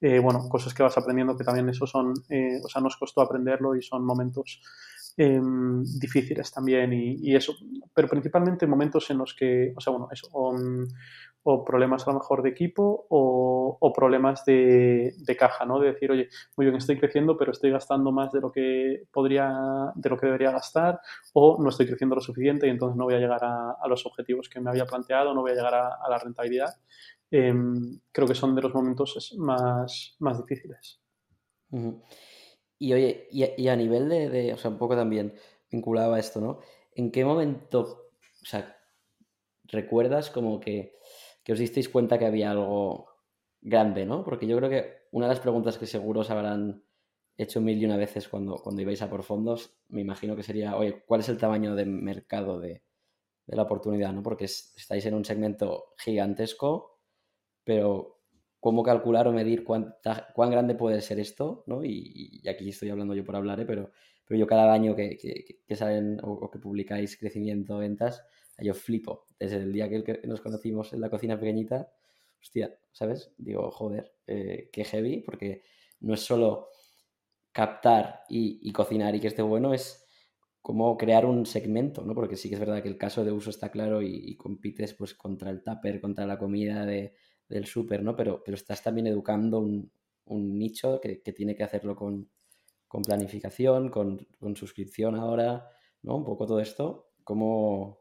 Eh, 0.00 0.20
bueno, 0.20 0.48
cosas 0.48 0.72
que 0.72 0.84
vas 0.84 0.96
aprendiendo 0.96 1.36
que 1.36 1.42
también 1.42 1.68
eso 1.68 1.84
son, 1.84 2.14
eh, 2.28 2.60
o 2.64 2.68
sea, 2.68 2.80
nos 2.80 2.96
costó 2.96 3.20
aprenderlo 3.20 3.74
y 3.74 3.82
son 3.82 4.04
momentos 4.04 4.60
eh, 5.20 5.40
difíciles 5.98 6.52
también 6.52 6.92
y, 6.92 7.34
eso, 7.34 7.56
pero 7.92 8.06
principalmente 8.06 8.68
momentos 8.68 9.10
en 9.10 9.18
los 9.18 9.34
que, 9.34 9.72
o 9.76 9.80
sea, 9.80 9.92
bueno, 9.92 10.08
eso, 10.12 10.28
o 11.42 11.64
problemas 11.64 12.06
a 12.06 12.12
lo 12.12 12.18
mejor 12.18 12.42
de 12.42 12.50
equipo 12.50 13.06
o, 13.08 13.92
problemas 13.94 14.44
de, 14.44 15.12
caja, 15.36 15.64
¿no? 15.64 15.80
De 15.80 15.92
decir, 15.92 16.12
oye, 16.12 16.28
muy 16.56 16.66
bien, 16.66 16.76
estoy 16.76 16.98
creciendo, 16.98 17.36
pero 17.36 17.50
estoy 17.50 17.70
gastando 17.72 18.12
más 18.12 18.30
de 18.30 18.40
lo 18.40 18.52
que 18.52 19.04
podría, 19.12 19.90
de 19.96 20.08
lo 20.08 20.16
que 20.16 20.26
debería 20.26 20.52
gastar, 20.52 21.00
o 21.32 21.60
no 21.60 21.70
estoy 21.70 21.86
creciendo 21.86 22.14
lo 22.14 22.20
suficiente 22.20 22.68
y 22.68 22.70
entonces 22.70 22.96
no 22.96 23.04
voy 23.04 23.14
a 23.14 23.18
llegar 23.18 23.40
a, 23.42 23.88
los 23.88 24.06
objetivos 24.06 24.48
que 24.48 24.60
me 24.60 24.70
había 24.70 24.86
planteado, 24.86 25.34
no 25.34 25.40
voy 25.40 25.50
a 25.50 25.54
llegar 25.54 25.74
a, 25.74 26.08
la 26.08 26.18
rentabilidad. 26.18 26.74
Eh, 27.30 27.52
creo 28.12 28.28
que 28.28 28.34
son 28.34 28.54
de 28.54 28.62
los 28.62 28.72
momentos 28.72 29.34
más, 29.38 30.16
más 30.20 30.38
difíciles. 30.38 31.00
Y 32.78 32.92
oye, 32.92 33.28
y 33.30 33.42
a, 33.44 33.50
y 33.58 33.68
a 33.68 33.76
nivel 33.76 34.08
de, 34.08 34.28
de, 34.30 34.52
o 34.52 34.56
sea, 34.56 34.70
un 34.70 34.78
poco 34.78 34.96
también 34.96 35.34
vinculado 35.70 36.14
a 36.14 36.18
esto, 36.18 36.40
¿no? 36.40 36.60
¿En 36.94 37.10
qué 37.10 37.24
momento, 37.24 38.10
o 38.42 38.46
sea, 38.46 38.76
recuerdas 39.64 40.30
como 40.30 40.60
que 40.60 40.96
que 41.48 41.54
os 41.54 41.58
disteis 41.58 41.88
cuenta 41.88 42.18
que 42.18 42.26
había 42.26 42.50
algo 42.50 43.08
grande, 43.62 44.04
¿no? 44.04 44.22
Porque 44.22 44.46
yo 44.46 44.54
creo 44.58 44.68
que 44.68 45.08
una 45.12 45.24
de 45.26 45.32
las 45.32 45.40
preguntas 45.40 45.78
que 45.78 45.86
seguro 45.86 46.20
os 46.20 46.28
habrán 46.28 46.84
hecho 47.38 47.62
mil 47.62 47.80
y 47.80 47.86
una 47.86 47.96
veces 47.96 48.28
cuando, 48.28 48.56
cuando 48.56 48.82
ibais 48.82 49.00
a 49.00 49.08
por 49.08 49.22
fondos, 49.22 49.78
me 49.88 50.02
imagino 50.02 50.36
que 50.36 50.42
sería, 50.42 50.76
oye, 50.76 51.02
¿cuál 51.06 51.20
es 51.20 51.30
el 51.30 51.38
tamaño 51.38 51.74
de 51.74 51.86
mercado 51.86 52.60
de, 52.60 52.82
de 53.46 53.56
la 53.56 53.62
oportunidad, 53.62 54.12
¿no? 54.12 54.22
Porque 54.22 54.44
es, 54.44 54.74
estáis 54.76 55.06
en 55.06 55.14
un 55.14 55.24
segmento 55.24 55.94
gigantesco, 55.96 57.00
pero 57.64 58.17
¿cómo 58.60 58.82
calcular 58.82 59.28
o 59.28 59.32
medir 59.32 59.64
cuánta, 59.64 60.28
cuán 60.34 60.50
grande 60.50 60.74
puede 60.74 61.00
ser 61.00 61.20
esto, 61.20 61.64
¿no? 61.66 61.84
Y, 61.84 62.40
y, 62.42 62.48
aquí 62.48 62.68
estoy 62.68 62.90
hablando 62.90 63.14
yo 63.14 63.24
por 63.24 63.36
hablar, 63.36 63.60
¿eh? 63.60 63.66
pero, 63.66 63.92
pero 64.26 64.38
yo 64.38 64.46
cada 64.46 64.72
año 64.72 64.96
que, 64.96 65.16
que, 65.16 65.60
que 65.66 65.76
salen 65.76 66.18
o, 66.22 66.32
o 66.32 66.50
que 66.50 66.58
publicáis 66.58 67.16
crecimiento, 67.16 67.78
ventas, 67.78 68.24
yo 68.58 68.74
flipo. 68.74 69.26
Desde 69.38 69.58
el 69.58 69.72
día 69.72 69.88
que 69.88 70.20
nos 70.24 70.40
conocimos 70.40 70.92
en 70.92 71.00
la 71.00 71.10
cocina 71.10 71.38
pequeñita, 71.38 71.92
hostia, 72.40 72.76
¿sabes? 72.92 73.32
Digo, 73.38 73.70
joder, 73.70 74.12
eh, 74.26 74.68
qué 74.72 74.84
heavy, 74.84 75.20
porque 75.20 75.62
no 76.00 76.14
es 76.14 76.20
solo 76.20 76.68
captar 77.52 78.22
y, 78.28 78.58
y, 78.62 78.72
cocinar 78.72 79.14
y 79.14 79.20
que 79.20 79.28
esté 79.28 79.42
bueno, 79.42 79.74
es 79.74 80.04
como 80.60 80.96
crear 80.96 81.24
un 81.24 81.46
segmento, 81.46 82.04
¿no? 82.04 82.14
Porque 82.14 82.36
sí 82.36 82.48
que 82.48 82.56
es 82.56 82.60
verdad 82.60 82.82
que 82.82 82.88
el 82.88 82.98
caso 82.98 83.24
de 83.24 83.32
uso 83.32 83.50
está 83.50 83.70
claro 83.70 84.02
y, 84.02 84.08
y 84.14 84.36
compites 84.36 84.94
pues 84.94 85.14
contra 85.14 85.50
el 85.50 85.62
tupper, 85.62 86.00
contra 86.00 86.26
la 86.26 86.38
comida 86.38 86.84
de, 86.84 87.14
del 87.48 87.66
súper, 87.66 88.02
¿no? 88.02 88.14
Pero, 88.14 88.42
pero 88.44 88.56
estás 88.56 88.82
también 88.82 89.06
educando 89.06 89.58
un, 89.60 89.90
un 90.26 90.58
nicho 90.58 91.00
que, 91.00 91.22
que, 91.22 91.32
tiene 91.32 91.54
que 91.56 91.64
hacerlo 91.64 91.96
con, 91.96 92.28
con 92.86 93.02
planificación, 93.02 93.90
con, 93.90 94.26
con, 94.38 94.56
suscripción 94.56 95.16
ahora, 95.16 95.68
¿no? 96.02 96.16
Un 96.16 96.24
poco 96.24 96.46
todo 96.46 96.60
esto, 96.60 97.10
¿cómo, 97.24 98.00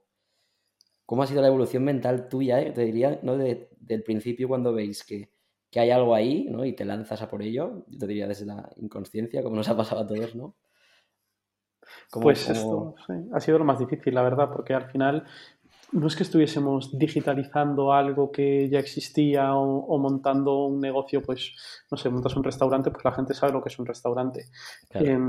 ¿Cómo 1.06 1.24
ha 1.24 1.28
sido 1.28 1.42
la 1.42 1.48
evolución 1.48 1.86
mental 1.86 2.28
tuya, 2.28 2.62
eh? 2.62 2.72
te 2.74 2.84
diría, 2.84 3.20
¿no? 3.24 3.38
De, 3.38 3.70
del 3.80 4.04
principio 4.04 4.50
cuando 4.50 4.74
veis 4.74 5.06
que, 5.06 5.32
que, 5.72 5.80
hay 5.80 5.90
algo 5.90 6.14
ahí, 6.14 6.48
¿no? 6.50 6.66
Y 6.66 6.74
te 6.74 6.84
lanzas 6.84 7.22
a 7.22 7.30
por 7.30 7.42
ello, 7.42 7.86
yo 7.88 7.98
te 7.98 8.08
diría 8.08 8.28
desde 8.28 8.46
la 8.46 8.70
inconsciencia, 8.76 9.42
como 9.42 9.56
nos 9.56 9.70
ha 9.70 9.78
pasado 9.78 10.02
a 10.02 10.08
todos, 10.08 10.36
¿no? 10.36 10.56
¿Cómo, 12.12 12.24
pues 12.24 12.46
cómo... 12.46 12.96
esto 12.96 12.96
sí, 13.08 13.30
ha 13.32 13.40
sido 13.40 13.60
lo 13.60 13.64
más 13.64 13.80
difícil, 13.80 14.14
la 14.14 14.22
verdad, 14.22 14.50
porque 14.52 14.74
al 14.74 14.90
final 14.92 15.26
no 15.92 16.08
es 16.08 16.16
que 16.16 16.24
estuviésemos 16.24 16.98
digitalizando 16.98 17.94
algo 17.94 18.32
que 18.32 18.70
ya 18.70 18.80
existía 18.80 19.56
o, 19.56 19.86
o, 19.86 19.98
montando 19.98 20.66
un 20.66 20.80
negocio, 20.80 21.22
pues, 21.22 21.54
no 21.90 21.98
sé, 21.98 22.10
montas 22.10 22.36
un 22.36 22.44
restaurante, 22.44 22.92
pues 22.92 23.06
la 23.06 23.14
gente 23.14 23.34
sabe 23.34 23.54
lo 23.54 23.62
que 23.62 23.70
es 23.70 23.80
un 23.80 23.86
restaurante. 23.86 24.46
Claro. 24.90 25.06
Eh, 25.08 25.20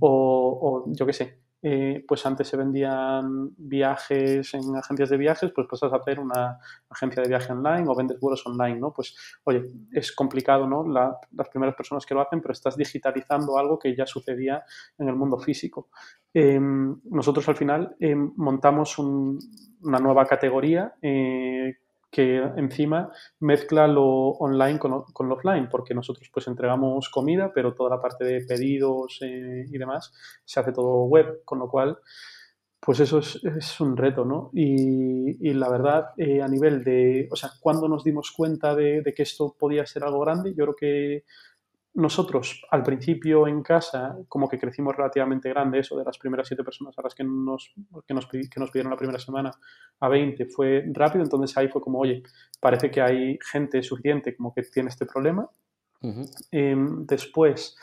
o, 0.00 0.84
o, 0.88 0.92
yo 0.92 1.06
qué 1.06 1.12
sé, 1.12 1.38
eh, 1.60 2.04
pues 2.06 2.24
antes 2.24 2.46
se 2.46 2.56
vendían 2.56 3.50
viajes 3.56 4.54
en 4.54 4.76
agencias 4.76 5.10
de 5.10 5.16
viajes, 5.16 5.50
pues 5.52 5.66
pasas 5.68 5.92
a 5.92 5.96
hacer 5.96 6.20
una 6.20 6.58
agencia 6.88 7.22
de 7.22 7.28
viaje 7.28 7.52
online 7.52 7.84
o 7.88 7.96
vendes 7.96 8.20
vuelos 8.20 8.46
online, 8.46 8.78
¿no? 8.78 8.92
Pues, 8.92 9.16
oye, 9.44 9.64
es 9.92 10.12
complicado, 10.12 10.66
¿no? 10.66 10.86
las 10.88 11.48
primeras 11.50 11.74
personas 11.74 12.06
que 12.06 12.14
lo 12.14 12.20
hacen, 12.20 12.40
pero 12.40 12.52
estás 12.52 12.76
digitalizando 12.76 13.58
algo 13.58 13.78
que 13.78 13.94
ya 13.96 14.06
sucedía 14.06 14.64
en 14.98 15.08
el 15.08 15.16
mundo 15.16 15.38
físico. 15.38 15.88
Em, 16.32 17.00
nosotros 17.04 17.48
al 17.48 17.56
final 17.56 17.96
em, 17.98 18.32
montamos 18.36 18.98
una 18.98 19.98
nueva 19.98 20.26
categoría 20.26 20.94
eh, 21.02 21.78
que 22.10 22.38
encima 22.56 23.10
mezcla 23.40 23.86
lo 23.86 24.06
online 24.30 24.78
con 24.78 24.90
lo, 24.90 25.34
offline, 25.34 25.68
porque 25.68 25.94
nosotros 25.94 26.30
pues 26.32 26.46
entregamos 26.48 27.08
comida, 27.10 27.52
pero 27.54 27.74
toda 27.74 27.90
la 27.90 28.00
parte 28.00 28.24
de 28.24 28.44
pedidos 28.46 29.18
eh, 29.22 29.66
y 29.68 29.78
demás 29.78 30.12
se 30.44 30.60
hace 30.60 30.72
todo 30.72 31.04
web, 31.04 31.42
con 31.44 31.58
lo 31.58 31.68
cual 31.68 31.98
pues 32.80 33.00
eso 33.00 33.18
es, 33.18 33.80
un 33.80 33.96
reto, 33.96 34.24
¿no? 34.24 34.50
Y, 34.54 35.52
la 35.52 35.68
verdad, 35.68 36.06
eh, 36.16 36.40
a 36.40 36.48
nivel 36.48 36.84
de, 36.84 37.28
o 37.30 37.36
sea, 37.36 37.50
cuando 37.60 37.88
nos 37.88 38.04
dimos 38.04 38.30
cuenta 38.30 38.74
de, 38.74 39.02
de, 39.02 39.12
que 39.12 39.24
esto 39.24 39.54
podía 39.58 39.84
ser 39.84 40.04
algo 40.04 40.20
grande, 40.20 40.54
yo 40.54 40.64
creo 40.64 40.76
que 40.76 41.24
nosotros 41.94 42.64
al 42.70 42.82
principio 42.82 43.46
en 43.46 43.62
casa 43.62 44.16
como 44.28 44.48
que 44.48 44.58
crecimos 44.58 44.96
relativamente 44.96 45.48
grande, 45.48 45.80
eso 45.80 45.96
de 45.96 46.04
las 46.04 46.18
primeras 46.18 46.46
siete 46.46 46.62
personas 46.62 46.96
a 46.98 47.02
las 47.02 47.14
que 47.14 47.24
nos, 47.24 47.74
que 48.06 48.14
nos, 48.14 48.26
que 48.26 48.60
nos 48.60 48.70
pidieron 48.70 48.90
la 48.90 48.96
primera 48.96 49.18
semana 49.18 49.50
a 50.00 50.08
20 50.08 50.46
fue 50.46 50.84
rápido, 50.92 51.24
entonces 51.24 51.56
ahí 51.56 51.68
fue 51.68 51.80
como, 51.80 51.98
oye, 51.98 52.22
parece 52.60 52.90
que 52.90 53.00
hay 53.00 53.38
gente 53.50 53.82
suficiente 53.82 54.36
como 54.36 54.54
que 54.54 54.62
tiene 54.62 54.90
este 54.90 55.06
problema. 55.06 55.48
Em, 56.52 57.04
después 57.06 57.76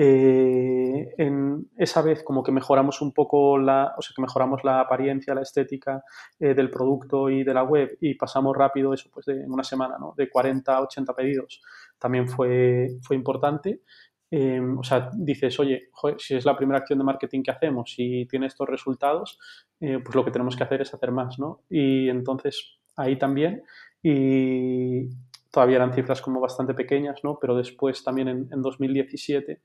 eh, 0.00 1.12
en 1.18 1.70
esa 1.76 2.02
vez 2.02 2.22
como 2.22 2.44
que 2.44 2.52
mejoramos 2.52 3.02
un 3.02 3.12
poco 3.12 3.58
la, 3.58 3.94
o 3.98 4.00
sea, 4.00 4.14
que 4.14 4.22
mejoramos 4.22 4.62
la 4.62 4.78
apariencia, 4.78 5.34
la 5.34 5.42
estética 5.42 6.04
eh, 6.38 6.54
del 6.54 6.70
producto 6.70 7.28
y 7.28 7.42
de 7.42 7.52
la 7.52 7.64
web 7.64 7.98
y 8.00 8.14
pasamos 8.14 8.56
rápido 8.56 8.94
eso 8.94 9.10
pues 9.12 9.26
en 9.26 9.50
una 9.50 9.64
semana, 9.64 9.96
¿no? 9.98 10.14
De 10.16 10.30
40 10.30 10.76
a 10.76 10.82
80 10.82 11.14
pedidos 11.14 11.60
también 11.98 12.28
fue, 12.28 12.90
fue 13.02 13.16
importante. 13.16 13.82
Em, 14.30 14.78
o 14.78 14.84
sea, 14.84 15.10
dices, 15.12 15.58
oye, 15.58 15.88
si 16.18 16.36
es 16.36 16.44
la 16.44 16.56
primera 16.56 16.78
acción 16.78 17.00
de 17.00 17.04
marketing 17.04 17.42
que 17.42 17.50
hacemos 17.50 17.94
y 17.96 18.26
tiene 18.26 18.46
estos 18.46 18.68
resultados, 18.68 19.40
eh, 19.80 19.98
pues 20.04 20.14
lo 20.14 20.24
que 20.24 20.30
tenemos 20.30 20.54
que 20.54 20.62
hacer 20.62 20.80
es 20.80 20.94
hacer 20.94 21.10
más, 21.10 21.40
¿no? 21.40 21.62
Y 21.68 22.08
entonces 22.08 22.78
ahí 22.94 23.18
también, 23.18 23.64
y, 24.00 25.08
todavía 25.50 25.76
eran 25.76 25.92
cifras 25.92 26.20
como 26.20 26.40
bastante 26.40 26.74
pequeñas, 26.74 27.20
¿no? 27.24 27.38
Pero 27.40 27.56
después 27.56 28.04
también 28.04 28.28
en, 28.28 28.62
2017, 28.62 29.62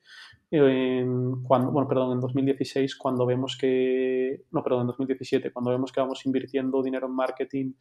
cuando, 0.49 1.71
bueno, 1.71 1.87
perdón, 1.87 2.13
en 2.13 2.19
2016, 2.19 2.95
cuando 2.95 3.25
vemos 3.25 3.57
que, 3.57 4.43
no, 4.51 4.63
perdón, 4.63 4.81
en 4.81 4.87
2017, 4.87 5.51
cuando 5.51 5.71
vemos 5.71 5.91
que 5.91 5.99
vamos 5.99 6.25
invirtiendo 6.25 6.81
dinero 6.81 7.07
en 7.07 7.15
marketing 7.15 7.73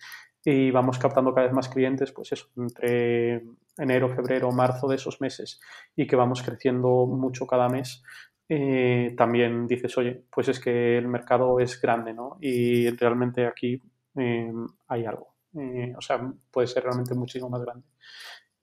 y 0.45 0.71
vamos 0.71 0.99
captando 0.99 1.33
cada 1.33 1.47
vez 1.47 1.55
más 1.55 1.69
clientes, 1.69 2.13
pues 2.13 2.33
eso, 2.33 2.49
entre 2.57 3.43
enero, 3.79 4.09
febrero, 4.09 4.51
marzo 4.51 4.89
de 4.89 4.97
esos 4.97 5.21
meses 5.21 5.61
y 5.95 6.07
que 6.07 6.17
vamos 6.17 6.43
creciendo 6.43 7.07
mucho 7.07 7.47
cada 7.47 7.69
mes, 7.69 8.03
eh, 8.49 9.15
también 9.17 9.67
dices, 9.67 9.97
oye, 9.97 10.25
pues 10.31 10.49
es 10.49 10.61
que 10.61 10.99
el 10.99 11.09
mercado 11.09 11.61
es 11.61 11.81
grande, 11.81 12.13
¿no? 12.13 12.37
Y 12.41 12.91
realmente 12.91 13.47
aquí 13.47 13.81
eh, 14.17 14.53
hay 14.89 15.05
algo. 15.05 15.32
Eh, 15.55 15.93
o 15.97 16.01
sea, 16.01 16.33
puede 16.51 16.67
ser 16.67 16.85
realmente 16.85 17.15
muchísimo 17.15 17.49
más 17.49 17.63
grande. 17.63 17.87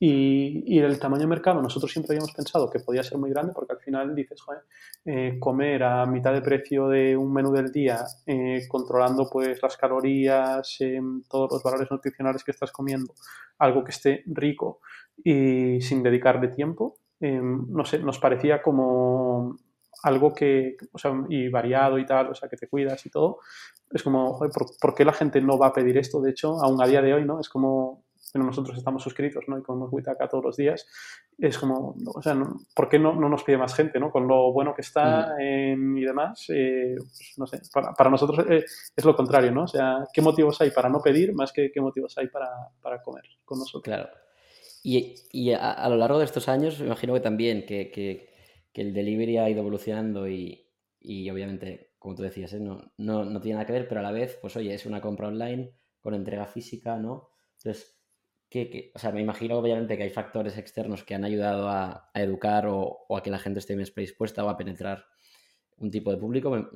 Y, 0.02 0.64
y, 0.66 0.80
el 0.80 0.98
tamaño 0.98 1.24
de 1.24 1.28
mercado, 1.28 1.62
nosotros 1.62 1.92
siempre 1.92 2.16
habíamos 2.16 2.34
pensado 2.34 2.70
que 2.70 2.80
podía 2.80 3.04
ser 3.04 3.18
muy 3.18 3.32
grande 3.32 3.52
porque 3.54 3.74
al 3.74 3.80
final 3.80 4.16
dices, 4.16 4.40
joder, 4.42 4.62
eh, 5.04 5.38
comer 5.40 5.84
a 5.84 6.06
mitad 6.06 6.32
de 6.32 6.42
precio 6.42 6.88
de 6.88 7.18
un 7.18 7.34
menú 7.34 7.52
del 7.52 7.70
día, 7.70 8.06
eh, 8.26 8.62
controlando 8.70 9.30
pues 9.30 9.62
las 9.62 9.76
calorías, 9.76 10.78
todos 11.30 11.52
los 11.52 11.62
valores 11.62 11.92
nutricionales 11.92 12.46
que 12.46 12.52
estás 12.52 12.72
comiendo, 12.72 13.14
algo 13.58 13.84
que 13.84 13.92
esté 13.92 14.24
rico 14.28 14.80
y 15.22 15.82
sin 15.82 16.02
dedicarle 16.02 16.48
tiempo, 16.48 17.00
no 17.20 17.84
sé, 17.84 18.00
nos 18.00 18.20
parecía 18.20 18.62
como 18.62 19.58
algo 20.04 20.34
que, 20.34 20.78
o 20.92 20.98
sea, 20.98 21.14
y 21.30 21.50
variado 21.50 21.98
y 21.98 22.06
tal, 22.06 22.30
o 22.30 22.36
sea, 22.36 22.50
que 22.50 22.58
te 22.58 22.68
cuidas 22.68 23.06
y 23.06 23.10
todo, 23.10 23.40
es 23.92 24.04
como, 24.04 24.34
joder, 24.34 24.52
¿por, 24.80 24.96
qué 24.96 25.04
la 25.04 25.14
gente 25.14 25.42
no 25.42 25.58
va 25.58 25.68
a 25.68 25.74
pedir 25.74 25.98
esto? 25.98 26.22
De 26.22 26.32
hecho, 26.32 26.62
aún 26.62 26.82
a 26.82 26.88
día 26.88 27.02
de 27.02 27.14
hoy, 27.14 27.26
¿no? 27.26 27.40
Es 27.40 27.50
como, 27.50 28.06
bueno, 28.34 28.48
nosotros 28.48 28.78
estamos 28.78 29.02
suscritos, 29.04 29.46
¿no? 29.48 29.58
Y 29.58 29.64
comemos 29.64 29.90
Witaka 29.92 30.28
todos 30.28 30.46
los 30.46 30.58
días, 30.58 30.86
es 31.38 31.58
como, 31.58 31.96
o 32.14 32.22
sea, 32.22 32.38
¿por 32.76 32.90
qué 32.90 33.00
no, 33.00 33.14
no, 33.14 33.30
nos 33.30 33.44
pide 33.44 33.58
más 33.58 33.74
gente, 33.74 34.00
¿no? 34.00 34.12
Con 34.12 34.28
lo 34.28 34.52
bueno 34.52 34.74
que 34.76 34.82
está 34.82 35.36
mm. 35.38 35.98
y 35.98 36.04
demás, 36.04 36.46
eh, 36.50 36.96
pues, 36.98 37.34
no 37.38 37.48
sé, 37.48 37.62
para, 37.74 37.94
para 37.94 38.10
nosotros 38.10 38.46
eh, 38.50 38.64
es 38.96 39.06
lo 39.06 39.16
contrario, 39.16 39.52
¿no? 39.52 39.64
O 39.64 39.68
sea, 39.68 40.06
¿qué 40.14 40.22
motivos 40.22 40.62
hay 40.62 40.72
para 40.72 40.90
no 40.90 41.02
pedir 41.02 41.34
más 41.34 41.52
que 41.52 41.72
qué 41.72 41.82
motivos 41.82 42.18
hay 42.18 42.28
para, 42.28 42.50
para 42.82 43.02
comer 43.02 43.24
con 43.46 43.60
nosotros? 43.60 43.84
Claro. 43.84 44.10
Y, 44.84 45.16
y 45.32 45.52
a, 45.52 45.74
a, 45.74 45.90
lo 45.90 45.98
largo 45.98 46.20
de 46.20 46.26
estos 46.26 46.48
años, 46.48 46.80
me 46.80 46.86
imagino 46.86 47.14
que 47.14 47.20
también 47.20 47.66
que, 47.66 47.92
que, 47.92 48.29
que 48.74 48.82
el 48.82 48.94
delivery 48.94 49.38
ha 49.38 49.50
ido 49.50 49.60
evolucionando 49.60 50.28
y, 50.28 50.68
y 51.00 51.30
obviamente 51.30 51.90
como 52.00 52.16
tú 52.16 52.24
decías, 52.24 52.54
¿eh? 52.54 52.60
no, 52.60 52.92
no, 52.98 53.42
tiene 53.42 53.56
nada 53.56 53.66
que 53.66 53.74
ver, 53.74 53.88
pero 53.88 54.00
a 54.00 54.04
la 54.04 54.12
vez, 54.12 54.40
pues 54.42 54.56
oye, 54.56 54.74
es 54.74 54.86
una 54.86 55.02
compra 55.02 55.28
online 55.28 55.74
con 56.00 56.14
entrega 56.14 56.48
física, 56.48 56.98
¿no? 56.98 57.30
Entonces, 57.58 58.00
¿qué, 58.50 58.92
o 58.96 59.00
sea, 59.00 59.12
me 59.12 59.22
imagino 59.22 59.58
obviamente 59.58 59.98
que 59.98 60.04
hay 60.04 60.10
factores 60.10 60.58
externos 60.58 61.04
que 61.04 61.14
han 61.14 61.26
ayudado 61.26 61.68
a, 61.68 62.10
educar 62.14 62.68
o, 62.68 63.06
a 63.16 63.22
que 63.22 63.30
la 63.30 63.38
gente 63.38 63.60
esté 63.60 63.76
más 63.76 63.92
predispuesta 63.92 64.46
o 64.46 64.50
a 64.50 64.58
penetrar 64.58 65.06
un 65.78 65.92
tipo 65.92 66.12
de 66.12 66.18
público. 66.18 66.70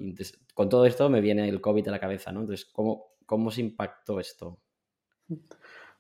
con 0.54 0.70
todo 0.70 0.86
esto 0.86 1.10
me 1.10 1.22
viene 1.22 1.48
el 1.48 1.62
COVID 1.62 1.88
a 1.88 1.92
la 1.92 2.00
cabeza, 2.00 2.32
¿no? 2.34 2.42
Entonces, 2.42 2.66
¿cómo, 2.66 3.16
cómo 3.26 3.50
se 3.50 3.62
impactó 3.62 4.20
esto? 4.20 4.60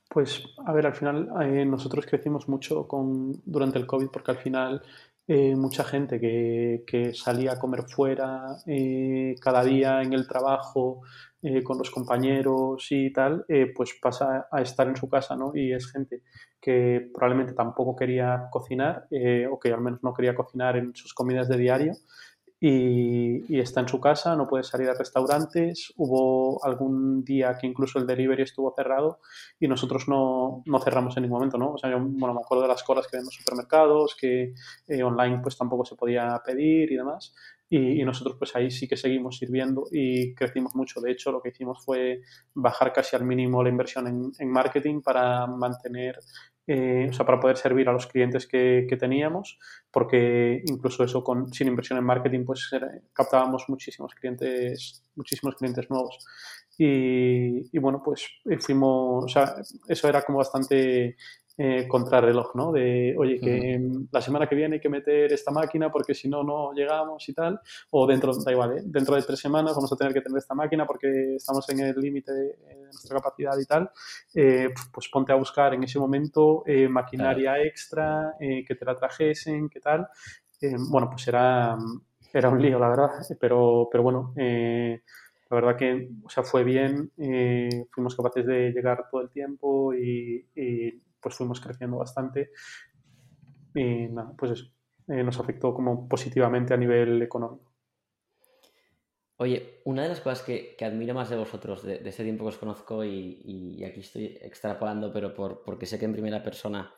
Pues, 0.10 0.44
a 0.66 0.74
ver, 0.74 0.86
al 0.86 0.96
final 0.96 1.30
eh, 1.42 1.66
nosotros 1.66 2.06
crecimos 2.06 2.50
mucho 2.50 2.88
con, 2.88 3.42
durante 3.46 3.80
el 3.80 3.88
COVID 3.88 4.08
porque 4.08 4.32
al 4.32 4.38
final 4.38 4.82
eh, 5.26 5.56
mucha 5.56 5.86
gente 5.86 6.20
que, 6.20 6.84
que, 6.86 7.14
salía 7.14 7.54
a 7.54 7.60
comer 7.60 7.84
fuera 7.84 8.58
eh, 8.68 9.36
cada 9.40 9.64
día 9.64 10.02
en 10.02 10.12
el 10.12 10.28
trabajo 10.28 11.02
eh, 11.42 11.64
con 11.64 11.78
los 11.78 11.90
compañeros 11.92 12.88
y 12.92 13.12
tal, 13.14 13.46
pues 13.76 13.98
pasa 14.02 14.48
a 14.52 14.62
estar 14.62 14.88
en 14.88 14.98
su 14.98 15.10
casa, 15.10 15.36
¿no? 15.36 15.56
Y 15.56 15.72
es 15.72 15.90
gente 15.92 16.24
que 16.60 17.10
probablemente 17.14 17.54
tampoco 17.54 17.96
quería 17.96 18.48
cocinar 18.52 19.08
o 19.52 19.60
que 19.60 19.72
al 19.72 19.82
menos 19.82 20.04
no 20.04 20.14
quería 20.14 20.36
cocinar 20.36 20.78
en 20.78 20.96
sus 20.96 21.14
comidas 21.14 21.48
de 21.50 21.58
diario 21.58 21.94
y, 22.66 23.60
está 23.60 23.82
en 23.82 23.90
su 23.90 24.00
casa, 24.00 24.38
no 24.38 24.48
puede 24.48 24.64
salir 24.64 24.90
a 24.90 24.94
restaurantes. 24.94 25.94
Hubo 25.98 26.64
algún 26.64 27.22
día 27.26 27.58
que 27.60 27.68
incluso 27.68 28.00
el 28.00 28.08
delivery 28.08 28.44
estuvo 28.44 28.74
cerrado 28.74 29.20
y 29.60 29.68
nosotros 29.68 30.08
no, 30.08 30.64
no 30.66 30.80
cerramos 30.80 31.18
en 31.18 31.24
ningún 31.24 31.40
momento, 31.40 31.58
¿no? 31.58 31.74
O 31.74 31.78
sea, 31.78 31.92
yo 31.92 32.00
bueno, 32.00 32.34
me 32.34 32.40
acuerdo 32.40 32.62
de 32.62 32.70
las 32.70 32.82
colas 32.84 33.08
que 33.08 33.18
hay 33.18 33.24
en 33.24 33.30
supermercados, 33.30 34.16
que 34.16 34.54
eh, 34.88 35.04
online 35.04 35.40
pues 35.44 35.58
tampoco 35.58 35.84
se 35.84 35.98
podía 35.98 36.42
pedir 36.46 36.90
y 36.90 36.96
demás. 36.96 37.36
Y, 37.70 38.02
y, 38.02 38.06
nosotros 38.06 38.38
pues 38.40 38.56
ahí 38.56 38.72
sí 38.72 38.88
que 38.88 38.96
seguimos 38.96 39.40
sirviendo 39.40 39.84
y 39.92 40.34
crecimos 40.34 40.74
mucho. 40.74 41.02
De 41.02 41.12
hecho, 41.12 41.34
lo 41.34 41.42
que 41.42 41.50
hicimos 41.50 41.84
fue 41.84 42.22
bajar 42.54 42.94
casi 42.94 43.18
al 43.18 43.26
mínimo 43.26 43.62
la 43.62 43.70
inversión 43.70 44.08
en, 44.08 44.32
en 44.40 44.50
marketing 44.50 45.02
para 45.02 45.48
mantener 45.48 46.18
eh, 46.66 47.08
o 47.10 47.14
sea, 47.14 47.26
para 47.26 47.40
poder 47.40 47.58
servir 47.58 47.90
a 47.90 47.94
los 47.94 48.08
clientes 48.08 48.48
que, 48.48 48.86
que, 48.90 48.98
teníamos, 48.98 49.60
porque 49.92 50.62
incluso 50.66 51.04
eso 51.04 51.24
con, 51.24 51.52
sin 51.54 51.68
inversión 51.68 52.00
en 52.00 52.06
marketing, 52.06 52.46
pues 52.46 52.70
captábamos 53.12 53.66
muchísimos 53.68 54.14
clientes, 54.16 55.04
muchísimos 55.16 55.56
clientes 55.56 55.90
nuevos. 55.90 56.18
Y, 56.78 57.70
y 57.76 57.80
bueno, 57.80 58.02
pues 58.04 58.28
fuimos, 58.60 59.26
o 59.26 59.28
sea, 59.28 59.56
eso 59.88 60.08
era 60.08 60.22
como 60.22 60.40
bastante 60.40 61.18
eh, 61.56 61.88
contrarreloj, 61.88 62.56
¿no? 62.56 62.72
De, 62.72 63.14
oye, 63.16 63.40
que 63.40 63.80
la 64.12 64.22
semana 64.22 64.48
que 64.48 64.56
viene 64.56 64.78
hay 64.78 64.82
que 64.82 64.90
meter 64.90 65.32
esta 65.32 65.52
máquina 65.52 65.92
porque 65.92 66.16
si 66.16 66.28
no, 66.28 66.44
no 66.44 66.74
llegamos 66.74 67.30
y 67.30 67.34
tal. 67.34 67.60
O 67.92 68.08
dentro, 68.08 68.34
da 68.34 68.52
igual, 68.52 68.80
¿eh? 68.80 68.82
dentro 68.84 69.16
de 69.16 69.22
tres 69.22 69.40
semanas 69.40 69.76
vamos 69.76 69.94
a 69.94 69.96
tener 69.96 70.14
que 70.14 70.22
tener 70.22 70.40
esta 70.40 70.56
máquina 70.56 70.88
porque 70.88 71.36
estamos 71.36 71.70
en 71.70 71.82
el 71.82 71.96
límite 72.00 72.32
de, 72.32 72.56
nuestra 72.86 73.18
capacidad 73.18 73.56
y 73.60 73.66
tal. 73.66 73.92
Eh, 74.34 74.70
pues 74.92 75.08
ponte 75.10 75.32
a 75.32 75.36
buscar 75.36 75.76
en 75.76 75.84
ese 75.84 76.00
momento 76.00 76.64
eh, 76.66 76.88
maquinaria 76.88 77.62
extra, 77.62 78.34
que 78.40 78.76
te 78.76 78.86
la 78.86 78.96
trajesen, 78.96 79.70
qué 79.70 79.80
tal. 79.80 80.08
bueno, 80.90 81.08
pues 81.12 81.28
era, 81.28 81.78
era 82.34 82.50
un 82.50 82.60
lío, 82.60 82.80
la 82.80 82.90
verdad. 82.90 83.10
Pero, 83.40 83.90
pero 83.92 84.02
bueno, 84.02 84.34
la 84.36 85.56
verdad 85.56 85.76
que 85.78 86.10
o 86.24 86.30
sea, 86.30 86.42
fue 86.42 86.64
bien, 86.64 87.12
fuimos 87.92 88.16
capaces 88.16 88.44
de 88.48 88.72
llegar 88.72 89.06
todo 89.12 89.22
el 89.22 89.30
tiempo 89.30 89.94
y, 89.94 90.48
y 90.56 91.00
pues 91.24 91.36
fuimos 91.36 91.62
creciendo 91.62 91.98
bastante 91.98 92.52
y 93.74 94.08
nada, 94.08 94.34
pues 94.38 94.52
eso, 94.52 94.66
eh, 95.08 95.24
nos 95.24 95.40
afectó 95.40 95.74
como 95.74 96.08
positivamente 96.08 96.74
a 96.74 96.78
nivel 96.78 97.22
económico. 97.22 97.74
Oye, 99.38 99.82
una 99.86 100.04
de 100.04 100.10
las 100.10 100.22
cosas 100.22 100.42
que, 100.44 100.76
que 100.78 100.86
admiro 100.86 101.14
más 101.14 101.30
de 101.30 101.36
vosotros, 101.36 101.84
de, 101.84 102.00
de, 102.00 102.10
ese 102.10 102.24
tiempo 102.24 102.44
que 102.44 102.50
os 102.50 102.58
conozco 102.58 103.04
y, 103.04 103.42
y, 103.44 103.84
aquí 103.84 104.02
estoy 104.02 104.38
extrapolando, 104.42 105.12
pero 105.12 105.34
por, 105.34 105.64
porque 105.64 105.88
sé 105.88 105.98
que 105.98 106.06
en 106.06 106.14
primera 106.14 106.44
persona, 106.44 106.94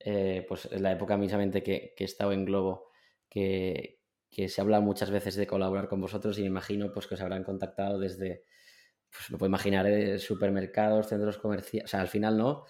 eh, 0.00 0.44
pues 0.48 0.66
en 0.72 0.82
la 0.82 0.92
época 0.92 1.16
mismamente 1.18 1.62
que, 1.62 1.92
que 1.96 2.04
he 2.04 2.06
estado 2.06 2.32
en 2.32 2.46
Globo, 2.46 2.88
que, 3.28 4.00
que 4.30 4.48
se 4.48 4.60
habla 4.60 4.80
muchas 4.80 5.10
veces 5.10 5.36
de 5.36 5.46
colaborar 5.46 5.88
con 5.88 6.00
vosotros 6.00 6.38
y 6.38 6.40
me 6.42 6.48
imagino 6.48 6.92
pues 6.92 7.06
que 7.06 7.14
os 7.14 7.20
habrán 7.20 7.44
contactado 7.44 7.98
desde, 7.98 8.44
pues 9.10 9.30
me 9.30 9.38
puedo 9.38 9.48
imaginar, 9.48 9.86
eh, 9.86 10.18
supermercados, 10.18 11.06
centros 11.08 11.38
comerciales, 11.38 11.84
o 11.84 11.88
sea, 11.88 12.00
al 12.00 12.08
final 12.08 12.36
no, 12.36 12.64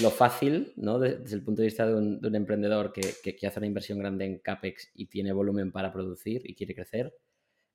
lo 0.00 0.10
fácil, 0.10 0.72
¿no? 0.76 0.98
Desde 0.98 1.36
el 1.36 1.42
punto 1.44 1.62
de 1.62 1.66
vista 1.66 1.86
de 1.86 1.94
un, 1.94 2.34
emprendedor 2.34 2.92
que, 2.92 3.14
que, 3.22 3.46
hace 3.46 3.60
una 3.60 3.66
inversión 3.66 3.98
grande 3.98 4.24
en 4.24 4.38
CAPEX 4.38 4.90
y 4.94 5.06
tiene 5.06 5.32
volumen 5.32 5.70
para 5.70 5.92
producir 5.92 6.42
y 6.44 6.54
quiere 6.54 6.74
crecer, 6.74 7.14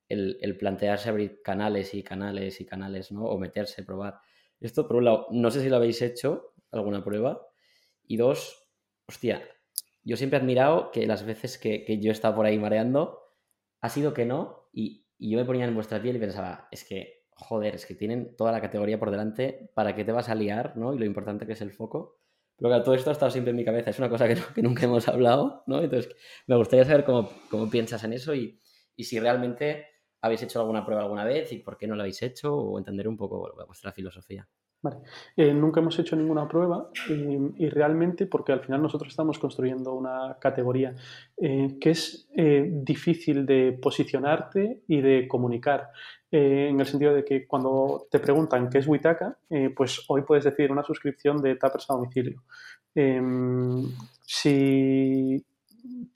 el, 0.09 0.57
plantearse 0.57 1.09
abrir 1.09 1.41
canales 1.41 1.93
y 1.93 2.03
canales 2.03 2.59
y 2.59 2.65
canales, 2.65 3.11
¿no? 3.11 3.25
O 3.25 3.37
meterse, 3.37 3.83
probar. 3.83 4.19
Esto, 4.59 4.87
por 4.87 4.97
un 4.97 5.05
lado, 5.05 5.27
no 5.31 5.49
sé 5.51 5.61
si 5.61 5.69
lo 5.69 5.77
habéis 5.77 6.01
hecho, 6.01 6.53
alguna 6.71 7.03
prueba. 7.03 7.47
Y 8.05 8.17
dos, 8.17 8.67
hostia, 9.07 9.47
yo 10.03 10.17
siempre 10.17 10.39
he 10.39 10.41
admirado 10.41 10.91
que 10.91 11.05
las 11.05 11.25
veces 11.25 11.57
que, 11.57 11.85
que 11.85 11.99
yo 11.99 12.09
he 12.09 12.13
estado 12.13 12.35
por 12.35 12.45
ahí 12.45 12.57
mareando, 12.57 13.19
ha 13.81 13.89
sido 13.89 14.13
que 14.13 14.25
no, 14.25 14.67
y, 14.73 15.05
y 15.17 15.31
yo 15.31 15.37
me 15.37 15.45
ponía 15.45 15.65
en 15.65 15.75
vuestra 15.75 16.01
piel 16.01 16.17
y 16.17 16.19
pensaba, 16.19 16.67
es 16.71 16.83
que 16.83 17.18
joder, 17.39 17.75
es 17.75 17.85
que 17.85 17.95
tienen 17.95 18.35
toda 18.35 18.51
la 18.51 18.61
categoría 18.61 18.99
por 18.99 19.11
delante, 19.11 19.71
¿para 19.73 19.95
qué 19.95 20.03
te 20.03 20.11
vas 20.11 20.29
a 20.29 20.35
liar? 20.35 20.75
¿no? 20.75 20.93
Y 20.93 20.99
lo 20.99 21.05
importante 21.05 21.45
que 21.45 21.53
es 21.53 21.61
el 21.61 21.71
foco. 21.71 22.19
Pero 22.57 22.69
claro, 22.69 22.83
todo 22.83 22.95
esto 22.95 23.09
ha 23.09 23.13
estado 23.13 23.31
siempre 23.31 23.51
en 23.51 23.55
mi 23.55 23.63
cabeza, 23.63 23.89
es 23.89 23.99
una 23.99 24.09
cosa 24.09 24.27
que, 24.27 24.61
nunca 24.61 24.85
hemos 24.85 25.07
hablado, 25.07 25.63
¿no? 25.65 25.81
Entonces, 25.81 26.13
me 26.45 26.57
gustaría 26.57 26.83
saber 26.83 27.05
cómo, 27.05 27.29
piensas 27.71 28.03
en 28.03 28.13
eso 28.13 28.35
y, 28.35 28.59
si 28.97 29.17
realmente 29.17 29.85
habéis 30.21 30.43
hecho 30.43 30.59
alguna 30.59 30.85
prueba 30.85 31.03
alguna 31.03 31.23
vez 31.23 31.53
y 31.53 31.59
por 31.59 31.77
qué 31.77 31.87
no 31.87 31.95
lo 31.95 32.01
habéis 32.01 32.21
hecho 32.21 32.53
o 32.53 32.77
entender 32.77 33.07
un 33.07 33.15
poco 33.15 33.53
vuestra 33.65 33.93
filosofía. 33.93 34.45
Vale. 34.81 34.97
Eh, 35.35 35.53
nunca 35.53 35.81
hemos 35.81 35.99
hecho 35.99 36.15
ninguna 36.15 36.47
prueba 36.47 36.89
y 37.09 37.67
realmente 37.67 38.27
porque 38.27 38.53
al 38.53 38.61
final 38.61 38.81
nosotros 38.81 39.09
estamos 39.09 39.37
construyendo 39.37 39.93
una 39.93 40.37
categoría 40.39 40.95
eh, 41.35 41.77
que 41.81 41.89
es 41.89 42.29
eh, 42.33 42.65
difícil 42.71 43.45
de 43.45 43.77
posicionarte 43.81 44.83
y 44.87 45.01
de 45.01 45.27
comunicar. 45.27 45.89
en 46.31 46.79
el 46.79 46.85
sentido 46.85 47.13
de 47.13 47.25
que 47.25 47.45
cuando 47.45 48.07
te 48.09 48.19
preguntan 48.19 48.69
qué 48.69 48.77
es 48.77 48.87
Witaka, 48.87 49.37
pues 49.75 50.05
hoy 50.07 50.21
puedes 50.21 50.45
decir 50.45 50.71
una 50.71 50.83
suscripción 50.83 51.41
de 51.41 51.55
tappers 51.55 51.89
a 51.89 51.95
domicilio. 51.95 52.43
Si 54.21 55.43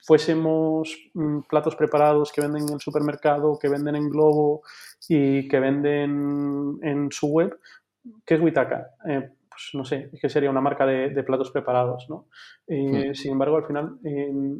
fuésemos 0.00 0.96
mm, 1.14 1.40
platos 1.48 1.76
preparados 1.76 2.32
que 2.32 2.40
venden 2.40 2.62
en 2.62 2.74
el 2.74 2.80
supermercado, 2.80 3.58
que 3.58 3.68
venden 3.68 3.96
en 3.96 4.08
Globo 4.08 4.62
y 5.08 5.48
que 5.48 5.60
venden 5.60 6.78
en 6.82 7.10
su 7.10 7.26
web, 7.26 7.58
¿Qué 8.24 8.34
es 8.34 8.40
Witaka? 8.40 8.90
Eh, 9.08 9.30
pues 9.54 9.70
no 9.74 9.84
sé, 9.84 10.10
es 10.12 10.20
que 10.20 10.28
sería 10.28 10.50
una 10.50 10.60
marca 10.60 10.84
de, 10.84 11.22
platos 11.22 11.52
preparados, 11.52 12.06
¿no? 12.08 12.26
Eh, 12.66 13.14
sin 13.14 13.32
embargo, 13.32 13.56
al 13.56 13.64
final, 13.64 13.98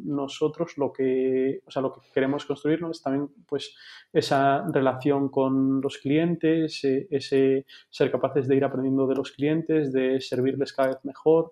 nosotros 0.05 0.77
lo 0.77 0.93
que, 0.93 1.61
o 1.65 1.69
sea, 1.69 1.81
lo 1.81 1.91
que 1.91 1.99
queremos 2.13 2.45
construir 2.45 2.79
es 2.89 3.01
también 3.01 3.29
pues, 3.45 3.75
esa 4.13 4.65
relación 4.71 5.27
con 5.27 5.81
los 5.81 5.97
clientes, 5.97 6.81
eh, 6.85 7.07
ese 7.11 7.65
ser 7.89 8.09
capaces 8.09 8.47
de 8.47 8.55
ir 8.55 8.63
aprendiendo 8.63 9.05
de 9.05 9.15
los 9.15 9.31
clientes, 9.31 9.91
de 9.91 10.21
servirles 10.21 10.71
cada 10.71 10.89
vez 10.89 11.03
mejor. 11.03 11.51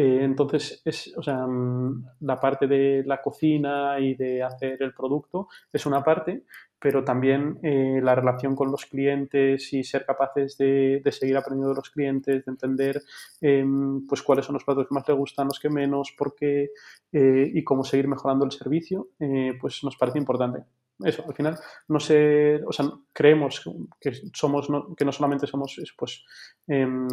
Entonces, 0.00 0.80
es, 0.84 1.12
o 1.16 1.22
sea, 1.22 1.46
mm, 1.46 2.04
la 2.20 2.38
parte 2.38 2.66
de 2.66 3.02
la 3.04 3.20
cocina 3.20 3.98
y 3.98 4.14
de 4.14 4.42
hacer 4.42 4.80
el 4.82 4.94
producto 4.94 5.48
es 5.72 5.86
una 5.86 6.04
parte, 6.04 6.44
pero 6.78 7.02
también 7.02 7.58
eh, 7.62 8.00
la 8.02 8.14
relación 8.14 8.54
con 8.54 8.70
los 8.70 8.86
clientes 8.86 9.72
y 9.72 9.82
ser 9.82 10.06
capaces 10.06 10.56
de, 10.56 11.02
seguir 11.10 11.36
aprendiendo 11.36 11.70
de 11.70 11.76
los 11.76 11.90
clientes, 11.90 12.44
de 12.44 12.50
entender 12.50 13.02
em, 13.40 14.06
pues 14.06 14.22
cuáles 14.22 14.46
son 14.46 14.54
los 14.54 14.64
platos 14.64 14.86
que 14.86 14.94
más 14.94 15.08
les 15.08 15.16
gustan, 15.16 15.48
los 15.48 15.58
que 15.58 15.70
menos, 15.70 16.14
por 16.16 16.34
qué 16.36 16.70
eh, 17.12 17.50
y 17.52 17.64
cómo 17.64 17.82
seguir 17.82 18.06
mejorando 18.06 18.44
el 18.44 18.52
servicio, 18.52 19.08
eh, 19.18 19.54
pues 19.60 19.82
nos 19.82 19.96
parece 19.96 20.18
importante. 20.18 20.62
Eso, 21.00 21.24
al 21.26 21.34
final, 21.34 21.58
no 21.88 22.00
sé, 22.00 22.60
o 22.64 22.72
sea, 22.72 22.86
creemos 23.12 23.62
que 24.00 24.12
somos, 24.32 24.68
que 24.96 25.04
no 25.04 25.12
solamente 25.12 25.46
somos, 25.46 25.80
pues, 25.96 26.24
em, 26.66 27.08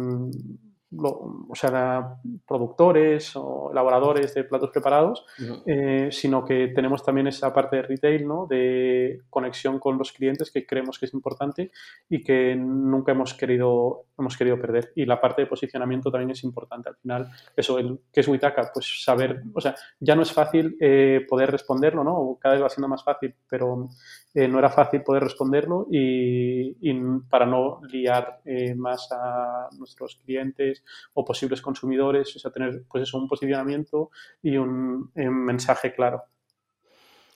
o 1.02 1.54
sea, 1.54 2.16
productores 2.46 3.32
o 3.36 3.70
elaboradores 3.72 4.34
de 4.34 4.44
platos 4.44 4.70
preparados, 4.70 5.24
eh, 5.66 6.08
sino 6.10 6.44
que 6.44 6.68
tenemos 6.68 7.04
también 7.04 7.26
esa 7.26 7.52
parte 7.52 7.76
de 7.76 7.82
retail, 7.82 8.26
¿no? 8.26 8.46
de 8.46 9.22
conexión 9.30 9.78
con 9.78 9.98
los 9.98 10.12
clientes 10.12 10.50
que 10.50 10.66
creemos 10.66 10.98
que 10.98 11.06
es 11.06 11.14
importante 11.14 11.70
y 12.08 12.22
que 12.22 12.54
nunca 12.56 13.12
hemos 13.12 13.34
querido, 13.34 14.06
hemos 14.18 14.36
querido 14.36 14.60
perder. 14.60 14.92
Y 14.94 15.04
la 15.06 15.20
parte 15.20 15.42
de 15.42 15.46
posicionamiento 15.46 16.10
también 16.10 16.30
es 16.30 16.44
importante. 16.44 16.88
Al 16.88 16.96
final, 16.96 17.28
eso, 17.56 17.78
el, 17.78 18.00
¿qué 18.12 18.20
es 18.20 18.28
Witaka? 18.28 18.70
Pues 18.72 19.02
saber, 19.04 19.42
o 19.54 19.60
sea, 19.60 19.74
ya 20.00 20.14
no 20.14 20.22
es 20.22 20.32
fácil 20.32 20.76
eh, 20.80 21.24
poder 21.28 21.50
responderlo, 21.50 22.04
¿no? 22.04 22.38
cada 22.40 22.54
vez 22.54 22.64
va 22.64 22.68
siendo 22.68 22.88
más 22.88 23.04
fácil, 23.04 23.34
pero 23.48 23.88
eh, 24.36 24.46
no 24.48 24.58
era 24.58 24.68
fácil 24.68 25.02
poder 25.02 25.22
responderlo 25.22 25.86
y, 25.90 26.92
para 27.30 27.46
no 27.46 27.80
liar 27.90 28.42
más 28.76 29.08
a 29.10 29.70
nuestros 29.78 30.16
clientes 30.16 30.84
o 31.14 31.24
posibles 31.24 31.62
consumidores, 31.62 32.36
o 32.36 32.38
sea, 32.38 32.50
tener 32.50 32.84
pues 32.86 33.04
eso, 33.04 33.16
un 33.16 33.28
posicionamiento 33.28 34.10
y 34.42 34.58
un, 34.58 35.10
mensaje 35.14 35.94
claro. 35.94 36.24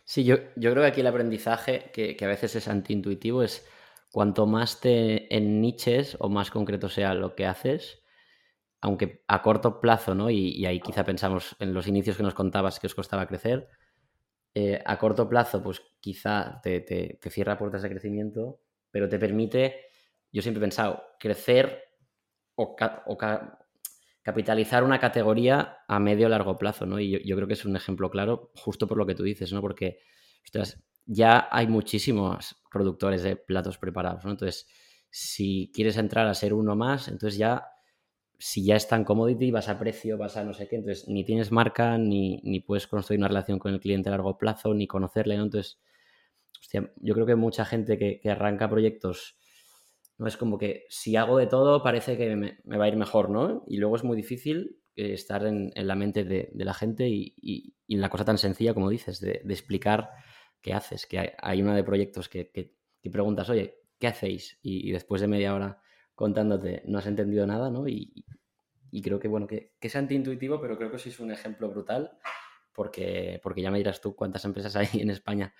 Sí, 0.04 0.24
yo, 0.24 0.36
yo, 0.56 0.72
creo 0.72 0.82
que 0.82 0.88
aquí 0.88 1.00
el 1.00 1.06
aprendizaje, 1.06 1.90
que, 1.90 2.18
a 2.20 2.28
veces 2.28 2.54
es 2.56 2.68
antiintuitivo, 2.68 3.42
es 3.42 3.66
cuanto 4.12 4.44
más 4.44 4.80
te 4.80 5.34
en 5.34 5.62
niches 5.62 6.18
o 6.20 6.28
más 6.28 6.50
concreto 6.50 6.90
sea 6.90 7.14
lo 7.14 7.34
que 7.34 7.46
haces, 7.46 8.02
aunque 8.82 9.24
a 9.26 9.40
corto 9.40 9.80
plazo, 9.80 10.14
¿no? 10.14 10.28
Y, 10.28 10.66
ahí 10.66 10.80
quizá 10.80 11.04
pensamos 11.04 11.56
en 11.60 11.72
los 11.72 11.86
inicios 11.86 12.18
que 12.18 12.24
nos 12.24 12.34
contabas 12.34 12.78
que 12.78 12.88
os 12.88 12.94
costaba 12.94 13.26
crecer, 13.26 13.68
eh, 14.54 14.82
a 14.84 14.98
corto 14.98 15.28
plazo, 15.28 15.62
pues 15.62 15.80
quizá 16.00 16.60
te, 16.62 16.80
te, 16.80 17.30
cierra 17.30 17.56
puertas 17.56 17.82
de 17.82 17.90
crecimiento, 17.90 18.60
pero 18.90 19.08
te 19.08 19.18
permite, 19.18 19.86
yo 20.32 20.42
siempre 20.42 20.58
he 20.58 20.66
pensado, 20.66 21.02
crecer 21.20 21.84
o, 22.56 22.76
capitalizar 24.22 24.84
una 24.84 24.98
categoría 24.98 25.78
a 25.86 25.98
medio 26.00 26.26
o 26.26 26.28
largo 26.28 26.58
plazo, 26.58 26.84
¿no? 26.84 26.98
Y 26.98 27.24
yo, 27.24 27.36
creo 27.36 27.46
que 27.46 27.54
es 27.54 27.64
un 27.64 27.76
ejemplo 27.76 28.10
claro 28.10 28.50
justo 28.56 28.86
por 28.86 28.98
lo 28.98 29.06
que 29.06 29.14
tú 29.14 29.22
dices, 29.22 29.52
¿no? 29.52 29.60
Porque, 29.60 29.98
ya 31.06 31.48
hay 31.50 31.66
muchísimos 31.66 32.62
productores 32.70 33.22
de 33.22 33.36
platos 33.36 33.78
preparados, 33.78 34.24
¿no? 34.24 34.32
Entonces, 34.32 34.68
si 35.10 35.70
quieres 35.74 35.96
entrar 35.96 36.26
a 36.26 36.34
ser 36.34 36.54
uno 36.54 36.76
más, 36.76 37.08
entonces 37.08 37.38
ya, 37.38 37.66
si 38.40 38.64
ya 38.64 38.74
está 38.74 38.96
en 38.96 39.04
commodity, 39.04 39.50
vas 39.50 39.68
a 39.68 39.78
precio, 39.78 40.18
vas 40.18 40.36
a 40.36 40.44
no 40.44 40.54
sé 40.54 40.66
qué, 40.66 40.76
entonces 40.76 41.06
ni 41.06 41.24
tienes 41.24 41.52
marca, 41.52 41.98
ni, 41.98 42.40
ni 42.42 42.60
puedes 42.60 42.86
construir 42.86 43.20
una 43.20 43.28
relación 43.28 43.58
con 43.58 43.72
el 43.72 43.80
cliente 43.80 44.08
a 44.08 44.12
largo 44.12 44.38
plazo, 44.38 44.74
ni 44.74 44.86
conocerle, 44.86 45.36
¿no? 45.36 45.44
Entonces, 45.44 45.78
yo 46.96 47.14
creo 47.14 47.26
que 47.26 47.36
mucha 47.36 47.64
gente 47.64 47.98
que, 47.98 48.18
que 48.18 48.30
arranca 48.30 48.68
proyectos 48.68 49.36
no 50.20 50.26
es 50.26 50.36
como 50.36 50.58
que 50.58 50.84
si 50.90 51.16
hago 51.16 51.38
de 51.38 51.46
todo 51.46 51.82
parece 51.82 52.16
que 52.18 52.36
me, 52.36 52.58
va 52.76 52.84
a 52.84 52.88
ir 52.88 52.96
mejor, 52.96 53.30
¿no? 53.30 53.64
Y 53.66 53.78
luego 53.78 53.96
es 53.96 54.04
muy 54.04 54.18
difícil 54.18 54.78
eh, 54.94 55.14
estar 55.14 55.46
en, 55.46 55.72
la 55.74 55.94
mente 55.94 56.24
de, 56.24 56.50
la 56.54 56.74
gente 56.74 57.08
y, 57.08 57.74
en 57.88 58.00
la 58.02 58.10
cosa 58.10 58.26
tan 58.26 58.36
sencilla 58.36 58.74
como 58.74 58.90
dices, 58.90 59.20
de, 59.20 59.40
explicar 59.48 60.10
qué 60.60 60.74
haces. 60.74 61.06
Que 61.06 61.34
hay, 61.38 61.62
una 61.62 61.74
de 61.74 61.84
proyectos 61.84 62.28
que, 62.28 62.74
preguntas, 63.10 63.48
oye, 63.48 63.78
¿qué 63.98 64.08
hacéis? 64.08 64.58
Y, 64.62 64.92
después 64.92 65.22
de 65.22 65.28
media 65.28 65.54
hora 65.54 65.80
contándote, 66.20 66.82
no 66.84 66.98
has 66.98 67.06
entendido 67.06 67.46
nada, 67.46 67.70
¿no? 67.70 67.88
Y, 67.88 68.26
creo 69.02 69.18
que, 69.18 69.26
bueno, 69.26 69.46
que, 69.46 69.72
que 69.80 69.88
es 69.88 69.96
antiintuitivo, 69.96 70.60
pero 70.60 70.76
creo 70.76 70.90
que 70.90 70.98
sí 70.98 71.08
es 71.08 71.18
un 71.18 71.30
ejemplo 71.30 71.70
brutal 71.70 72.18
porque, 72.74 73.40
porque 73.42 73.62
ya 73.62 73.70
me 73.70 73.78
dirás 73.78 74.02
tú 74.02 74.14
cuántas 74.14 74.44
empresas 74.44 74.76
hay 74.76 75.00
en 75.00 75.08
España 75.08 75.54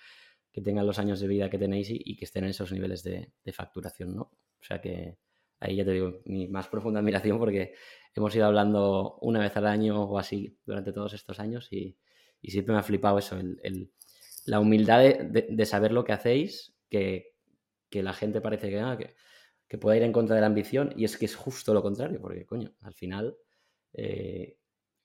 que 0.51 0.61
tengan 0.61 0.85
los 0.85 0.99
años 0.99 1.19
de 1.19 1.27
vida 1.27 1.49
que 1.49 1.57
tenéis 1.57 1.87
y, 1.89 2.15
que 2.15 2.25
estén 2.25 2.43
en 2.43 2.51
esos 2.51 2.71
niveles 2.71 3.01
de, 3.01 3.33
facturación, 3.51 4.15
¿no? 4.15 4.21
O 4.21 4.63
sea 4.63 4.79
que 4.79 5.17
ahí 5.59 5.77
ya 5.77 5.83
te 5.83 5.93
digo, 5.93 6.21
mi 6.25 6.47
más 6.47 6.67
profunda 6.67 6.99
admiración 6.99 7.39
porque 7.39 7.73
hemos 8.13 8.35
ido 8.35 8.45
hablando 8.45 9.17
una 9.21 9.39
vez 9.39 9.57
al 9.57 9.65
año 9.65 10.03
o 10.03 10.19
así 10.19 10.59
durante 10.63 10.93
todos 10.93 11.15
estos 11.15 11.39
años 11.39 11.73
y, 11.73 11.97
siempre 12.43 12.73
me 12.73 12.79
ha 12.81 12.83
flipado 12.83 13.17
eso, 13.17 13.35
el, 13.39 13.91
la 14.45 14.59
humildad 14.59 14.99
de, 15.01 15.65
saber 15.65 15.91
lo 15.91 16.03
que 16.03 16.13
hacéis, 16.13 16.75
que, 16.87 17.33
la 17.89 18.13
gente 18.13 18.41
parece 18.41 18.79
ah, 18.79 18.95
que, 18.95 19.15
que, 19.71 19.77
pueda 19.77 19.97
ir 19.97 20.03
en 20.03 20.11
contra 20.11 20.35
de 20.35 20.41
la 20.41 20.47
ambición 20.47 20.93
y 20.97 21.05
es 21.05 21.17
que 21.17 21.25
es 21.25 21.35
justo 21.35 21.73
lo 21.73 21.81
contrario, 21.81 22.19
porque 22.21 22.45
coño, 22.45 22.73
al 22.81 22.93
final 22.93 23.37
eh, 23.93 24.57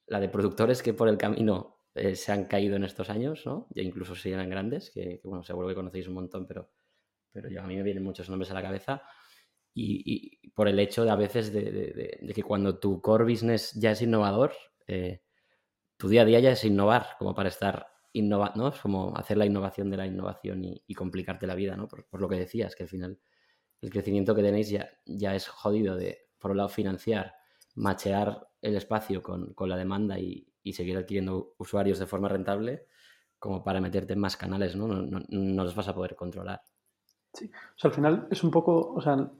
la 0.06 0.20
de 0.20 0.28
productores 0.28 0.82
que 0.82 0.92
por 0.92 1.08
el 1.08 1.16
camino 1.16 1.76
eh, 1.94 2.14
se 2.14 2.32
han 2.32 2.44
caído 2.44 2.76
en 2.76 2.84
estos 2.84 3.08
años, 3.08 3.46
¿no? 3.46 3.68
Ya 3.70 3.82
incluso 3.82 4.14
si 4.14 4.30
eran 4.30 4.50
grandes, 4.50 4.90
que, 4.90 5.20
bueno, 5.24 5.42
seguro 5.42 5.68
que 5.68 5.74
conocéis 5.74 6.08
un 6.08 6.14
montón, 6.14 6.46
pero, 6.46 6.70
pero 7.32 7.48
yo, 7.48 7.62
a 7.62 7.66
mí 7.66 7.74
me 7.74 7.82
vienen 7.82 8.04
muchos 8.04 8.28
nombres 8.28 8.50
a 8.50 8.54
la 8.54 8.62
cabeza. 8.62 9.02
Y, 9.72 10.50
por 10.54 10.68
el 10.68 10.78
hecho 10.78 11.04
de 11.04 11.10
a 11.10 11.16
veces 11.16 11.52
de, 11.52 12.32
que 12.34 12.42
cuando 12.42 12.78
tu 12.78 13.02
core 13.02 13.24
business 13.24 13.72
ya 13.74 13.92
es 13.92 14.02
innovador, 14.02 14.52
eh, 14.86 15.22
tu 15.96 16.08
día 16.08 16.22
a 16.22 16.24
día 16.24 16.40
ya 16.40 16.52
es 16.52 16.64
innovar, 16.64 17.08
como 17.18 17.34
para 17.34 17.50
estar 17.50 17.86
innovando, 18.12 18.64
¿no? 18.64 18.68
Es 18.68 18.80
como 18.80 19.14
hacer 19.16 19.36
la 19.36 19.46
innovación 19.46 19.90
de 19.90 19.96
la 19.98 20.06
innovación 20.06 20.64
y, 20.64 20.94
complicarte 20.94 21.46
la 21.46 21.54
vida, 21.54 21.76
¿no? 21.76 21.88
Por, 21.88 22.20
lo 22.20 22.28
que 22.28 22.36
decías, 22.36 22.74
que 22.74 22.84
al 22.84 22.88
final 22.88 23.18
el 23.86 23.92
crecimiento 23.92 24.34
que 24.34 24.42
tenéis 24.42 24.68
ya, 24.68 24.90
ya 25.04 25.34
es 25.34 25.46
jodido 25.46 25.96
de, 25.96 26.26
por 26.38 26.50
un 26.50 26.56
lado, 26.56 26.68
financiar, 26.68 27.36
machear 27.76 28.48
el 28.60 28.76
espacio 28.76 29.22
con, 29.22 29.54
con 29.54 29.68
la 29.68 29.76
demanda 29.76 30.18
y, 30.18 30.48
y 30.62 30.72
seguir 30.72 30.96
adquiriendo 30.96 31.54
usuarios 31.58 32.00
de 32.00 32.06
forma 32.06 32.28
rentable, 32.28 32.86
como 33.38 33.62
para 33.62 33.80
meterte 33.80 34.14
en 34.14 34.18
más 34.18 34.36
canales, 34.36 34.74
¿no? 34.74 34.88
No, 34.88 35.02
no, 35.02 35.20
no 35.28 35.64
los 35.64 35.76
vas 35.76 35.86
a 35.86 35.94
poder 35.94 36.16
controlar. 36.16 36.62
Sí, 37.32 37.48
o 37.48 37.78
sea, 37.78 37.90
al 37.90 37.94
final 37.94 38.26
es 38.28 38.42
un 38.42 38.50
poco, 38.50 38.92
o 38.92 39.00
sea, 39.00 39.30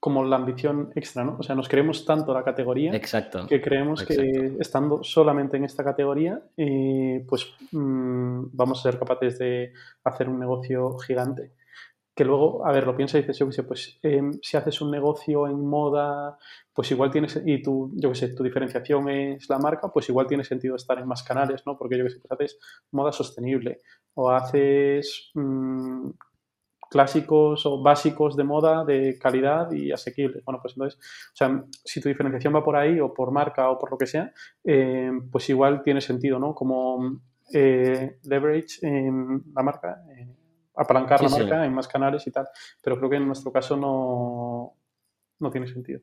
como 0.00 0.24
la 0.24 0.36
ambición 0.36 0.90
extra, 0.96 1.22
¿no? 1.22 1.36
O 1.38 1.42
sea, 1.44 1.54
nos 1.54 1.68
creemos 1.68 2.04
tanto 2.04 2.34
la 2.34 2.42
categoría 2.42 2.92
exacto, 2.92 3.46
que 3.46 3.60
creemos 3.60 4.04
que 4.04 4.56
estando 4.58 5.04
solamente 5.04 5.56
en 5.56 5.64
esta 5.64 5.84
categoría, 5.84 6.42
eh, 6.56 7.24
pues 7.28 7.46
mm, 7.70 8.46
vamos 8.52 8.80
a 8.80 8.90
ser 8.90 8.98
capaces 8.98 9.38
de 9.38 9.72
hacer 10.02 10.28
un 10.28 10.40
negocio 10.40 10.98
gigante. 10.98 11.52
Que 12.18 12.24
luego, 12.24 12.66
a 12.66 12.72
ver, 12.72 12.84
lo 12.84 12.96
piensas 12.96 13.20
y 13.20 13.22
dices, 13.22 13.38
yo 13.38 13.46
qué 13.46 13.52
sé, 13.52 13.62
pues 13.62 13.96
em, 14.02 14.32
si 14.42 14.56
haces 14.56 14.80
un 14.80 14.90
negocio 14.90 15.46
en 15.46 15.64
moda, 15.64 16.36
pues 16.72 16.90
igual 16.90 17.12
tienes, 17.12 17.40
y 17.46 17.62
tu, 17.62 17.92
yo 17.94 18.08
qué 18.08 18.16
sé, 18.16 18.34
tu 18.34 18.42
diferenciación 18.42 19.08
es 19.08 19.48
la 19.48 19.60
marca, 19.60 19.92
pues 19.92 20.08
igual 20.08 20.26
tiene 20.26 20.42
sentido 20.42 20.74
estar 20.74 20.98
en 20.98 21.06
más 21.06 21.22
canales, 21.22 21.62
¿no? 21.64 21.78
Porque 21.78 21.96
yo 21.96 22.02
qué 22.02 22.10
sé, 22.10 22.18
pues 22.18 22.32
haces 22.32 22.58
moda 22.90 23.12
sostenible 23.12 23.78
o 24.14 24.30
haces 24.30 25.30
mm, 25.34 26.10
clásicos 26.90 27.64
o 27.66 27.80
básicos 27.84 28.34
de 28.34 28.42
moda 28.42 28.84
de 28.84 29.16
calidad 29.16 29.70
y 29.70 29.92
asequible. 29.92 30.42
Bueno, 30.44 30.58
pues 30.60 30.74
entonces, 30.74 30.98
o 30.98 31.36
sea, 31.36 31.64
si 31.84 32.00
tu 32.00 32.08
diferenciación 32.08 32.52
va 32.52 32.64
por 32.64 32.74
ahí 32.74 32.98
o 32.98 33.14
por 33.14 33.30
marca 33.30 33.70
o 33.70 33.78
por 33.78 33.92
lo 33.92 33.96
que 33.96 34.06
sea, 34.06 34.32
eh, 34.64 35.12
pues 35.30 35.48
igual 35.50 35.84
tiene 35.84 36.00
sentido, 36.00 36.40
¿no? 36.40 36.52
Como 36.52 37.20
eh, 37.54 38.18
leverage 38.24 38.84
en 38.84 39.40
la 39.54 39.62
marca, 39.62 40.02
apalancar 40.78 41.22
la 41.22 41.28
marca 41.28 41.64
en 41.64 41.74
más 41.74 41.88
canales 41.88 42.26
y 42.26 42.30
tal. 42.30 42.48
Pero 42.82 42.96
creo 42.96 43.10
que 43.10 43.16
en 43.16 43.26
nuestro 43.26 43.52
caso 43.52 43.76
no, 43.76 44.76
no 45.40 45.50
tiene 45.50 45.66
sentido. 45.66 46.00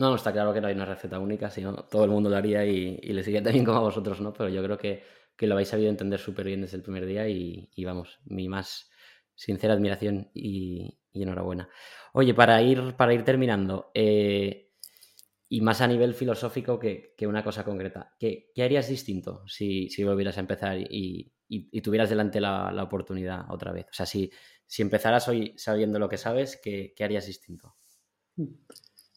No, 0.00 0.14
está 0.14 0.32
claro 0.32 0.52
que 0.52 0.60
no 0.60 0.68
hay 0.68 0.74
una 0.74 0.84
receta 0.84 1.18
única, 1.18 1.50
sino 1.50 1.74
todo 1.74 2.04
el 2.04 2.10
mundo 2.10 2.30
lo 2.30 2.36
haría 2.36 2.64
y, 2.64 2.98
le 2.98 3.24
sigue 3.24 3.42
también 3.42 3.64
como 3.64 3.78
a 3.78 3.82
vosotros, 3.82 4.20
¿no? 4.20 4.32
Pero 4.32 4.48
yo 4.48 4.62
creo 4.62 4.78
que, 4.78 5.02
que 5.36 5.46
lo 5.46 5.54
habéis 5.54 5.68
sabido 5.68 5.90
entender 5.90 6.20
súper 6.20 6.46
bien 6.46 6.60
desde 6.60 6.76
el 6.76 6.82
primer 6.82 7.04
día 7.06 7.28
y, 7.28 7.70
y 7.74 7.84
vamos, 7.84 8.20
mi 8.24 8.48
más 8.48 8.90
sincera 9.38 9.74
admiración 9.74 10.30
y, 10.34 10.98
enhorabuena. 11.12 11.68
Oye, 12.12 12.34
para 12.34 12.62
ir, 12.62 12.94
para 12.96 13.12
ir 13.12 13.24
terminando, 13.24 13.90
eh, 13.94 14.70
y 15.48 15.60
más 15.62 15.80
a 15.80 15.86
nivel 15.86 16.14
filosófico 16.14 16.78
que, 16.78 17.14
una 17.22 17.42
cosa 17.42 17.64
concreta, 17.64 18.14
¿qué, 18.18 18.52
harías 18.58 18.88
distinto 18.88 19.46
si, 19.48 19.88
volvieras 20.04 20.36
a 20.36 20.40
empezar 20.40 20.78
y, 20.78 21.32
tuvieras 21.82 22.10
delante 22.10 22.40
la, 22.40 22.82
oportunidad 22.82 23.50
otra 23.50 23.72
vez? 23.72 23.86
O 23.90 23.94
sea, 23.94 24.06
si, 24.06 24.30
si 24.66 24.82
empezaras 24.82 25.28
hoy 25.28 25.54
sabiendo 25.56 25.98
lo 25.98 26.08
que 26.08 26.18
sabes, 26.18 26.60
¿qué, 26.62 26.94
harías 27.00 27.26
distinto? 27.26 27.76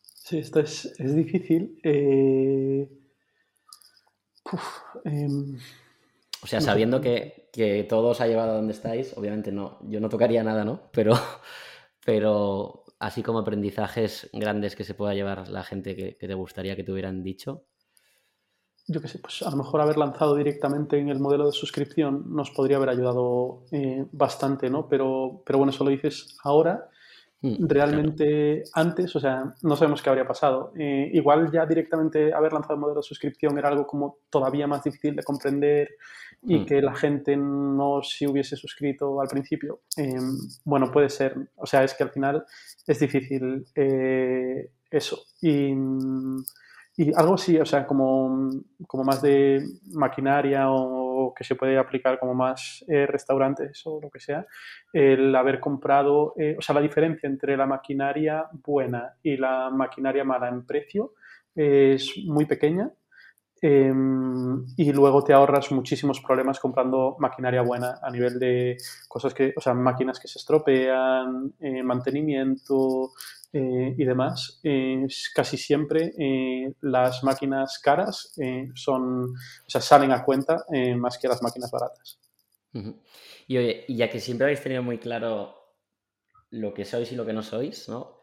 Sí, 0.01 0.39
esto 0.39 0.59
es, 0.59 0.93
difícil. 0.97 1.79
Eh, 1.83 2.89
em, 5.05 5.57
o 6.43 6.47
sea, 6.47 6.61
sabiendo 6.61 7.01
que, 7.01 7.49
que 7.51 7.83
todo 7.83 8.09
os 8.09 8.21
ha 8.21 8.27
llevado 8.27 8.51
a 8.51 8.55
donde 8.55 8.73
estáis, 8.73 9.15
obviamente 9.17 9.51
no, 9.51 9.79
yo 9.87 9.99
no 9.99 10.09
tocaría 10.09 10.43
nada, 10.43 10.63
¿no? 10.63 10.89
Pero, 10.91 11.13
pero 12.05 12.85
así 13.01 13.23
como 13.23 13.39
aprendizajes 13.39 14.29
grandes 14.31 14.75
que 14.75 14.83
se 14.83 14.93
pueda 14.93 15.13
llevar 15.13 15.49
la 15.49 15.63
gente 15.63 15.95
que, 15.95 16.13
te 16.13 16.33
gustaría 16.35 16.75
que 16.75 16.83
te 16.83 16.91
hubieran 16.91 17.23
dicho. 17.23 17.65
Yo 18.91 19.01
qué 19.01 19.07
sé, 19.07 19.19
pues 19.19 19.41
a 19.41 19.49
lo 19.51 19.57
mejor 19.57 19.81
haber 19.81 19.97
lanzado 19.97 20.35
directamente 20.35 20.97
en 20.99 21.09
el 21.09 21.19
modelo 21.19 21.45
de 21.45 21.51
suscripción 21.53 22.25
nos 22.35 22.51
podría 22.51 22.77
haber 22.77 22.89
ayudado 22.89 23.63
eh, 23.71 24.05
bastante, 24.11 24.69
¿no? 24.69 24.87
Pero, 24.89 25.41
pero 25.45 25.59
bueno, 25.59 25.71
eso 25.71 25.83
lo 25.83 25.91
dices 25.91 26.37
ahora 26.43 26.89
Mm, 27.43 27.67
Realmente 27.67 28.63
antes, 28.73 29.15
o 29.15 29.19
sea, 29.19 29.55
no 29.63 29.75
sabemos 29.75 30.01
qué 30.01 30.09
habría 30.09 30.27
pasado. 30.27 30.73
Eh, 30.77 31.09
igual 31.13 31.51
ya 31.51 31.65
directamente 31.65 32.33
haber 32.33 32.53
lanzado 32.53 32.75
el 32.75 32.79
modelo 32.79 32.99
de 32.99 33.07
suscripción 33.07 33.57
era 33.57 33.69
algo 33.69 33.87
como 33.87 34.17
todavía 34.29 34.67
más 34.67 34.83
difícil 34.83 35.15
de 35.15 35.23
comprender 35.23 35.89
y 36.43 36.59
mm. 36.59 36.65
que 36.65 36.81
la 36.81 36.93
gente 36.93 37.35
no 37.35 38.01
se 38.03 38.27
hubiese 38.27 38.55
suscrito 38.55 39.19
al 39.19 39.27
principio. 39.27 39.81
Em, 39.97 40.37
bueno, 40.65 40.91
puede 40.91 41.09
ser. 41.09 41.35
O 41.55 41.65
sea, 41.65 41.83
es 41.83 41.95
que 41.95 42.03
al 42.03 42.11
final 42.11 42.45
es 42.85 42.99
difícil 42.99 43.65
eh, 43.75 44.69
eso. 44.91 45.23
Y, 45.41 45.73
y, 47.01 47.11
algo 47.15 47.37
sí, 47.37 47.57
o 47.57 47.65
sea, 47.65 47.87
como, 47.87 48.49
como 48.87 49.03
más 49.03 49.21
de 49.21 49.63
maquinaria 49.93 50.69
o 50.69 51.33
que 51.33 51.43
se 51.43 51.55
puede 51.55 51.77
aplicar 51.77 52.19
como 52.19 52.33
más 52.33 52.85
eh, 52.87 53.07
restaurantes 53.07 53.81
o 53.85 53.99
lo 54.01 54.09
que 54.09 54.19
sea, 54.19 54.45
el 54.93 55.35
haber 55.35 55.59
comprado, 55.59 56.33
eh, 56.37 56.55
o 56.57 56.61
sea, 56.61 56.75
la 56.75 56.81
diferencia 56.81 57.27
entre 57.27 57.57
la 57.57 57.65
maquinaria 57.65 58.45
buena 58.51 59.15
y 59.23 59.37
la 59.37 59.69
maquinaria 59.71 60.23
mala 60.23 60.49
en 60.49 60.65
precio 60.65 61.13
es 61.55 62.13
muy 62.25 62.45
pequeña 62.45 62.91
em, 63.61 64.65
y 64.75 64.91
luego 64.91 65.23
te 65.23 65.33
ahorras 65.33 65.71
muchísimos 65.71 66.19
problemas 66.19 66.59
comprando 66.59 67.15
maquinaria 67.19 67.61
buena 67.61 67.99
a 68.01 68.09
nivel 68.09 68.39
de 68.39 68.77
cosas 69.07 69.33
que, 69.33 69.53
o 69.55 69.61
sea, 69.61 69.73
máquinas 69.73 70.19
que 70.19 70.27
se 70.27 70.39
estropean, 70.39 71.53
eh, 71.59 71.83
mantenimiento, 71.83 73.11
eh, 73.53 73.93
y 73.97 74.05
demás, 74.05 74.61
casi 75.35 75.57
siempre 75.57 76.13
eh, 76.17 76.73
las 76.81 77.21
máquinas 77.23 77.79
caras 77.79 78.33
son, 78.73 79.25
o 79.25 79.69
sea, 79.69 79.81
salen 79.81 80.11
a 80.11 80.23
cuenta 80.23 80.63
más 80.95 81.17
que 81.17 81.27
las 81.27 81.43
máquinas 81.43 81.69
baratas. 81.69 82.17
Y 83.47 83.57
oye, 83.57 83.85
ya 83.89 84.09
que 84.09 84.21
siempre 84.21 84.45
habéis 84.45 84.61
tenido 84.61 84.81
muy 84.83 84.97
claro 84.97 85.53
lo 86.51 86.73
que 86.73 86.85
sois 86.85 87.11
y 87.11 87.15
lo 87.15 87.25
que 87.25 87.33
no 87.33 87.43
sois, 87.43 87.89
¿no? 87.89 88.20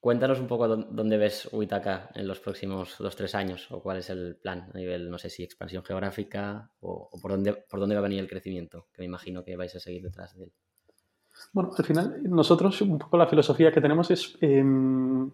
Cuéntanos 0.00 0.40
un 0.40 0.46
poco 0.46 0.66
dónde 0.66 1.18
ves 1.18 1.46
Uitaka 1.52 2.08
en 2.14 2.26
los 2.26 2.40
próximos 2.40 2.96
dos, 2.98 3.14
tres 3.16 3.34
años 3.34 3.70
o 3.70 3.82
cuál 3.82 3.98
es 3.98 4.08
el 4.08 4.36
plan 4.36 4.70
a 4.72 4.78
nivel, 4.78 5.10
no 5.10 5.18
sé 5.18 5.28
si 5.28 5.42
expansión 5.42 5.84
geográfica 5.84 6.70
o, 6.80 7.10
por, 7.20 7.32
dónde, 7.32 7.52
por 7.52 7.80
dónde 7.80 7.94
va 7.94 7.98
a 7.98 8.04
venir 8.04 8.18
el 8.20 8.28
crecimiento, 8.28 8.86
que 8.94 9.02
me 9.02 9.06
imagino 9.06 9.44
que 9.44 9.56
vais 9.56 9.74
a 9.76 9.78
seguir 9.78 10.02
detrás 10.02 10.34
de 10.34 10.44
él. 10.44 10.52
Bueno, 11.52 11.72
al 11.76 11.84
final 11.84 12.22
nosotros 12.22 12.80
un 12.80 12.98
poco 12.98 13.18
la 13.18 13.26
filosofía 13.26 13.72
que 13.72 13.82
tenemos 13.82 14.10
es 14.10 14.38
em, 14.40 15.30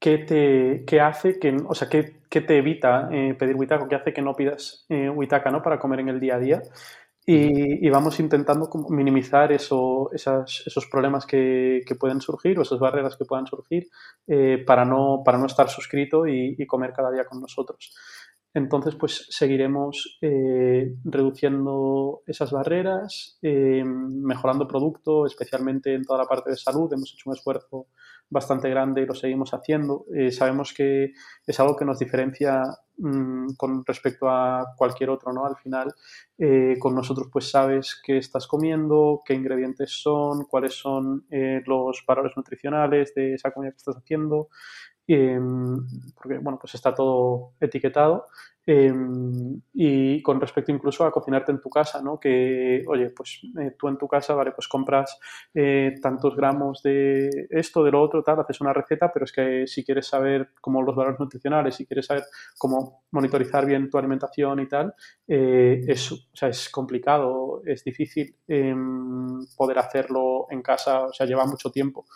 qué, 0.00 0.84
te, 0.84 1.00
hace 1.00 1.38
que, 1.38 1.56
o 1.64 1.74
sea, 1.76 1.88
qué, 1.88 2.22
te 2.28 2.58
evita 2.58 3.08
eh, 3.12 3.34
pedir 3.34 3.54
huitaca, 3.54 3.86
qué 3.86 3.94
hace 3.94 4.12
que 4.12 4.20
no 4.20 4.34
pidas 4.34 4.84
eh, 4.88 5.08
huitaca 5.08 5.52
¿no? 5.52 5.62
para 5.62 5.78
comer 5.78 6.00
en 6.00 6.08
el 6.08 6.18
día 6.18 6.34
a 6.34 6.40
día. 6.40 6.62
Y, 7.26 7.88
vamos 7.88 8.20
intentando 8.20 8.68
minimizar 8.90 9.50
eso, 9.50 10.10
esos 10.12 10.86
problemas 10.90 11.24
que, 11.24 11.82
pueden 11.98 12.20
surgir 12.20 12.58
o 12.58 12.62
esas 12.62 12.78
barreras 12.78 13.16
que 13.16 13.24
puedan 13.24 13.46
surgir 13.46 13.88
eh, 14.26 14.62
para, 14.66 14.84
no, 14.84 15.22
para 15.24 15.38
no 15.38 15.46
estar 15.46 15.70
suscrito 15.70 16.26
y, 16.26 16.66
comer 16.66 16.92
cada 16.92 17.10
día 17.10 17.24
con 17.24 17.40
nosotros. 17.40 17.96
Entonces, 18.52 18.94
pues 18.94 19.26
seguiremos 19.30 20.18
eh, 20.20 20.94
reduciendo 21.04 22.22
esas 22.26 22.52
barreras, 22.52 23.38
eh, 23.42 23.82
mejorando 23.84 24.68
producto, 24.68 25.26
especialmente 25.26 25.94
en 25.94 26.04
toda 26.04 26.20
la 26.20 26.28
parte 26.28 26.50
de 26.50 26.56
salud. 26.56 26.92
Hemos 26.92 27.12
hecho 27.14 27.30
un 27.30 27.36
esfuerzo 27.36 27.86
bastante 28.34 28.68
grande 28.68 29.00
y 29.00 29.06
lo 29.06 29.14
seguimos 29.14 29.54
haciendo. 29.54 30.04
Eh, 30.14 30.30
sabemos 30.30 30.74
que 30.74 31.12
es 31.46 31.60
algo 31.60 31.76
que 31.76 31.86
nos 31.86 31.98
diferencia 31.98 32.62
mm, 32.98 33.54
con 33.56 33.84
respecto 33.86 34.28
a 34.28 34.74
cualquier 34.76 35.08
otro, 35.08 35.32
¿no? 35.32 35.46
Al 35.46 35.56
final, 35.56 35.94
con 36.80 36.94
nosotros, 36.94 37.28
pues 37.32 37.48
sabes 37.50 38.00
qué 38.04 38.18
estás 38.18 38.46
comiendo, 38.48 39.22
qué 39.24 39.34
ingredientes 39.34 39.92
son, 40.02 40.44
cuáles 40.44 40.74
son 40.74 41.24
los 41.64 42.04
valores 42.06 42.32
nutricionales 42.36 43.14
de 43.14 43.34
esa 43.34 43.52
comida 43.52 43.70
que 43.70 43.76
estás 43.76 43.96
haciendo. 43.96 44.48
Em, 45.06 45.86
porque 46.14 46.38
bueno, 46.38 46.58
pues 46.58 46.74
está 46.74 46.94
todo 46.94 47.52
etiquetado. 47.60 48.26
Em, 48.66 49.60
y 49.74 50.22
con 50.22 50.40
respecto 50.40 50.72
incluso 50.72 51.04
a 51.04 51.12
cocinarte 51.12 51.52
en 51.52 51.60
tu 51.60 51.68
casa, 51.68 52.00
¿no? 52.00 52.18
Que, 52.18 52.82
oye, 52.86 53.10
pues 53.10 53.42
eh, 53.60 53.72
tú 53.78 53.88
en 53.88 53.98
tu 53.98 54.08
casa, 54.08 54.34
vale, 54.34 54.52
pues 54.52 54.68
compras 54.68 55.18
eh, 55.52 55.94
tantos 56.00 56.34
gramos 56.34 56.82
de 56.82 57.28
esto, 57.50 57.84
de 57.84 57.90
lo 57.90 58.00
otro, 58.00 58.22
tal, 58.22 58.40
haces 58.40 58.62
una 58.62 58.72
receta, 58.72 59.12
pero 59.12 59.26
es 59.26 59.32
que 59.32 59.66
si 59.66 59.84
quieres 59.84 60.06
saber 60.06 60.52
como 60.62 60.82
los 60.82 60.96
valores 60.96 61.20
nutricionales, 61.20 61.74
si 61.74 61.84
quieres 61.86 62.06
saber 62.06 62.24
cómo 62.56 63.04
monitorizar 63.10 63.66
bien 63.66 63.90
tu 63.90 63.98
alimentación 63.98 64.60
y 64.60 64.68
tal, 64.68 64.94
eh, 65.28 65.82
es, 65.86 66.10
o 66.12 66.16
sea, 66.32 66.48
es 66.48 66.70
complicado, 66.70 67.60
es 67.66 67.84
difícil 67.84 68.34
em, 68.48 69.44
poder 69.58 69.78
hacerlo 69.78 70.46
en 70.48 70.62
casa, 70.62 71.02
o 71.02 71.12
sea, 71.12 71.26
lleva 71.26 71.44
mucho 71.44 71.70
tiempo. 71.70 72.06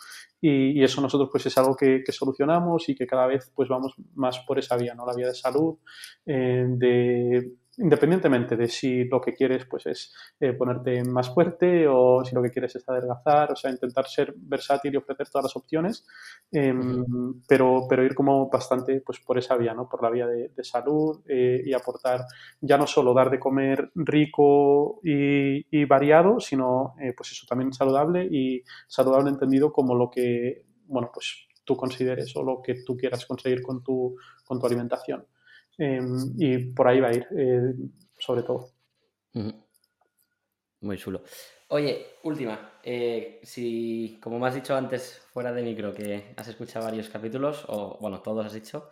Y, 0.41 0.83
eso 0.83 1.01
nosotros 1.01 1.29
pues 1.31 1.45
es 1.45 1.57
algo 1.57 1.75
que, 1.75 2.01
solucionamos 2.11 2.87
y 2.89 2.95
que 2.95 3.05
cada 3.05 3.27
vez 3.27 3.51
pues 3.53 3.67
vamos 3.67 3.93
más 4.15 4.39
por 4.39 4.57
esa 4.57 4.77
vía, 4.77 4.95
¿no? 4.95 5.05
La 5.05 5.13
vía 5.13 5.27
de 5.27 5.35
salud, 5.35 5.77
eh, 6.25 6.38
de 6.67 7.59
independientemente 7.79 8.57
de 8.57 8.67
si 8.67 9.05
lo 9.05 9.21
que 9.21 9.33
quieres 9.33 9.65
pues 9.65 9.85
es 9.85 10.13
eh, 10.39 10.53
ponerte 10.53 11.03
más 11.03 11.33
fuerte 11.33 11.87
o 11.87 12.23
si 12.23 12.35
lo 12.35 12.43
que 12.43 12.51
quieres 12.51 12.75
es 12.75 12.87
adelgazar, 12.87 13.51
o 13.51 13.55
sea, 13.55 13.71
intentar 13.71 14.05
ser 14.07 14.33
versátil 14.35 14.93
y 14.93 14.97
ofrecer 14.97 15.29
todas 15.29 15.45
las 15.45 15.55
opciones, 15.55 16.05
em, 16.51 17.41
pero, 17.47 17.85
pero 17.89 18.03
ir 18.03 18.13
como 18.15 18.49
bastante 18.49 19.01
pues 19.01 19.19
por 19.19 19.37
esa 19.37 19.55
vía, 19.55 19.73
¿no? 19.73 19.87
Por 19.87 20.03
la 20.03 20.09
vía 20.09 20.27
de, 20.27 20.51
salud 20.61 21.21
eh, 21.27 21.63
y 21.65 21.73
aportar 21.73 22.25
ya 22.59 22.77
no 22.77 22.85
solo 22.85 23.13
dar 23.13 23.29
de 23.29 23.39
comer 23.39 23.89
rico 23.95 24.99
y, 25.03 25.65
y 25.71 25.85
variado, 25.85 26.39
sino 26.41 26.95
pues 27.15 27.31
eso 27.31 27.45
también 27.47 27.71
saludable 27.71 28.27
y 28.29 28.61
saludable 28.87 29.29
entendido 29.29 29.71
como 29.71 29.95
lo 29.95 30.11
que, 30.11 30.65
bueno, 30.85 31.09
pues 31.13 31.47
tú 31.63 31.77
consideres 31.77 32.35
o 32.35 32.43
lo 32.43 32.61
que 32.61 32.83
tú 32.85 32.97
quieras 32.97 33.25
conseguir 33.25 33.61
con 33.61 33.81
tu, 33.81 34.17
con 34.43 34.59
tu 34.59 34.65
alimentación. 34.67 35.25
Em, 35.79 36.33
y 36.37 36.57
por 36.73 36.87
ahí 36.87 36.99
va 36.99 37.07
a 37.07 37.13
ir, 37.13 37.25
eh, 37.37 37.73
sobre 38.17 38.43
todo. 38.43 38.71
Muy 40.81 40.97
chulo. 40.97 41.23
Oye, 41.69 42.05
última. 42.23 42.79
Eh, 42.83 43.39
si, 43.43 44.19
como 44.21 44.39
me 44.39 44.47
has 44.47 44.55
dicho 44.55 44.75
antes, 44.75 45.19
fuera 45.31 45.53
de 45.53 45.61
micro, 45.63 45.93
que 45.93 46.33
has 46.35 46.47
escuchado 46.47 46.85
varios 46.85 47.09
capítulos, 47.09 47.63
o 47.67 47.97
bueno, 48.01 48.21
todos 48.21 48.45
has 48.45 48.53
dicho, 48.53 48.89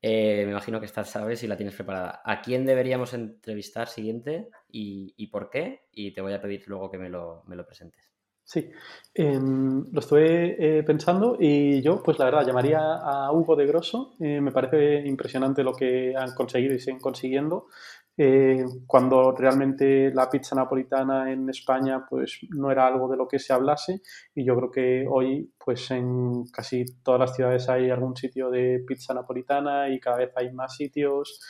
eh, 0.00 0.44
me 0.44 0.52
imagino 0.52 0.80
que 0.80 0.86
estás, 0.86 1.10
sabes, 1.10 1.42
y 1.42 1.46
la 1.48 1.56
tienes 1.56 1.74
preparada. 1.74 2.22
¿A 2.24 2.40
quién 2.40 2.64
deberíamos 2.64 3.12
entrevistar 3.12 3.88
siguiente 3.88 4.48
y, 4.68 5.26
por 5.28 5.50
qué? 5.50 5.86
Y 5.92 6.12
te 6.12 6.20
voy 6.22 6.32
a 6.32 6.40
pedir 6.40 6.64
luego 6.66 6.90
que 6.90 6.98
me 6.98 7.08
lo, 7.10 7.44
me 7.46 7.56
lo 7.56 7.66
presentes. 7.66 8.11
Sí, 8.44 8.70
em, 9.14 9.86
lo 9.92 10.00
estuve 10.00 10.78
eh, 10.78 10.82
pensando 10.82 11.36
y 11.38 11.80
yo, 11.80 12.02
pues 12.02 12.18
la 12.18 12.26
verdad, 12.26 12.44
llamaría 12.46 12.80
a 12.80 13.32
Hugo 13.32 13.56
de 13.56 13.66
Grosso. 13.66 14.14
me 14.18 14.52
parece 14.52 15.06
impresionante 15.06 15.62
lo 15.62 15.72
que 15.72 16.14
han 16.16 16.34
conseguido 16.34 16.74
y 16.74 16.80
siguen 16.80 17.00
consiguiendo. 17.00 17.68
Eh, 18.14 18.62
cuando 18.86 19.32
realmente 19.32 20.12
la 20.12 20.28
pizza 20.28 20.54
napolitana 20.54 21.32
en 21.32 21.48
España 21.48 22.04
pues 22.06 22.40
no 22.50 22.70
era 22.70 22.86
algo 22.86 23.08
de 23.08 23.16
lo 23.16 23.26
que 23.26 23.38
se 23.38 23.54
hablase 23.54 24.02
y 24.34 24.44
yo 24.44 24.54
creo 24.54 24.70
que 24.70 25.06
hoy 25.10 25.50
pues 25.58 25.90
en 25.92 26.44
casi 26.52 26.84
todas 27.02 27.20
las 27.20 27.34
ciudades 27.34 27.70
hay 27.70 27.88
algún 27.88 28.14
sitio 28.14 28.50
de 28.50 28.84
pizza 28.86 29.14
napolitana 29.14 29.88
y 29.88 29.98
cada 29.98 30.18
vez 30.18 30.30
hay 30.36 30.52
más 30.52 30.76
sitios 30.76 31.40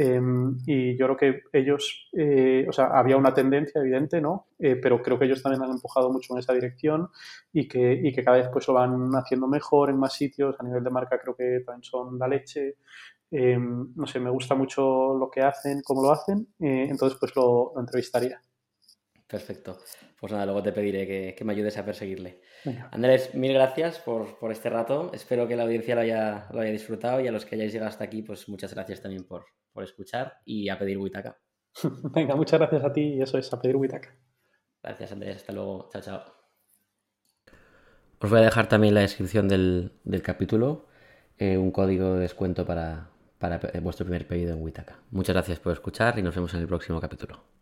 em, 0.00 0.56
y 0.66 0.96
yo 0.96 1.06
creo 1.06 1.16
que 1.18 1.42
ellos, 1.52 2.08
eh, 2.16 2.64
o 2.66 2.72
sea, 2.72 2.86
había 2.86 3.18
una 3.18 3.34
tendencia 3.34 3.82
evidente, 3.82 4.18
¿no? 4.18 4.46
Eh, 4.58 4.76
pero 4.76 5.02
creo 5.02 5.18
que 5.18 5.26
ellos 5.26 5.42
también 5.42 5.62
han 5.62 5.72
empujado 5.72 6.10
mucho 6.10 6.32
en 6.32 6.38
esa 6.38 6.54
dirección 6.54 7.10
y 7.52 7.68
que, 7.68 8.00
y 8.02 8.10
que 8.10 8.24
cada 8.24 8.38
vez 8.38 8.48
pues 8.50 8.66
lo 8.68 8.74
van 8.74 9.10
haciendo 9.12 9.46
mejor 9.46 9.90
en 9.90 9.98
más 9.98 10.14
sitios. 10.14 10.56
A 10.58 10.62
nivel 10.62 10.82
de 10.82 10.90
marca 10.90 11.18
creo 11.18 11.36
que 11.36 11.60
también 11.66 11.82
son 11.82 12.18
la 12.18 12.26
leche. 12.28 12.76
Em, 13.30 13.92
no 13.94 14.06
sé, 14.06 14.18
me 14.20 14.30
gusta 14.30 14.54
mucho 14.54 15.14
lo 15.18 15.30
que 15.30 15.42
hacen, 15.42 15.82
cómo 15.82 16.02
lo 16.02 16.12
hacen, 16.12 16.48
eh, 16.58 16.86
entonces 16.88 17.18
pues 17.20 17.36
lo, 17.36 17.74
entrevistaría. 17.78 18.40
Perfecto. 19.26 19.78
Pues 20.18 20.32
nada, 20.32 20.46
luego 20.46 20.62
te 20.62 20.72
pediré 20.72 21.34
que, 21.34 21.44
me 21.44 21.52
ayudes 21.52 21.76
a 21.76 21.84
perseguirle. 21.84 22.40
Andrés, 22.90 23.34
mil 23.34 23.52
gracias 23.52 23.98
por, 23.98 24.38
este 24.50 24.70
rato. 24.70 25.10
Espero 25.12 25.46
que 25.46 25.56
la 25.56 25.64
audiencia 25.64 25.94
lo 25.94 26.00
haya, 26.00 26.48
lo 26.52 26.60
haya 26.60 26.72
disfrutado 26.72 27.20
y 27.20 27.28
a 27.28 27.32
los 27.32 27.44
que 27.44 27.54
hayáis 27.54 27.72
llegado 27.72 27.90
hasta 27.90 28.04
aquí, 28.04 28.22
pues 28.22 28.48
muchas 28.48 28.74
gracias 28.74 29.00
también 29.00 29.24
por, 29.24 29.44
escuchar 29.82 30.38
y 30.44 30.68
a 30.68 30.78
pedir 30.78 30.98
Witaka. 30.98 31.38
Venga, 32.14 32.36
muchas 32.36 32.60
gracias 32.60 32.84
a 32.84 32.92
ti 32.92 33.14
y 33.14 33.22
eso 33.22 33.38
es 33.38 33.52
a 33.52 33.60
pedir 33.60 33.76
Witaka. 33.76 34.16
Gracias, 34.82 35.12
Andrés. 35.12 35.36
Hasta 35.36 35.52
luego. 35.52 35.88
Chao, 35.92 36.02
chao. 36.02 36.22
Os 38.20 38.30
voy 38.30 38.40
a 38.40 38.42
dejar 38.42 38.68
también 38.68 38.94
la 38.94 39.00
descripción 39.00 39.48
del, 39.48 39.92
capítulo, 40.22 40.86
eh, 41.38 41.56
un 41.56 41.70
código 41.70 42.14
de 42.14 42.20
descuento 42.20 42.66
para, 42.66 43.10
para 43.38 43.60
vuestro 43.80 44.04
primer 44.04 44.26
pedido 44.26 44.52
en 44.52 44.62
Witaka. 44.62 45.00
Muchas 45.10 45.34
gracias 45.34 45.58
por 45.58 45.72
escuchar 45.72 46.18
y 46.18 46.22
nos 46.22 46.34
vemos 46.34 46.52
en 46.52 46.60
el 46.60 46.66
próximo 46.66 47.00
capítulo. 47.00 47.59